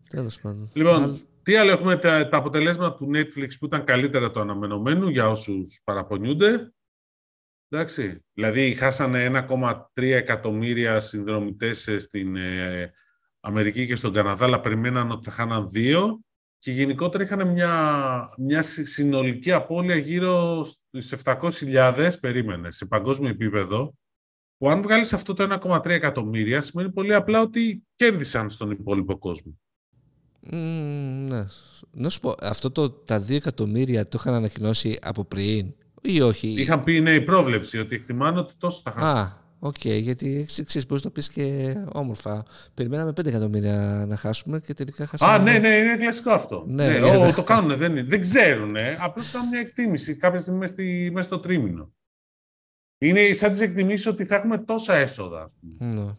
Τέλος 0.09 0.41
πάντων. 0.41 0.71
Λοιπόν, 0.73 1.21
τι 1.45 1.57
άλλο 1.57 1.71
έχουμε 1.71 1.97
τα, 1.97 2.29
τα 2.29 2.37
αποτελέσματα 2.37 2.97
του 2.97 3.11
Netflix 3.15 3.49
που 3.59 3.65
ήταν 3.65 3.85
καλύτερα 3.85 4.31
το 4.31 4.41
αναμενωμένο 4.41 5.09
για 5.09 5.31
όσους 5.31 5.81
παραπονιούνται; 5.85 6.73
Εντάξει, 7.69 8.25
δηλαδή 8.33 8.75
χάσανε 8.75 9.47
1,3 9.49 9.75
εκατομμύρια 9.95 11.01
συνδρομητές 11.01 11.89
στην 11.99 12.37
ε, 12.37 12.93
Αμερική 13.41 13.87
και 13.87 13.97
στον 13.97 14.13
Καναδά, 14.13 14.45
αλλά 14.45 14.61
περιμέναν 14.61 15.11
ότι 15.11 15.25
θα 15.25 15.31
χάναν 15.31 15.69
δύο 15.71 16.21
και 16.59 16.71
γενικότερα 16.71 17.25
είχαν 17.25 17.49
μια, 17.49 18.27
μια 18.39 18.63
συνολική 18.63 19.53
απώλεια 19.53 19.97
γύρω 19.97 20.65
στις 20.65 21.15
700.000, 21.25 22.11
περίμενε, 22.21 22.71
σε 22.71 22.87
παγκόσμιο 22.87 23.29
επίπεδο, 23.29 23.95
που 24.57 24.69
αν 24.69 24.83
βγάλεις 24.83 25.13
αυτό 25.13 25.35
το 25.35 25.61
1,3 25.63 25.87
εκατομμύρια, 25.87 26.61
σημαίνει 26.61 26.93
πολύ 26.93 27.15
απλά 27.15 27.41
ότι 27.41 27.85
κέρδισαν 27.95 28.51
στον 28.51 28.71
υπόλοιπο 28.71 29.19
κόσμο. 29.19 29.59
Mm, 30.51 31.27
ναι. 31.29 31.45
Να 31.91 32.09
σου 32.09 32.21
πω, 32.21 32.35
αυτό 32.41 32.71
το, 32.71 32.91
τα 32.91 33.21
2 33.21 33.31
εκατομμύρια 33.31 34.09
το 34.09 34.19
είχαν 34.21 34.35
ανακοινώσει 34.35 34.99
από 35.03 35.25
πριν 35.25 35.75
ή 36.03 36.21
όχι; 36.21 36.49
Είχαν 36.49 36.85
πει 36.85 37.01
ναι, 37.01 37.11
η 37.11 37.21
πρόβλεψη 37.21 37.79
ότι 37.79 37.95
εκτιμάνε 37.95 38.39
ότι 38.39 38.55
τόσο 38.59 38.81
θα 38.85 38.91
χάσουν. 38.91 39.19
Α, 39.19 39.33
οκέι, 39.59 39.75
okay, 39.75 40.01
γιατί 40.01 40.47
ξέρεις 40.47 40.87
μπορείς 40.87 41.05
να 41.05 41.11
το 41.11 41.11
πεις 41.11 41.29
και 41.29 41.77
όμορφα. 41.93 42.43
Περιμέναμε 42.75 43.11
5 43.11 43.27
εκατομμύρια 43.27 44.05
να 44.09 44.17
χάσουμε 44.17 44.61
και 44.61 44.75
τελικά 44.75 45.07
χάσαμε. 45.07 45.33
Α, 45.33 45.39
ναι, 45.39 45.59
ναι, 45.59 45.69
είναι 45.69 45.97
κλασικό 45.97 46.31
αυτό. 46.31 46.65
Ναι, 46.69 46.89
ναι, 46.89 46.99
ναι. 46.99 47.33
το 47.33 47.43
κάνουν, 47.43 47.77
δεν, 47.77 48.09
δεν 48.09 48.21
ξέρουν. 48.21 48.77
Απλώς 48.99 49.31
κάνουν 49.31 49.49
μια 49.49 49.61
εκτίμηση 49.61 50.17
κάποια 50.17 50.39
στιγμή 50.39 50.59
μέσα, 50.59 50.73
στη, 50.73 51.11
μέσα 51.13 51.27
στο 51.27 51.39
τρίμηνο. 51.39 51.93
Είναι 52.99 53.33
σαν 53.33 53.51
τις 53.51 53.61
εκτιμήσεις 53.61 54.07
ότι 54.07 54.25
θα 54.25 54.35
έχουμε 54.35 54.59
τόσα 54.59 54.95
έσοδα, 54.95 55.43
ας 55.43 55.57
πούμε. 55.61 55.93
Ναι. 55.93 56.13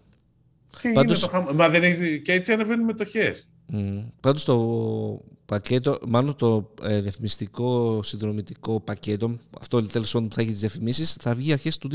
Και, 0.82 0.92
Πάντως... 0.94 1.20
το 1.20 1.28
χαμ... 1.28 1.46
Μα 1.54 1.70
δεν 1.70 1.84
έχεις... 1.84 2.22
και 2.22 2.34
έτσι 2.34 2.54
ανεβαίνουν 2.54 2.86
μετοχές. 2.86 3.50
Mm. 3.74 4.06
Πάντως 4.20 4.44
το 4.44 5.22
πακέτο, 5.46 5.98
μάλλον 6.08 6.36
το 6.36 6.72
ε, 6.84 7.00
διαφημιστικό 7.00 8.00
συνδρομητικό 8.04 8.80
πακέτο, 8.80 9.38
αυτό 9.60 9.84
τέλος 9.84 10.12
πάντων 10.12 10.28
που 10.28 10.36
θα 10.36 10.42
έχει 10.42 10.52
τις 10.52 10.60
διαφημίσεις, 10.60 11.14
θα 11.14 11.34
βγει 11.34 11.52
αρχές 11.52 11.78
του 11.78 11.90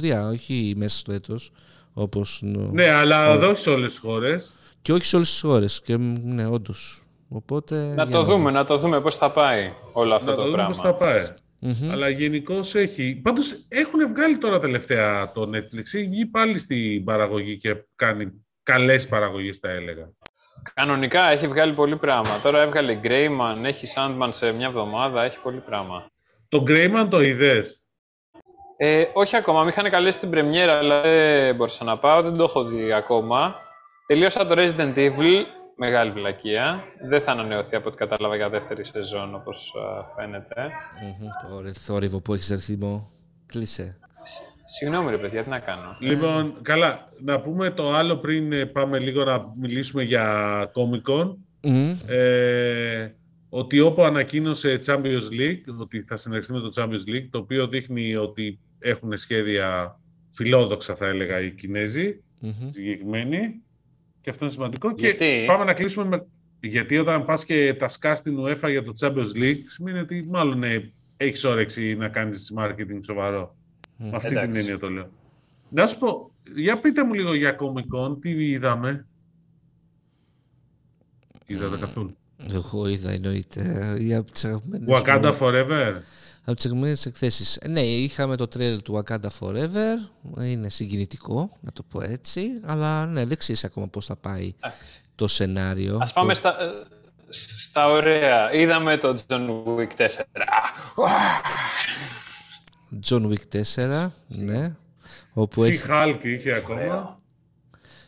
2023, 0.00 0.28
όχι 0.30 0.74
μέσα 0.76 0.98
στο 0.98 1.12
έτος. 1.12 1.50
Όπως... 1.92 2.40
Ναι, 2.42 2.90
αλλά 2.90 3.30
ο... 3.30 3.48
όχι 3.48 3.60
σε 3.60 3.70
όλες 3.70 3.90
τις 3.90 3.98
χώρες. 3.98 4.54
Και 4.82 4.92
όχι 4.92 5.04
σε 5.04 5.16
όλες 5.16 5.30
τις 5.30 5.40
χώρες. 5.40 5.80
Και, 5.84 5.96
ναι, 5.96 6.46
όντως. 6.46 7.02
Οπότε, 7.28 7.94
να 7.94 8.08
το 8.08 8.24
δούμε, 8.24 8.50
να 8.50 8.64
το 8.64 8.78
δούμε 8.78 9.00
πώς 9.00 9.16
θα 9.16 9.30
πάει 9.30 9.72
όλο 9.92 10.14
αυτό 10.14 10.30
να 10.30 10.36
το, 10.36 10.44
το 10.44 10.50
πράγμα. 10.50 10.68
Πώς 10.68 10.80
θα 10.80 10.94
πάει. 10.94 11.26
Mm-hmm. 11.62 11.88
Αλλά 11.90 12.08
γενικώς 12.08 12.74
έχει. 12.74 13.20
Πάντως 13.22 13.64
έχουν 13.68 14.08
βγάλει 14.08 14.38
τώρα 14.38 14.60
τελευταία 14.60 15.32
το 15.32 15.50
Netflix. 15.54 15.84
Έχει 15.92 16.08
βγει 16.08 16.26
πάλι 16.26 16.58
στην 16.58 17.04
παραγωγή 17.04 17.56
και 17.56 17.76
κάνει 17.96 18.32
καλές 18.62 19.08
παραγωγές, 19.08 19.56
θα 19.56 19.70
έλεγα. 19.70 20.12
Κανονικά 20.74 21.30
έχει 21.30 21.48
βγάλει 21.48 21.72
πολύ 21.72 21.96
πράγμα. 21.96 22.40
Τώρα 22.42 22.62
έβγαλε 22.62 23.00
Greyman, 23.02 23.64
έχει 23.64 23.88
Sandman 23.96 24.28
σε 24.30 24.52
μια 24.52 24.66
εβδομάδα, 24.66 25.22
έχει 25.22 25.38
πολύ 25.42 25.60
πράγμα. 25.60 26.06
Το 26.48 26.62
Greyman 26.66 27.06
το 27.10 27.20
είδες; 27.20 27.80
Ε, 28.76 29.04
όχι 29.12 29.36
ακόμα, 29.36 29.62
με 29.62 29.70
είχαν 29.70 29.90
καλέσει 29.90 30.16
στην 30.16 30.30
πρεμιέρα, 30.30 30.78
αλλά 30.78 31.00
δεν 31.00 31.54
μπορούσα 31.54 31.84
να 31.84 31.98
πάω, 31.98 32.22
δεν 32.22 32.36
το 32.36 32.42
έχω 32.44 32.64
δει 32.64 32.92
ακόμα. 32.92 33.54
Τελείωσα 34.06 34.46
το 34.46 34.54
Resident 34.58 34.94
Evil, 34.96 35.44
μεγάλη 35.76 36.10
βλακεία. 36.10 36.84
Δεν 37.08 37.22
θα 37.22 37.30
ανανεωθεί 37.32 37.76
από 37.76 37.88
ό,τι 37.88 37.96
κατάλαβα 37.96 38.36
για 38.36 38.48
δεύτερη 38.48 38.84
σεζόν, 38.84 39.34
όπως 39.34 39.74
φαίνεται. 40.16 40.70
Ωραία, 41.54 41.72
θόρυβο 41.72 42.20
που 42.20 42.34
έχεις 42.34 42.50
έρθει 42.50 42.76
μου. 42.76 43.10
Κλείσε. 43.46 43.98
Συγγνώμη 44.70 45.10
ρε 45.10 45.18
παιδιά, 45.18 45.42
τι 45.42 45.48
να 45.48 45.58
κάνω. 45.58 45.96
Λοιπόν, 46.00 46.58
καλά, 46.62 47.08
να 47.24 47.40
πούμε 47.40 47.70
το 47.70 47.92
άλλο 47.94 48.16
πριν 48.16 48.52
ε, 48.52 48.66
πάμε 48.66 48.98
λίγο 48.98 49.24
να 49.24 49.52
μιλήσουμε 49.60 50.02
για 50.02 50.70
Comic 50.74 51.12
Con. 51.12 51.34
Ε, 52.08 53.08
ότι 53.48 53.80
όπου 53.80 54.02
ανακοίνωσε 54.02 54.78
Champions 54.86 55.28
League, 55.40 55.78
ότι 55.78 56.04
θα 56.08 56.16
συνεργαστεί 56.16 56.52
με 56.52 56.60
το 56.60 56.70
Champions 56.74 57.14
League, 57.14 57.26
το 57.30 57.38
οποίο 57.38 57.66
δείχνει 57.66 58.16
ότι 58.16 58.58
έχουν 58.78 59.16
σχέδια 59.16 59.98
φιλόδοξα, 60.30 60.94
θα 60.94 61.06
έλεγα, 61.06 61.40
οι 61.40 61.50
Κινέζοι, 61.50 62.22
συγκεκριμένοι. 62.68 63.62
Και 64.20 64.30
αυτό 64.30 64.44
είναι 64.44 64.54
σημαντικό. 64.54 64.94
Γιατί; 64.96 65.18
Και 65.18 65.44
πάμε 65.46 65.64
να 65.64 65.72
κλείσουμε 65.72 66.04
με... 66.06 66.26
Γιατί 66.60 66.98
όταν 66.98 67.24
πας 67.24 67.44
και 67.44 67.74
τα 67.74 67.88
σκάς 67.88 68.18
στην 68.18 68.38
UEFA 68.40 68.70
για 68.70 68.82
το 68.82 68.92
Champions 69.00 69.42
League, 69.42 69.62
σημαίνει 69.66 69.98
ότι 69.98 70.26
μάλλον 70.28 70.62
ε, 70.62 70.92
έχεις 71.16 71.44
όρεξη 71.44 71.94
να 71.94 72.08
κάνεις 72.08 72.52
marketing 72.56 72.98
σοβαρό. 73.04 73.56
Με 73.98 74.10
αυτή 74.12 74.28
την 74.28 74.56
έννοια 74.56 74.78
το 74.78 74.90
λέω. 74.90 75.10
Να 75.68 75.86
σου 75.86 75.98
πω, 75.98 76.30
για 76.54 76.80
πείτε 76.80 77.04
μου 77.04 77.14
λίγο 77.14 77.34
για 77.34 77.56
Comic 77.58 77.98
Con, 77.98 78.20
τι 78.20 78.50
είδαμε. 78.50 79.06
Είδατε 81.46 81.76
καθόλου; 81.76 82.16
Εγώ 82.52 82.88
είδα 82.88 83.10
εννοείται. 83.10 83.94
Για 83.98 84.24
Wakanda 84.88 85.38
Forever. 85.38 85.94
Από 86.44 86.56
τις 86.56 86.66
αγαπημένες 86.66 87.06
εκθέσεις. 87.06 87.58
Ναι, 87.68 87.80
είχαμε 87.80 88.36
το 88.36 88.48
τρέλ 88.48 88.82
του 88.82 89.04
Wakanda 89.04 89.28
Forever. 89.40 89.94
Είναι 90.40 90.68
συγκινητικό, 90.68 91.58
να 91.60 91.72
το 91.72 91.82
πω 91.82 92.02
έτσι. 92.02 92.50
Αλλά 92.64 93.06
ναι, 93.06 93.24
δεν 93.24 93.38
ξέρεις 93.38 93.64
ακόμα 93.64 93.88
πώς 93.88 94.06
θα 94.06 94.16
πάει 94.16 94.54
το 95.14 95.26
σενάριο. 95.26 95.96
Α 95.96 96.12
πάμε 96.12 96.34
στα, 96.34 96.56
στα 97.58 97.86
ωραία. 97.86 98.52
Είδαμε 98.52 98.96
το 98.96 99.22
John 99.28 99.48
Wick 99.64 99.96
4. 99.96 100.06
John 103.08 103.32
Wick 103.32 103.62
4, 103.74 104.10
ναι. 104.26 104.74
Όπου 105.32 105.64
έχει... 105.64 105.82
Hulk 105.88 106.20
είχε 106.22 106.52
ακόμα. 106.52 107.20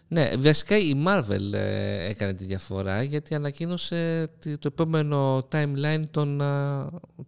Ναι, 0.09 0.31
βασικά 0.39 0.79
η 0.79 1.03
Marvel 1.07 1.53
ε, 1.53 2.09
έκανε 2.09 2.33
τη 2.33 2.45
διαφορά 2.45 3.03
γιατί 3.03 3.35
ανακοίνωσε 3.35 4.31
το 4.39 4.67
επόμενο 4.67 5.49
timeline 5.53 6.03
των 6.11 6.43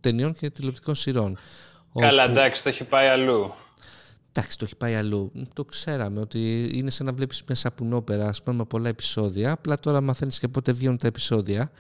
ταινιών 0.00 0.34
και 0.34 0.50
τηλεοπτικών 0.50 0.94
σειρών. 0.94 1.38
Καλά, 1.98 2.22
όπου... 2.22 2.32
εντάξει, 2.32 2.62
το 2.62 2.68
έχει 2.68 2.84
πάει 2.84 3.06
αλλού. 3.06 3.52
Εντάξει, 4.32 4.58
το 4.58 4.64
έχει 4.64 4.76
πάει 4.76 4.94
αλλού. 4.94 5.32
Το 5.52 5.64
ξέραμε 5.64 6.20
ότι 6.20 6.70
είναι 6.74 6.90
σαν 6.90 7.06
να 7.06 7.12
βλέπεις 7.12 7.42
μια 7.46 7.56
σαπουνόπερα, 7.56 8.28
ας 8.28 8.42
πούμε, 8.42 8.56
με 8.56 8.64
πολλά 8.64 8.88
επεισόδια. 8.88 9.52
Απλά 9.52 9.78
τώρα 9.78 10.00
μαθαίνεις 10.00 10.38
και 10.38 10.48
πότε 10.48 10.72
βγαίνουν 10.72 10.96
τα 10.96 11.06
επεισόδια. 11.06 11.70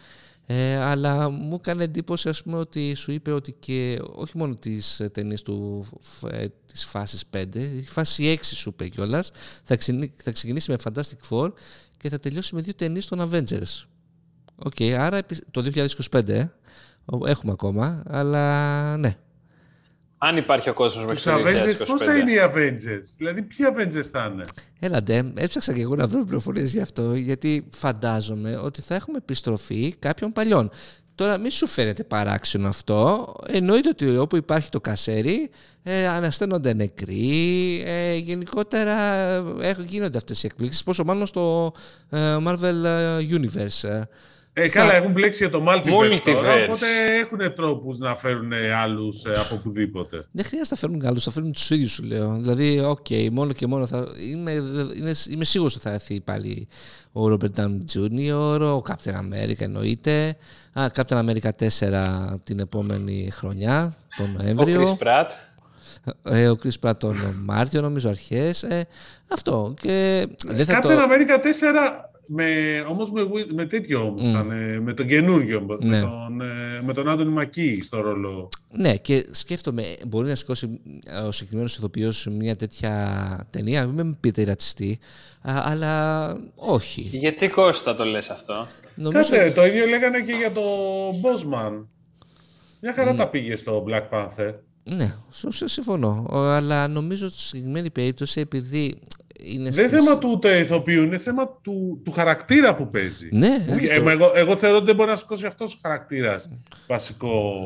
Ε, 0.46 0.76
αλλά 0.76 1.30
μου 1.30 1.54
έκανε 1.54 1.84
εντύπωση 1.84 2.28
ας 2.28 2.42
πούμε, 2.42 2.56
ότι 2.56 2.94
σου 2.94 3.12
είπε 3.12 3.32
ότι 3.32 3.52
και 3.52 4.00
όχι 4.14 4.38
μόνο 4.38 4.54
τις 4.54 5.00
ε, 5.00 5.08
ταινίες 5.08 5.42
του 5.42 5.84
ε, 6.30 6.46
της 6.66 6.84
φάσης 6.84 7.24
5, 7.36 7.54
η 7.54 7.82
φάση 7.82 8.38
6 8.40 8.44
σου 8.44 8.68
είπε 8.68 8.88
κιόλας, 8.88 9.30
θα, 9.64 9.76
θα 10.14 10.30
ξεκινήσει 10.30 10.70
με 10.70 10.76
Fantastic 10.84 11.28
Four 11.30 11.52
και 11.98 12.08
θα 12.08 12.18
τελειώσει 12.20 12.54
με 12.54 12.60
δύο 12.60 12.74
ταινίες 12.74 13.06
των 13.06 13.30
Avengers. 13.30 13.84
Οκέι, 14.56 14.72
okay, 14.78 14.90
άρα 14.90 15.20
το 15.50 15.70
2025 16.10 16.28
ε, 16.28 16.46
έχουμε 17.26 17.52
ακόμα, 17.52 18.02
αλλά 18.06 18.96
ναι, 18.96 19.16
αν 20.24 20.36
υπάρχει 20.36 20.68
ο 20.68 20.72
κόσμος 20.72 21.04
με 21.04 21.14
το 21.14 21.42
2025. 21.82 21.86
Πώς 21.86 22.00
θα 22.00 22.16
είναι 22.18 22.32
οι 22.32 22.38
Avengers, 22.40 23.06
δηλαδή 23.16 23.42
ποιοι 23.42 23.66
Avengers 23.74 24.08
θα 24.12 24.30
είναι; 24.32 24.42
Έλα 24.78 25.01
ντε, 25.01 25.32
έψαξα 25.34 25.72
και 25.72 25.80
εγώ 25.80 25.94
να 25.94 26.06
βρω 26.06 26.24
πληροφορίες 26.24 26.72
γι' 26.72 26.80
αυτό, 26.80 27.14
γιατί 27.14 27.66
φαντάζομαι 27.70 28.56
ότι 28.56 28.80
θα 28.82 28.94
έχουμε 28.94 29.16
επιστροφή 29.16 29.94
κάποιων 29.98 30.32
παλιών. 30.32 30.70
Τώρα 31.14 31.38
μην 31.38 31.50
σου 31.50 31.66
φαίνεται 31.66 32.04
παράξενο 32.04 32.68
αυτό. 32.68 33.26
Εννοείται 33.46 33.88
ότι 33.88 34.16
όπου 34.16 34.36
υπάρχει 34.36 34.68
το 34.68 34.80
κασέρι 34.80 35.50
ε, 35.82 36.08
ανασταίνονται 36.08 36.74
νεκροί. 36.74 37.82
Ε, 37.86 38.14
γενικότερα 38.14 38.94
ε, 39.60 39.74
γίνονται 39.86 40.18
αυτές 40.18 40.42
οι 40.42 40.46
εκπλήξεις, 40.46 40.82
πόσο 40.82 41.04
μάλλον 41.04 41.26
στο 41.26 41.72
ε, 42.10 42.36
Marvel 42.46 42.84
ε, 42.84 43.18
Universe. 43.30 44.02
Ε, 44.54 44.68
καλά, 44.68 44.94
έχουν 44.94 45.12
μπλέξει 45.12 45.46
για 45.46 45.58
το 45.58 45.64
multiverse, 45.68 46.20
τώρα, 46.24 46.54
οπότε 46.64 46.86
έχουν 47.20 47.54
τρόπους 47.54 47.98
να 47.98 48.16
φέρουν 48.16 48.52
άλλους 48.82 49.24
ε, 49.24 49.30
από 49.30 49.54
οπουδήποτε. 49.54 50.24
Δεν 50.30 50.44
χρειάζεται 50.44 50.74
να 50.74 50.80
φέρουν 50.80 51.06
άλλους, 51.06 51.24
θα 51.24 51.30
φέρουν 51.30 51.52
τους 51.52 51.70
ίδιους 51.70 51.92
σου 51.92 52.04
λέω. 52.04 52.36
Δηλαδή, 52.40 52.80
οκέι, 52.80 53.06
okay, 53.08 53.28
μόνο 53.32 53.52
και 53.52 53.66
μόνο 53.66 53.86
θα... 53.86 54.06
Είμαι, 54.30 54.52
είμαι, 54.96 55.14
είμαι 55.30 55.44
σίγουρος 55.44 55.74
ότι 55.74 55.84
θα 55.84 55.92
έρθει 55.92 56.20
πάλι 56.20 56.68
ο 57.12 57.26
Robert 57.26 57.60
Downey 57.60 57.78
Jr., 57.94 58.60
ο 58.60 58.82
Captain 58.88 59.14
America 59.14 59.60
εννοείται. 59.60 60.36
Α, 60.72 60.86
Captain 60.94 61.28
America 61.28 61.50
4 61.80 62.38
την 62.44 62.58
επόμενη 62.58 63.28
χρονιά, 63.32 63.94
τον 64.16 64.32
Νοέμβριο. 64.36 64.82
Ο 64.82 64.96
Chris 65.00 65.06
Pratt. 65.06 65.26
Ε, 66.22 66.48
ο 66.48 66.58
Chris 66.62 66.88
Pratt 66.88 66.98
τον 66.98 67.16
Μάρτιο, 67.44 67.80
νομίζω, 67.80 68.08
αρχές. 68.08 68.62
Ε, 68.62 68.86
αυτό. 69.28 69.74
Και 69.80 70.26
δεν 70.46 70.66
θα 70.66 70.78
Captain 70.78 70.82
το... 70.82 70.88
America 70.88 71.44
4 71.44 72.11
με, 72.26 72.80
όμως 72.88 73.10
με, 73.10 73.22
με 73.54 73.66
τέτοιο 73.66 74.00
όμως, 74.06 74.26
mm. 74.26 74.30
ήταν, 74.30 74.82
με 74.82 74.94
τον 74.94 75.06
καινούργιο, 75.06 75.60
ναι. 75.80 75.88
με, 75.88 76.00
τον, 76.00 76.40
ε, 76.40 76.82
με 76.82 76.92
τον 76.94 77.08
Άντωνη 77.08 77.30
Μακή 77.30 77.80
στο 77.82 78.00
ρόλο. 78.00 78.48
Ναι, 78.70 78.96
και 78.96 79.26
σκέφτομαι, 79.30 79.94
μπορεί 80.06 80.28
να 80.28 80.34
σηκώσει 80.34 80.80
ο 81.26 81.30
συγκεκριμένος 81.30 81.76
ηθοποιός 81.76 82.26
μια 82.26 82.56
τέτοια 82.56 83.46
ταινία, 83.50 83.86
μην 83.86 84.06
με 84.06 84.16
πείτε 84.20 84.44
ρατσιστή, 84.44 84.98
αλλά 85.42 86.36
όχι. 86.54 87.00
Γιατί 87.00 87.48
Κώστα 87.48 87.94
το 87.94 88.04
λες 88.04 88.30
αυτό; 88.30 88.66
Νομίζω... 88.94 89.30
Κάτσε, 89.30 89.52
το 89.54 89.66
ίδιο 89.66 89.86
λέγανε 89.86 90.20
και 90.20 90.32
για 90.32 90.52
το 90.52 90.62
Bosman. 91.10 91.84
Μια 92.80 92.92
χαρά 92.94 93.12
mm. 93.12 93.16
τα 93.16 93.28
πήγε 93.28 93.56
στο 93.56 93.84
Black 93.88 94.08
Panther. 94.10 94.54
Ναι, 94.84 95.14
συμφωνώ. 95.64 96.26
Αλλά 96.32 96.88
νομίζω 96.88 97.26
ότι 97.26 97.34
στη 97.34 97.42
συγκεκριμένη 97.42 97.90
περίπτωση, 97.90 98.40
επειδή 98.40 98.98
είναι 99.44 99.70
Δεν 99.70 99.86
είναι 99.86 99.96
θέμα 99.96 100.18
του 100.18 100.30
ούτε 100.32 100.58
ηθοποιού, 100.58 101.02
είναι 101.02 101.18
θέμα 101.18 101.58
του, 101.62 102.00
του 102.04 102.10
χαρακτήρα 102.10 102.74
που 102.74 102.88
παίζει. 102.88 103.28
Ναι, 103.32 103.64
ε, 103.68 104.00
το... 104.00 104.10
εγώ, 104.10 104.32
εγώ 104.34 104.56
θεωρώ 104.56 104.76
ότι 104.76 104.84
δεν 104.84 104.94
μπορεί 104.94 105.10
να 105.10 105.16
σηκώσει 105.16 105.46
αυτός 105.46 105.74
ο 105.74 105.78
χαρακτήρας 105.82 106.48
βασικό 106.86 107.62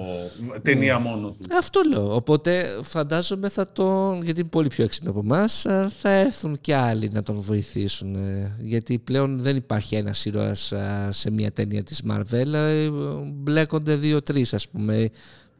ταινία 0.62 0.98
μόνο 0.98 1.28
του. 1.28 1.56
Αυτό 1.56 1.80
λέω. 1.88 2.14
Οπότε 2.14 2.78
φαντάζομαι 2.82 3.48
θα 3.48 3.72
τον. 3.72 4.22
Γιατί 4.22 4.40
είναι 4.40 4.48
πολύ 4.48 4.68
πιο 4.68 4.84
έξυπνο 4.84 5.10
από 5.10 5.20
εμάς, 5.24 5.66
θα 6.00 6.10
έρθουν 6.10 6.58
και 6.60 6.74
άλλοι 6.74 7.10
να 7.12 7.22
τον 7.22 7.40
βοηθήσουν. 7.40 8.14
Ε, 8.14 8.56
γιατί 8.58 8.98
πλέον 8.98 9.38
δεν 9.38 9.56
υπάρχει 9.56 9.96
ένας 9.96 10.24
ήρωας 10.24 10.72
σε 11.08 11.30
μια 11.30 11.52
ταινία 11.52 11.82
της 11.82 12.02
Marvel. 12.10 12.52
Ε, 12.52 12.88
μπλέκονται 13.24 13.94
δύο-τρεις, 13.94 14.54
ας 14.54 14.68
πούμε, 14.68 15.10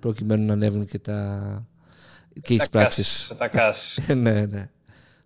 προκειμένου 0.01 0.47
να 0.47 0.53
ανέβουν 0.53 0.87
και 0.87 0.99
τα. 0.99 1.41
και 2.43 2.55
οι 2.55 2.61
πράξεις. 2.71 3.33
Τα 3.39 3.49
κάσει. 3.49 4.15
ναι, 4.15 4.47
ναι. 4.47 4.69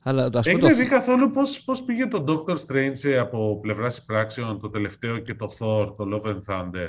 Αλλά, 0.03 0.31
ας 0.35 0.47
Έχετε 0.47 0.69
το... 0.69 0.75
δει 0.75 0.87
καθόλου 0.87 1.31
πώς, 1.31 1.63
πώς 1.63 1.83
πήγε 1.83 2.07
το 2.07 2.25
Doctor 2.29 2.55
Strange 2.55 3.13
από 3.21 3.59
πλευράς 3.61 4.05
πράξεων 4.05 4.61
το 4.61 4.71
τελευταίο 4.71 5.19
και 5.19 5.35
το 5.35 5.47
Thor, 5.59 5.95
το 5.97 6.09
Love 6.13 6.29
and 6.29 6.41
Thunder; 6.47 6.89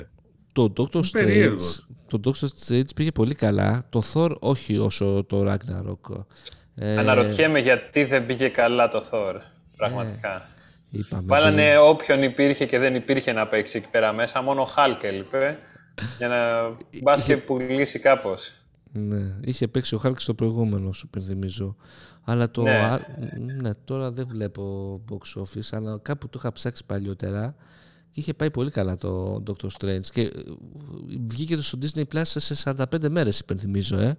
Το 0.52 0.72
Doctor, 0.76 1.00
Strange, 1.12 1.56
το 2.06 2.20
Doctor 2.24 2.46
Strange 2.66 2.94
πήγε 2.94 3.10
πολύ 3.10 3.34
καλά. 3.34 3.84
Το 3.90 4.02
Thor 4.12 4.30
όχι 4.38 4.78
όσο 4.78 5.24
το 5.28 5.52
Ragnarok. 5.52 6.24
Ε... 6.74 6.98
Αναρωτιέμαι 6.98 7.58
γιατί 7.58 8.04
δεν 8.04 8.26
πήγε 8.26 8.48
καλά 8.48 8.88
το 8.88 9.02
Thor, 9.10 9.34
πραγματικά. 9.76 10.46
Ε, 10.92 11.18
Βάλανε 11.24 11.78
όποιον 11.78 12.22
υπήρχε 12.22 12.66
και 12.66 12.78
δεν 12.78 12.94
υπήρχε 12.94 13.32
να 13.32 13.46
παίξει 13.46 13.78
εκεί 13.78 13.88
πέρα 13.90 14.12
μέσα. 14.12 14.42
Μόνο 14.42 14.62
ο 14.62 14.66
Hulk 14.76 14.98
έλειπε 15.02 15.58
για 16.18 16.28
να 16.28 16.36
μπας 17.02 17.22
και 17.22 17.36
πουλήσει 17.36 17.98
κάπως. 17.98 18.61
Ναι, 18.92 19.36
είχε 19.44 19.68
παίξει 19.68 19.94
ο 19.94 19.98
Χάλκ 19.98 20.20
στο 20.20 20.34
προηγούμενο, 20.34 20.92
σου 20.92 21.06
υπενθυμίζω. 21.06 21.76
Αλλά 22.24 22.50
το 22.50 22.62
Ναι. 22.62 22.70
α- 22.78 23.00
ναι, 23.60 23.70
τώρα 23.84 24.10
δεν 24.10 24.26
βλέπω 24.26 25.00
box 25.10 25.40
office, 25.42 25.68
αλλά 25.72 25.98
κάπου 26.02 26.28
το 26.28 26.36
είχα 26.38 26.52
ψάξει 26.52 26.84
παλιότερα 26.86 27.54
και 28.10 28.20
είχε 28.20 28.34
πάει 28.34 28.50
πολύ 28.50 28.70
καλά 28.70 28.96
το 28.96 29.42
Doctor 29.46 29.66
Strange. 29.78 30.06
Και 30.12 30.20
ε, 30.20 30.30
βγήκε 31.26 31.56
το 31.56 31.62
στο 31.62 31.78
Disney 31.82 32.02
Plus 32.14 32.22
σε 32.24 32.72
45 32.74 33.08
μέρες, 33.08 33.38
υπενθυμίζω, 33.38 33.98
ε. 33.98 34.18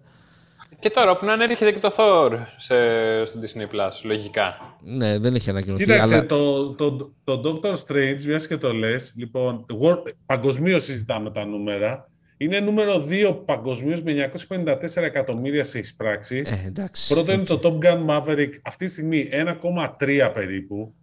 Και 0.80 0.90
τώρα 0.90 1.18
που 1.18 1.26
να 1.26 1.34
ανέρχεται 1.34 1.72
και 1.72 1.80
το 1.80 1.94
Thor 1.98 2.32
σε, 2.58 2.76
στο 3.26 3.40
Disney 3.42 3.76
Plus, 3.76 3.92
λογικά. 4.04 4.76
Ναι, 4.84 5.20
δεν 5.20 5.36
έχει 5.36 5.50
ανακοινωθεί, 5.50 5.84
Κοίταξε, 5.84 6.14
αλλά... 6.14 6.26
το, 6.26 6.74
το, 6.74 7.12
το 7.24 7.42
Doctor 7.44 7.74
Strange, 7.88 8.22
μιας 8.26 8.48
και 8.48 8.58
το 8.58 8.74
λες, 8.74 9.14
λοιπόν, 9.16 9.66
παγκοσμίως 10.26 10.84
συζητάμε 10.84 11.32
τα 11.32 11.46
νούμερα. 11.46 12.10
Είναι 12.38 12.60
νούμερο 12.60 13.08
2 13.10 13.42
παγκοσμίως 13.46 14.02
με 14.02 14.32
954 14.50 14.96
εκατομμύρια 14.96 15.64
σε 15.64 15.80
εισπράξει. 15.80 16.42
Ε, 16.46 16.68
εντάξει. 16.68 17.14
Πρώτο 17.14 17.32
είναι 17.32 17.44
το 17.44 17.60
Top 17.64 17.86
Gun 17.86 18.06
Maverick, 18.06 18.52
αυτή 18.62 18.86
τη 18.86 18.92
στιγμή 18.92 19.30
1,3 20.02 20.32
περίπου. 20.34 20.94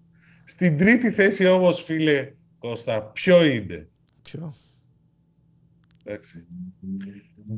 Στην 0.44 0.78
τρίτη 0.78 1.10
θέση 1.10 1.46
όμως, 1.46 1.82
φίλε 1.82 2.32
Κώστα, 2.58 3.02
ποιο 3.02 3.44
είναι; 3.44 3.88
Ποιο; 4.22 4.54
Εντάξει. 6.10 6.44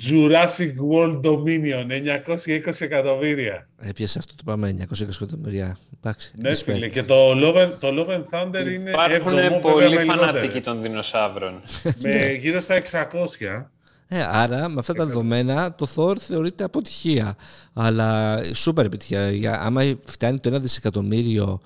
Jurassic 0.09 0.75
World 0.93 1.21
Dominion, 1.21 1.87
920 2.27 2.81
εκατομμύρια. 2.81 3.69
Έπιασε 3.77 4.19
αυτό 4.19 4.35
το 4.35 4.43
πάμε 4.45 4.77
920 4.91 5.01
εκατομμύρια. 5.01 5.79
Εντάξει. 6.01 6.33
Ναι, 6.37 6.51
respect. 6.51 6.55
φίλε. 6.65 6.89
Και 6.89 7.03
το 7.03 7.33
Love 7.33 7.57
and, 7.57 7.71
το 7.81 7.89
Love 7.89 8.09
and 8.09 8.25
Thunder 8.31 8.67
είναι 8.73 8.91
Υπάρχουν 8.91 9.39
έβδομο, 9.39 9.59
πολύ 9.59 9.89
βέβαια, 9.89 10.05
με 10.05 10.13
φανατικοί 10.13 10.37
λιγότερες. 10.41 10.65
των 10.65 10.81
δεινοσαύρων. 10.83 11.61
Με 11.99 12.33
γύρω 12.33 12.61
στα 12.61 12.75
600. 12.75 13.67
Ε, 14.09 14.23
άρα 14.23 14.69
με 14.69 14.79
αυτά 14.79 14.95
τα 14.95 15.07
δεδομένα 15.07 15.75
το 15.75 15.87
Thor 15.95 16.19
θεωρείται 16.19 16.65
αποτυχία. 16.65 17.37
Αλλά 17.73 18.41
σούπερ 18.55 18.85
επιτυχία. 18.85 19.31
Για, 19.31 19.61
άμα 19.61 19.83
φτάνει 20.07 20.39
το 20.39 20.55
1 20.57 20.61
δισεκατομμύριο 20.61 21.61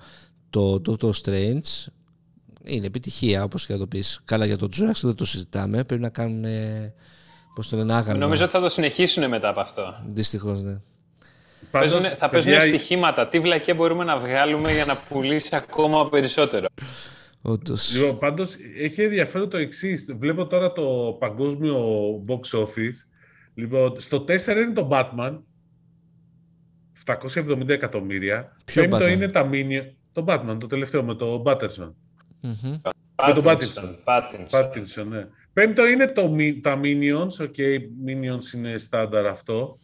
το 0.49 0.81
Doctor 0.87 1.09
Strange, 1.23 1.87
είναι 2.67 2.85
επιτυχία 2.85 3.43
όπως 3.43 3.65
και 3.65 3.73
να 3.73 3.79
το 3.79 3.87
πεις. 3.87 4.21
Καλά 4.25 4.45
για 4.45 4.57
το 4.57 4.69
Jurassic 4.77 5.01
δεν 5.01 5.15
το 5.15 5.25
συζητάμε. 5.25 5.83
Πρέπει 5.83 6.01
να 6.01 6.09
κάνουν, 6.09 6.43
ε, 6.45 6.93
πώς 7.55 7.69
το 7.69 7.77
λένε, 7.77 7.93
άγαλμα. 7.93 8.19
Νομίζω 8.19 8.43
ότι 8.43 8.51
θα 8.51 8.59
το 8.61 8.69
συνεχίσουν 8.69 9.27
μετά 9.27 9.49
από 9.49 9.59
αυτό. 9.59 9.95
Δυστυχώς, 10.07 10.61
ναι. 10.63 10.79
Πάντως, 11.71 11.91
Παίζουνε- 11.91 12.17
θα 12.17 12.29
παίζουν 12.29 12.51
παιδιά, 12.51 12.67
στοιχήματα. 12.67 13.27
Τι 13.27 13.39
βλακία 13.39 13.73
μπορούμε 13.75 14.03
να 14.03 14.17
βγάλουμε 14.17 14.73
για 14.73 14.85
να 14.85 14.95
πουλήσει 14.97 15.55
ακόμα 15.55 16.09
περισσότερο; 16.09 16.67
Όντως. 17.41 17.95
Λοιπόν, 17.95 18.17
πάντως 18.17 18.55
έχει 18.79 19.01
ενδιαφέρον 19.01 19.49
το 19.49 19.57
εξής. 19.57 20.15
Βλέπω 20.19 20.47
τώρα 20.47 20.71
το 20.71 21.15
παγκόσμιο 21.19 21.85
box 22.27 22.59
office. 22.59 22.95
Λοιπόν, 23.53 23.99
στο 23.99 24.21
4 24.21 24.61
είναι 24.61 24.73
το 24.73 24.87
Batman. 24.91 25.39
770 27.05 27.69
εκατομμύρια. 27.69 28.57
Ποιο 28.65 28.81
Πέμπτο 28.81 28.97
Batman? 29.05 29.11
είναι 29.11 29.27
τα 29.27 29.49
Minions. 29.51 29.91
Το 30.11 30.25
Batman, 30.27 30.57
το 30.59 30.67
τελευταίο 30.67 31.03
με 31.03 31.15
το 31.15 31.43
Batterson. 31.45 31.93
Μμμ. 32.41 32.79
Με 33.27 33.33
τον 33.33 33.43
Pattinson, 33.45 33.95
Pattinson. 34.03 34.47
Pattinson. 34.49 34.49
Pattinson, 34.49 35.05
ναι. 35.09 35.27
Πέμπτο 35.53 35.87
είναι 35.87 36.07
το, 36.07 36.35
Mi- 36.37 36.59
τα 36.61 36.79
Minions. 36.83 37.39
Οκέι, 37.41 37.55
Minions 38.07 38.53
είναι 38.55 38.77
στάνταρ 38.77 39.25
αυτό. 39.25 39.77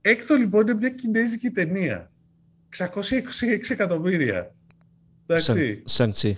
Έκτο 0.00 0.34
λοιπόν 0.34 0.62
είναι 0.62 0.74
μια 0.74 0.90
κινέζικη 0.90 1.50
ταινία. 1.50 2.10
626 2.76 2.90
εκατομμύρια. 3.68 4.54
Εντάξει. 5.26 5.82
Shang, 5.84 6.12
Shang-Chi. 6.12 6.32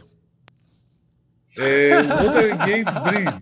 Ε, 1.57 2.01
Watergate 2.09 3.07
Bridge. 3.09 3.39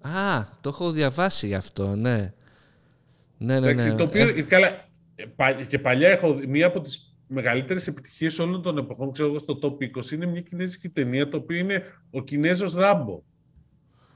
Α, 0.00 0.44
το 0.60 0.68
έχω 0.68 0.90
διαβάσει 0.90 1.54
αυτό, 1.54 1.96
ναι. 1.96 2.32
Ναι, 3.38 3.60
ναι, 3.60 3.68
Εντάξει, 3.68 3.88
ναι. 3.88 3.94
το 3.94 4.02
οποίο, 4.04 4.28
Ε, 4.28 4.42
καλά, 4.42 4.66
ε, 5.14 5.24
πα- 5.36 5.52
και 5.52 5.78
παλιά 5.78 6.08
έχω 6.08 6.40
μία 6.48 6.66
από 6.66 6.80
τις 6.80 7.07
μεγαλύτερες 7.28 7.86
επιτυχίες 7.86 8.38
όλων 8.38 8.62
των 8.62 8.78
εποχών, 8.78 9.12
ξέρω 9.12 9.28
εγώ, 9.28 9.38
στο 9.38 9.58
top 9.62 9.98
20, 9.98 10.10
είναι 10.12 10.26
μια 10.26 10.40
κινέζικη 10.40 10.88
ταινία, 10.88 11.28
το 11.28 11.36
οποίο 11.36 11.58
είναι 11.58 11.82
ο 12.10 12.22
Κινέζος 12.22 12.74
Ράμπο. 12.74 13.22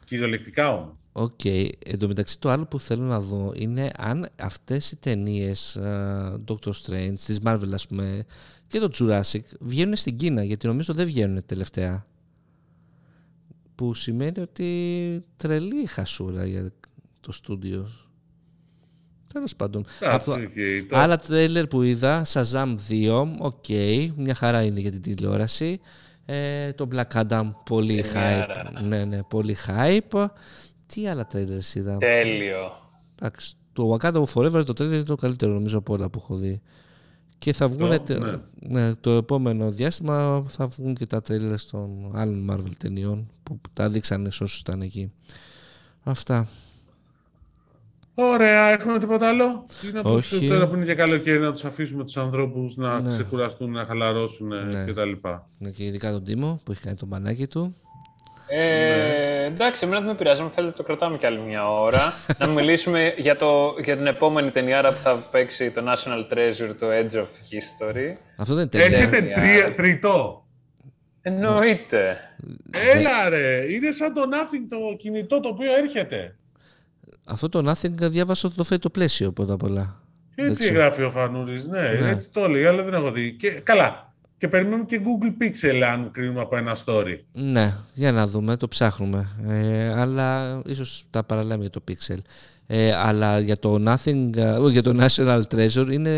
Κυριολεκτικά 0.05 0.73
όμως. 0.73 0.97
Οκέι. 1.13 1.45
Εν 1.85 1.99
τω 1.99 2.09
μεταξύ 2.09 2.41
το 2.41 2.51
άλλο 2.51 2.67
που 2.67 2.81
θέλω 2.81 3.03
να 3.03 3.21
δω 3.21 3.53
είναι 3.55 3.91
αν 3.97 4.29
αυτές 4.37 4.91
οι 4.93 4.97
ταινίες 4.97 5.79
Doctor 6.47 6.73
Strange, 6.83 7.15
της 7.15 7.41
Marvel 7.45 7.71
ας 7.73 7.87
πούμε 7.87 8.25
και 8.67 8.79
το 8.79 8.91
Jurassic 8.99 9.43
βγαίνουν 9.61 9.97
στην 9.97 10.17
Κίνα 10.17 10.45
γιατί 10.45 10.67
νομίζω 10.67 10.95
δεν 10.95 11.07
βγαίνουν 11.07 11.47
τελευταία. 11.47 12.07
Που 13.75 13.95
σημαίνει 13.95 14.41
ότι 14.41 15.25
τρελή 15.37 15.83
η 15.83 15.87
χασούρα 15.87 16.47
για 16.47 16.73
το 17.21 17.33
στούντιο. 17.33 17.89
Τέλος 19.33 19.57
πάντων. 19.57 19.85
Εντάξει, 20.01 20.31
Από- 20.31 20.41
οκέι, 20.43 20.89
το- 20.89 20.97
Άλλα 20.97 21.17
τρέλερ 21.17 21.67
που 21.67 21.83
είδα, 21.83 22.27
Shazam 22.33 22.75
2, 22.89 23.37
οκέι, 23.39 23.69
μια 24.17 24.35
χαρά 24.35 24.63
είναι 24.63 24.81
για 24.81 24.91
την 24.91 25.03
τηλεόραση. 25.03 25.81
Ε, 26.27 26.73
το 26.73 26.89
Black 26.95 27.23
Adam, 27.29 27.51
πολύ 27.65 28.03
Ταινιάρα. 28.03 28.73
hype. 28.79 28.83
Ναι, 28.83 29.05
ναι, 29.05 29.23
πολύ 29.23 29.57
hype. 29.67 30.27
Τι 30.87 31.09
άλλα 31.09 31.27
τρέλερ 31.27 31.59
είδα; 31.75 31.97
Τέλειο. 31.97 32.73
Εντάξει, 33.23 33.55
το 33.73 33.97
Wakanda 34.01 34.23
Forever 34.35 34.65
το 34.67 34.73
τρέλερ 34.73 34.95
είναι 34.95 35.05
το 35.05 35.15
καλύτερο 35.15 35.53
νομίζω 35.53 35.79
από 35.79 35.93
όλα 35.93 36.09
που 36.09 36.19
έχω 36.23 36.37
δει. 36.37 36.61
Και 37.39 37.53
θα 37.53 37.69
βγουν 37.69 37.93
Αυτό, 37.93 38.05
τε- 38.05 38.19
ναι. 38.23 38.37
ναι, 38.81 38.95
το 38.95 39.11
επόμενο 39.11 39.71
διάστημα 39.71 40.45
θα 40.49 40.67
βγουν 40.67 40.95
και 40.95 41.07
τα 41.07 41.21
τρέλερ 41.21 41.63
των 41.71 42.11
άλλων 42.15 42.51
Marvel 42.51 42.73
ταινιών 42.79 43.31
που 43.43 43.61
τα 43.73 43.89
δείξανε 43.89 44.31
σε 44.31 44.43
όσους 44.43 44.61
ήταν 44.61 44.81
εκεί. 44.83 45.13
Αυτά. 46.03 46.49
Ωραία, 48.15 48.69
έχουμε 48.69 48.99
τίποτα 48.99 49.29
άλλο; 49.29 49.67
Ή 49.89 49.93
να 49.93 50.03
τους, 50.03 50.33
Όχι. 50.33 50.49
τώρα 50.49 50.69
που 50.69 50.75
είναι 50.75 50.85
και 50.85 50.95
καλοκαίρι 50.95 51.39
να 51.39 51.53
τους 51.53 51.65
αφήσουμε 51.65 52.05
τους 52.05 52.17
ανθρώπους 52.17 52.77
να 52.77 53.01
Ναι. 53.01 53.11
ξεκουραστούν, 53.11 53.71
να 53.71 53.85
χαλαρώσουν 53.85 54.49
Ναι. 54.49 54.85
κτλ. 54.85 55.11
Ναι, 55.59 55.71
Και 55.71 55.85
ειδικά 55.85 56.11
τον 56.13 56.25
Τίμο 56.25 56.61
που 56.65 56.73
έχει 56.73 56.81
κάνει 56.83 56.97
το 56.97 57.07
μπανάκι 57.07 57.47
του. 57.47 57.77
Ε, 58.49 59.45
εντάξει, 59.45 59.85
εμένα 59.85 60.01
δεν 60.01 60.09
με 60.09 60.15
πειράζει. 60.17 60.43
Αν 60.43 60.51
θέλετε, 60.51 60.73
το 60.77 60.83
κρατάμε 60.83 61.19
κι 61.19 61.27
άλλη 61.27 61.41
μια 61.41 61.71
ώρα. 61.71 62.13
να 62.39 62.47
μιλήσουμε 62.47 63.15
για, 63.17 63.37
το, 63.37 63.75
για 63.85 63.97
την 63.97 64.07
επόμενη 64.07 64.51
ταινιάρα 64.51 64.93
που 64.93 64.99
θα 64.99 65.15
παίξει 65.31 65.71
το 65.71 65.83
National 65.87 66.33
Treasure, 66.33 66.75
το 66.79 66.87
Edge 66.91 67.15
of 67.19 67.23
History. 67.25 68.17
Αυτό 68.37 68.55
δεν 68.55 68.69
είναι 68.73 68.83
ταινία. 68.83 68.99
Έρχεται 68.99 69.17
Ταινία. 69.17 69.35
τρία, 69.35 69.75
τριτό. 69.75 70.47
Εννοείται. 71.23 72.17
Έλα 72.95 73.29
ρε, 73.29 73.73
είναι 73.73 73.91
σαν 73.91 74.15
το 74.15 74.21
Nothing 74.23 74.67
το 74.71 74.77
κινητό 74.99 75.41
το 75.41 75.49
οποίο 75.49 75.73
έρχεται. 75.77 76.37
Αυτό 77.25 77.49
το 77.49 77.71
Nothing 77.71 77.91
διάβασα 78.11 78.49
ότι 78.49 78.57
το 78.57 78.65
φέρει 78.65 78.81
το 78.81 78.91
πλαίσιο 78.91 79.33
πρώτα 79.33 79.53
απ' 79.53 79.63
όλα. 79.63 80.01
Δεν 80.35 80.49
Έτσι 80.49 80.63
ξέρω. 80.63 80.79
γράφει 80.79 81.03
ο 81.03 81.11
Φανούρης, 81.11 81.67
ναι, 81.67 81.81
Ναι. 81.81 82.09
έτσι 82.11 82.31
το 82.31 82.49
λέει, 82.49 82.65
αλλά 82.65 82.83
δεν 82.83 82.95
έχω 82.95 83.11
δει. 83.11 83.33
Και, 83.33 83.51
καλά, 83.51 84.13
και 84.39 84.49
περιμένουμε 84.49 84.85
και 84.85 85.01
Google 85.03 85.43
Pixel 85.43 85.81
αν 85.81 86.11
κρίνουμε 86.13 86.41
από 86.41 86.57
ένα 86.57 86.77
story. 86.85 87.19
Ναι, 87.33 87.75
για 87.95 88.13
να 88.13 88.27
δούμε, 88.27 88.57
το 88.57 88.69
ψάχνουμε. 88.69 89.29
Ε, 89.49 89.93
αλλά 90.01 90.61
ίσως 90.67 91.05
τα 91.11 91.25
παραλάμε 91.25 91.61
για 91.61 91.71
το 91.71 91.83
Pixel. 91.89 92.19
Ε, 92.67 92.93
αλλά 92.95 93.39
για 93.39 93.57
το 93.59 93.83
Nothing, 93.87 94.31
ε, 94.37 94.51
όχι, 94.51 94.73
για 94.73 94.83
το 94.83 94.95
National 95.07 95.41
Treasure 95.55 95.89
είναι 95.91 96.11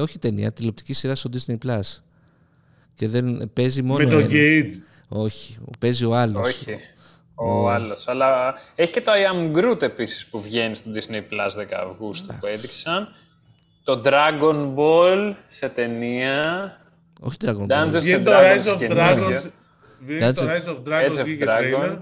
όχι 0.00 0.18
ταινία, 0.18 0.52
τηλεοπτική 0.52 0.92
σειρά 0.92 1.14
στο 1.14 1.30
Disney 1.32 1.56
Plus. 1.66 1.80
Και 2.94 3.08
δεν 3.08 3.50
παίζει 3.52 3.82
μόνο 3.82 4.04
Με 4.04 4.10
το 4.10 4.18
ένα. 4.18 4.28
Gage. 4.30 4.70
Όχι, 5.08 5.56
παίζει 5.78 6.04
ο 6.04 6.14
άλλος. 6.16 6.46
Όχι. 6.48 6.76
Ο 7.44 7.68
άλλος. 7.70 8.08
Αλλά 8.08 8.54
έχει 8.74 8.90
και 8.90 9.00
το 9.00 9.12
I 9.12 9.34
am 9.34 9.56
Groot 9.58 9.82
επίσης 9.82 10.26
που 10.26 10.40
βγαίνει 10.40 10.74
στο 10.74 10.90
Disney 10.94 11.16
Plus 11.16 11.60
10 11.60 11.64
Αυγούστου 11.90 12.34
που 12.40 12.46
έδειξαν. 12.46 13.08
Το 13.82 14.02
Dragon 14.04 14.74
Ball 14.76 15.34
σε 15.48 15.68
ταινία. 15.68 16.76
Όχι 17.20 17.36
Dragon 17.44 17.66
Ball. 17.66 17.84
Dungeons 17.84 17.98
Βγαίνει 18.00 18.22
and 18.22 18.24
το 18.24 18.32
Dragons 18.32 18.66
Rise 18.68 18.74
of 18.74 18.78
καινούργιο. 18.78 19.28
Dragons. 19.36 19.50
Βγαίνει 20.00 20.32
το 20.32 20.42
That's 20.44 20.48
Rise 20.48 20.74
of 20.76 20.82
Dragons 20.88 21.10
Edge 21.16 21.20
of 21.20 21.24
βγήκε 21.24 21.44
Dragon. 21.48 21.82
trailer. 21.84 21.98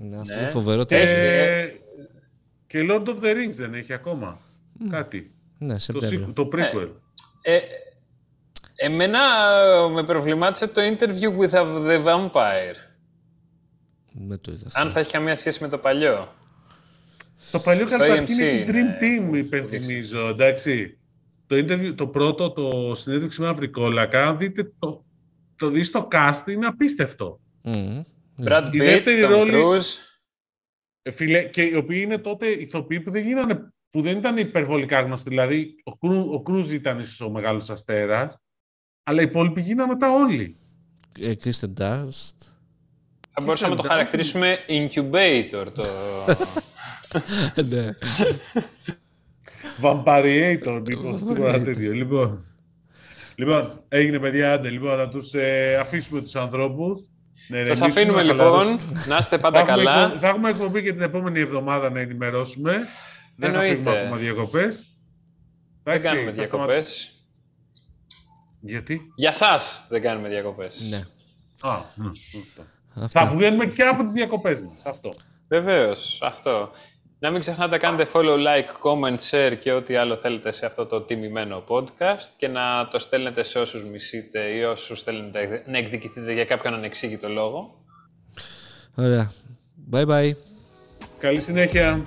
Ναι, 0.00 0.16
αυτό 0.16 0.34
Ναι. 0.34 0.40
είναι 0.40 0.48
φοβερό. 0.50 0.84
Και, 0.84 0.96
τρέλερ. 0.96 1.70
και 2.66 2.86
Lord 2.90 3.04
of 3.08 3.20
the 3.24 3.34
Rings 3.34 3.54
δεν 3.54 3.74
έχει 3.74 3.92
ακόμα. 3.92 4.38
Κάτι. 4.90 5.30
Ναι, 5.58 5.72
Το, 5.74 5.78
Σεπτέμβριο. 5.80 6.26
sequel, 6.28 6.34
το 6.34 6.48
prequel. 6.52 6.88
Ε, 7.42 7.58
εμένα 8.76 9.18
ε, 9.84 9.88
με 9.88 10.04
προβλημάτισε 10.04 10.66
το 10.66 10.80
interview 10.82 11.38
with 11.42 11.50
the 11.86 12.04
vampire. 12.04 12.76
Δεν 14.18 14.40
το 14.40 14.52
είδα. 14.52 14.66
αυτό. 14.66 14.80
Αν 14.80 14.90
θα 14.90 15.00
έχει 15.00 15.10
καμία 15.12 15.34
σχέση 15.34 15.62
με 15.62 15.68
το 15.68 15.78
παλιό. 15.78 16.28
Το 17.50 17.58
παλιό 17.58 17.86
Στο 17.86 17.98
καταρχήν 17.98 18.36
AMC 18.36 18.40
έχει 18.40 18.64
Dream 18.68 18.74
είναι. 18.74 18.96
Team, 19.00 19.36
υπενθυμίζω, 19.36 20.28
εντάξει. 20.28 20.98
Το, 21.46 21.56
interview, 21.56 21.94
το 21.96 22.08
πρώτο, 22.08 22.50
το 22.50 22.94
συνέντευξη 22.94 23.40
με 23.40 23.48
Αυρικόλακα, 23.48 24.26
αν 24.28 24.38
δείτε 24.38 24.72
το, 24.78 25.04
το 25.56 25.68
δεις 25.70 25.90
το 25.90 26.08
cast, 26.12 26.42
είναι 26.48 26.66
απίστευτο. 26.66 27.40
Μμμ. 27.62 28.02
Ναι. 28.36 28.46
Brad 28.50 28.64
Η 28.72 28.76
Pitt, 28.76 28.78
δεύτερη 28.78 29.22
Tom 29.24 29.28
ρόλη- 29.30 29.54
Cruise. 29.54 29.96
Ε, 31.02 31.10
φίλε, 31.10 31.42
και 31.44 31.62
οι 31.62 31.74
οποίοι 31.74 32.00
είναι 32.04 32.18
τότε 32.18 32.46
ηθοποιοί 32.46 33.00
που 33.00 33.10
δεν, 33.10 33.22
γίνανε, 33.26 33.72
που 33.90 34.00
δεν 34.00 34.18
ήταν 34.18 34.36
υπερβολικά 34.36 35.00
γνωστοί. 35.00 35.28
Δηλαδή, 35.28 35.74
ο, 35.84 35.96
Κρού, 35.96 36.32
ο 36.34 36.42
Κρούζ 36.42 36.72
ήταν 36.72 36.98
ίσως 36.98 37.20
ο 37.20 37.30
μεγάλος 37.30 37.70
αστέρας, 37.70 38.36
αλλά 39.02 39.20
οι 39.20 39.24
υπόλοιποι 39.24 39.60
γίνανε 39.60 39.92
μετά 39.92 40.12
όλοι. 40.12 40.56
Ε, 41.20 41.32
Kristen 41.44 41.72
Dunst. 41.80 42.55
Θα 43.38 43.44
μπορούσαμε 43.44 43.74
να 43.74 43.82
το 43.82 43.86
εντάξει. 43.86 43.88
χαρακτηρίσουμε 43.88 44.58
incubator. 44.68 45.66
Το... 45.74 45.84
ναι. 47.76 47.88
Vampariator, 49.82 50.82
μήπως, 50.86 51.24
τίποτα 51.24 51.62
τέτοιο. 51.62 51.92
Λοιπόν, 51.92 52.44
λοιπόν, 53.34 53.80
έγινε 53.88 54.18
παιδιά, 54.18 54.52
άντε, 54.52 54.70
λοιπόν, 54.70 54.96
να 54.96 55.08
τους 55.08 55.34
ε, 55.34 55.76
αφήσουμε 55.80 56.20
τους 56.20 56.36
ανθρώπους. 56.36 57.10
Ναι, 57.48 57.64
Σας 57.64 57.80
αφήνουμε 57.80 58.22
λοιπόν, 58.22 58.76
να 59.06 59.16
είστε 59.16 59.38
πάντα 59.38 59.60
θα 59.60 59.66
καλά. 59.66 60.02
Έχουμε, 60.02 60.18
θα 60.18 60.28
έχουμε 60.28 60.48
εκπομπή 60.48 60.82
και 60.82 60.92
την 60.92 61.02
επόμενη 61.02 61.40
εβδομάδα 61.40 61.90
να 61.90 62.00
ενημερώσουμε. 62.00 62.78
Δεν 63.36 63.52
θα 63.52 63.60
φύγουμε 63.60 64.00
ακόμα 64.00 64.16
διακοπές. 64.16 64.96
Δεν 65.82 66.00
κάνουμε 66.00 66.30
διακοπές. 66.30 67.10
Γιατί; 68.60 69.00
Για 69.14 69.32
σας 69.32 69.86
δεν 69.88 70.02
κάνουμε 70.02 70.28
διακοπές. 70.28 70.80
Ναι. 70.90 71.04
Α, 71.60 71.80
ναι. 71.94 72.10
Θα 73.08 73.26
βγαίνουμε 73.26 73.66
και 73.66 73.82
από 73.82 74.02
τις 74.02 74.12
διακοπές 74.12 74.62
μας. 74.62 74.84
Αυτό. 74.84 75.12
Βεβαίως. 75.48 76.18
Αυτό. 76.22 76.70
Να 77.18 77.30
μην 77.30 77.40
ξεχνάτε 77.40 77.78
κάνετε 77.78 78.10
follow, 78.12 78.36
like, 78.36 78.90
comment, 78.90 79.18
share 79.30 79.56
και 79.60 79.72
ό,τι 79.72 79.96
άλλο 79.96 80.16
θέλετε 80.16 80.52
σε 80.52 80.66
αυτό 80.66 80.86
το 80.86 81.00
τιμημένο 81.00 81.64
podcast 81.68 82.28
και 82.36 82.48
να 82.48 82.88
το 82.88 82.98
στέλνετε 82.98 83.42
σε 83.42 83.58
όσους 83.58 83.84
μισείτε 83.84 84.40
ή 84.40 84.62
όσους 84.62 85.02
θέλετε 85.02 85.62
να 85.66 85.78
εκδικηθείτε 85.78 86.32
για 86.32 86.44
κάποιον 86.44 86.74
ανεξήγητο 86.74 87.28
λόγο. 87.28 87.84
Ωραία. 88.94 89.32
Bye 89.92 90.06
bye. 90.06 90.30
Καλή 91.18 91.40
συνέχεια. 91.40 92.02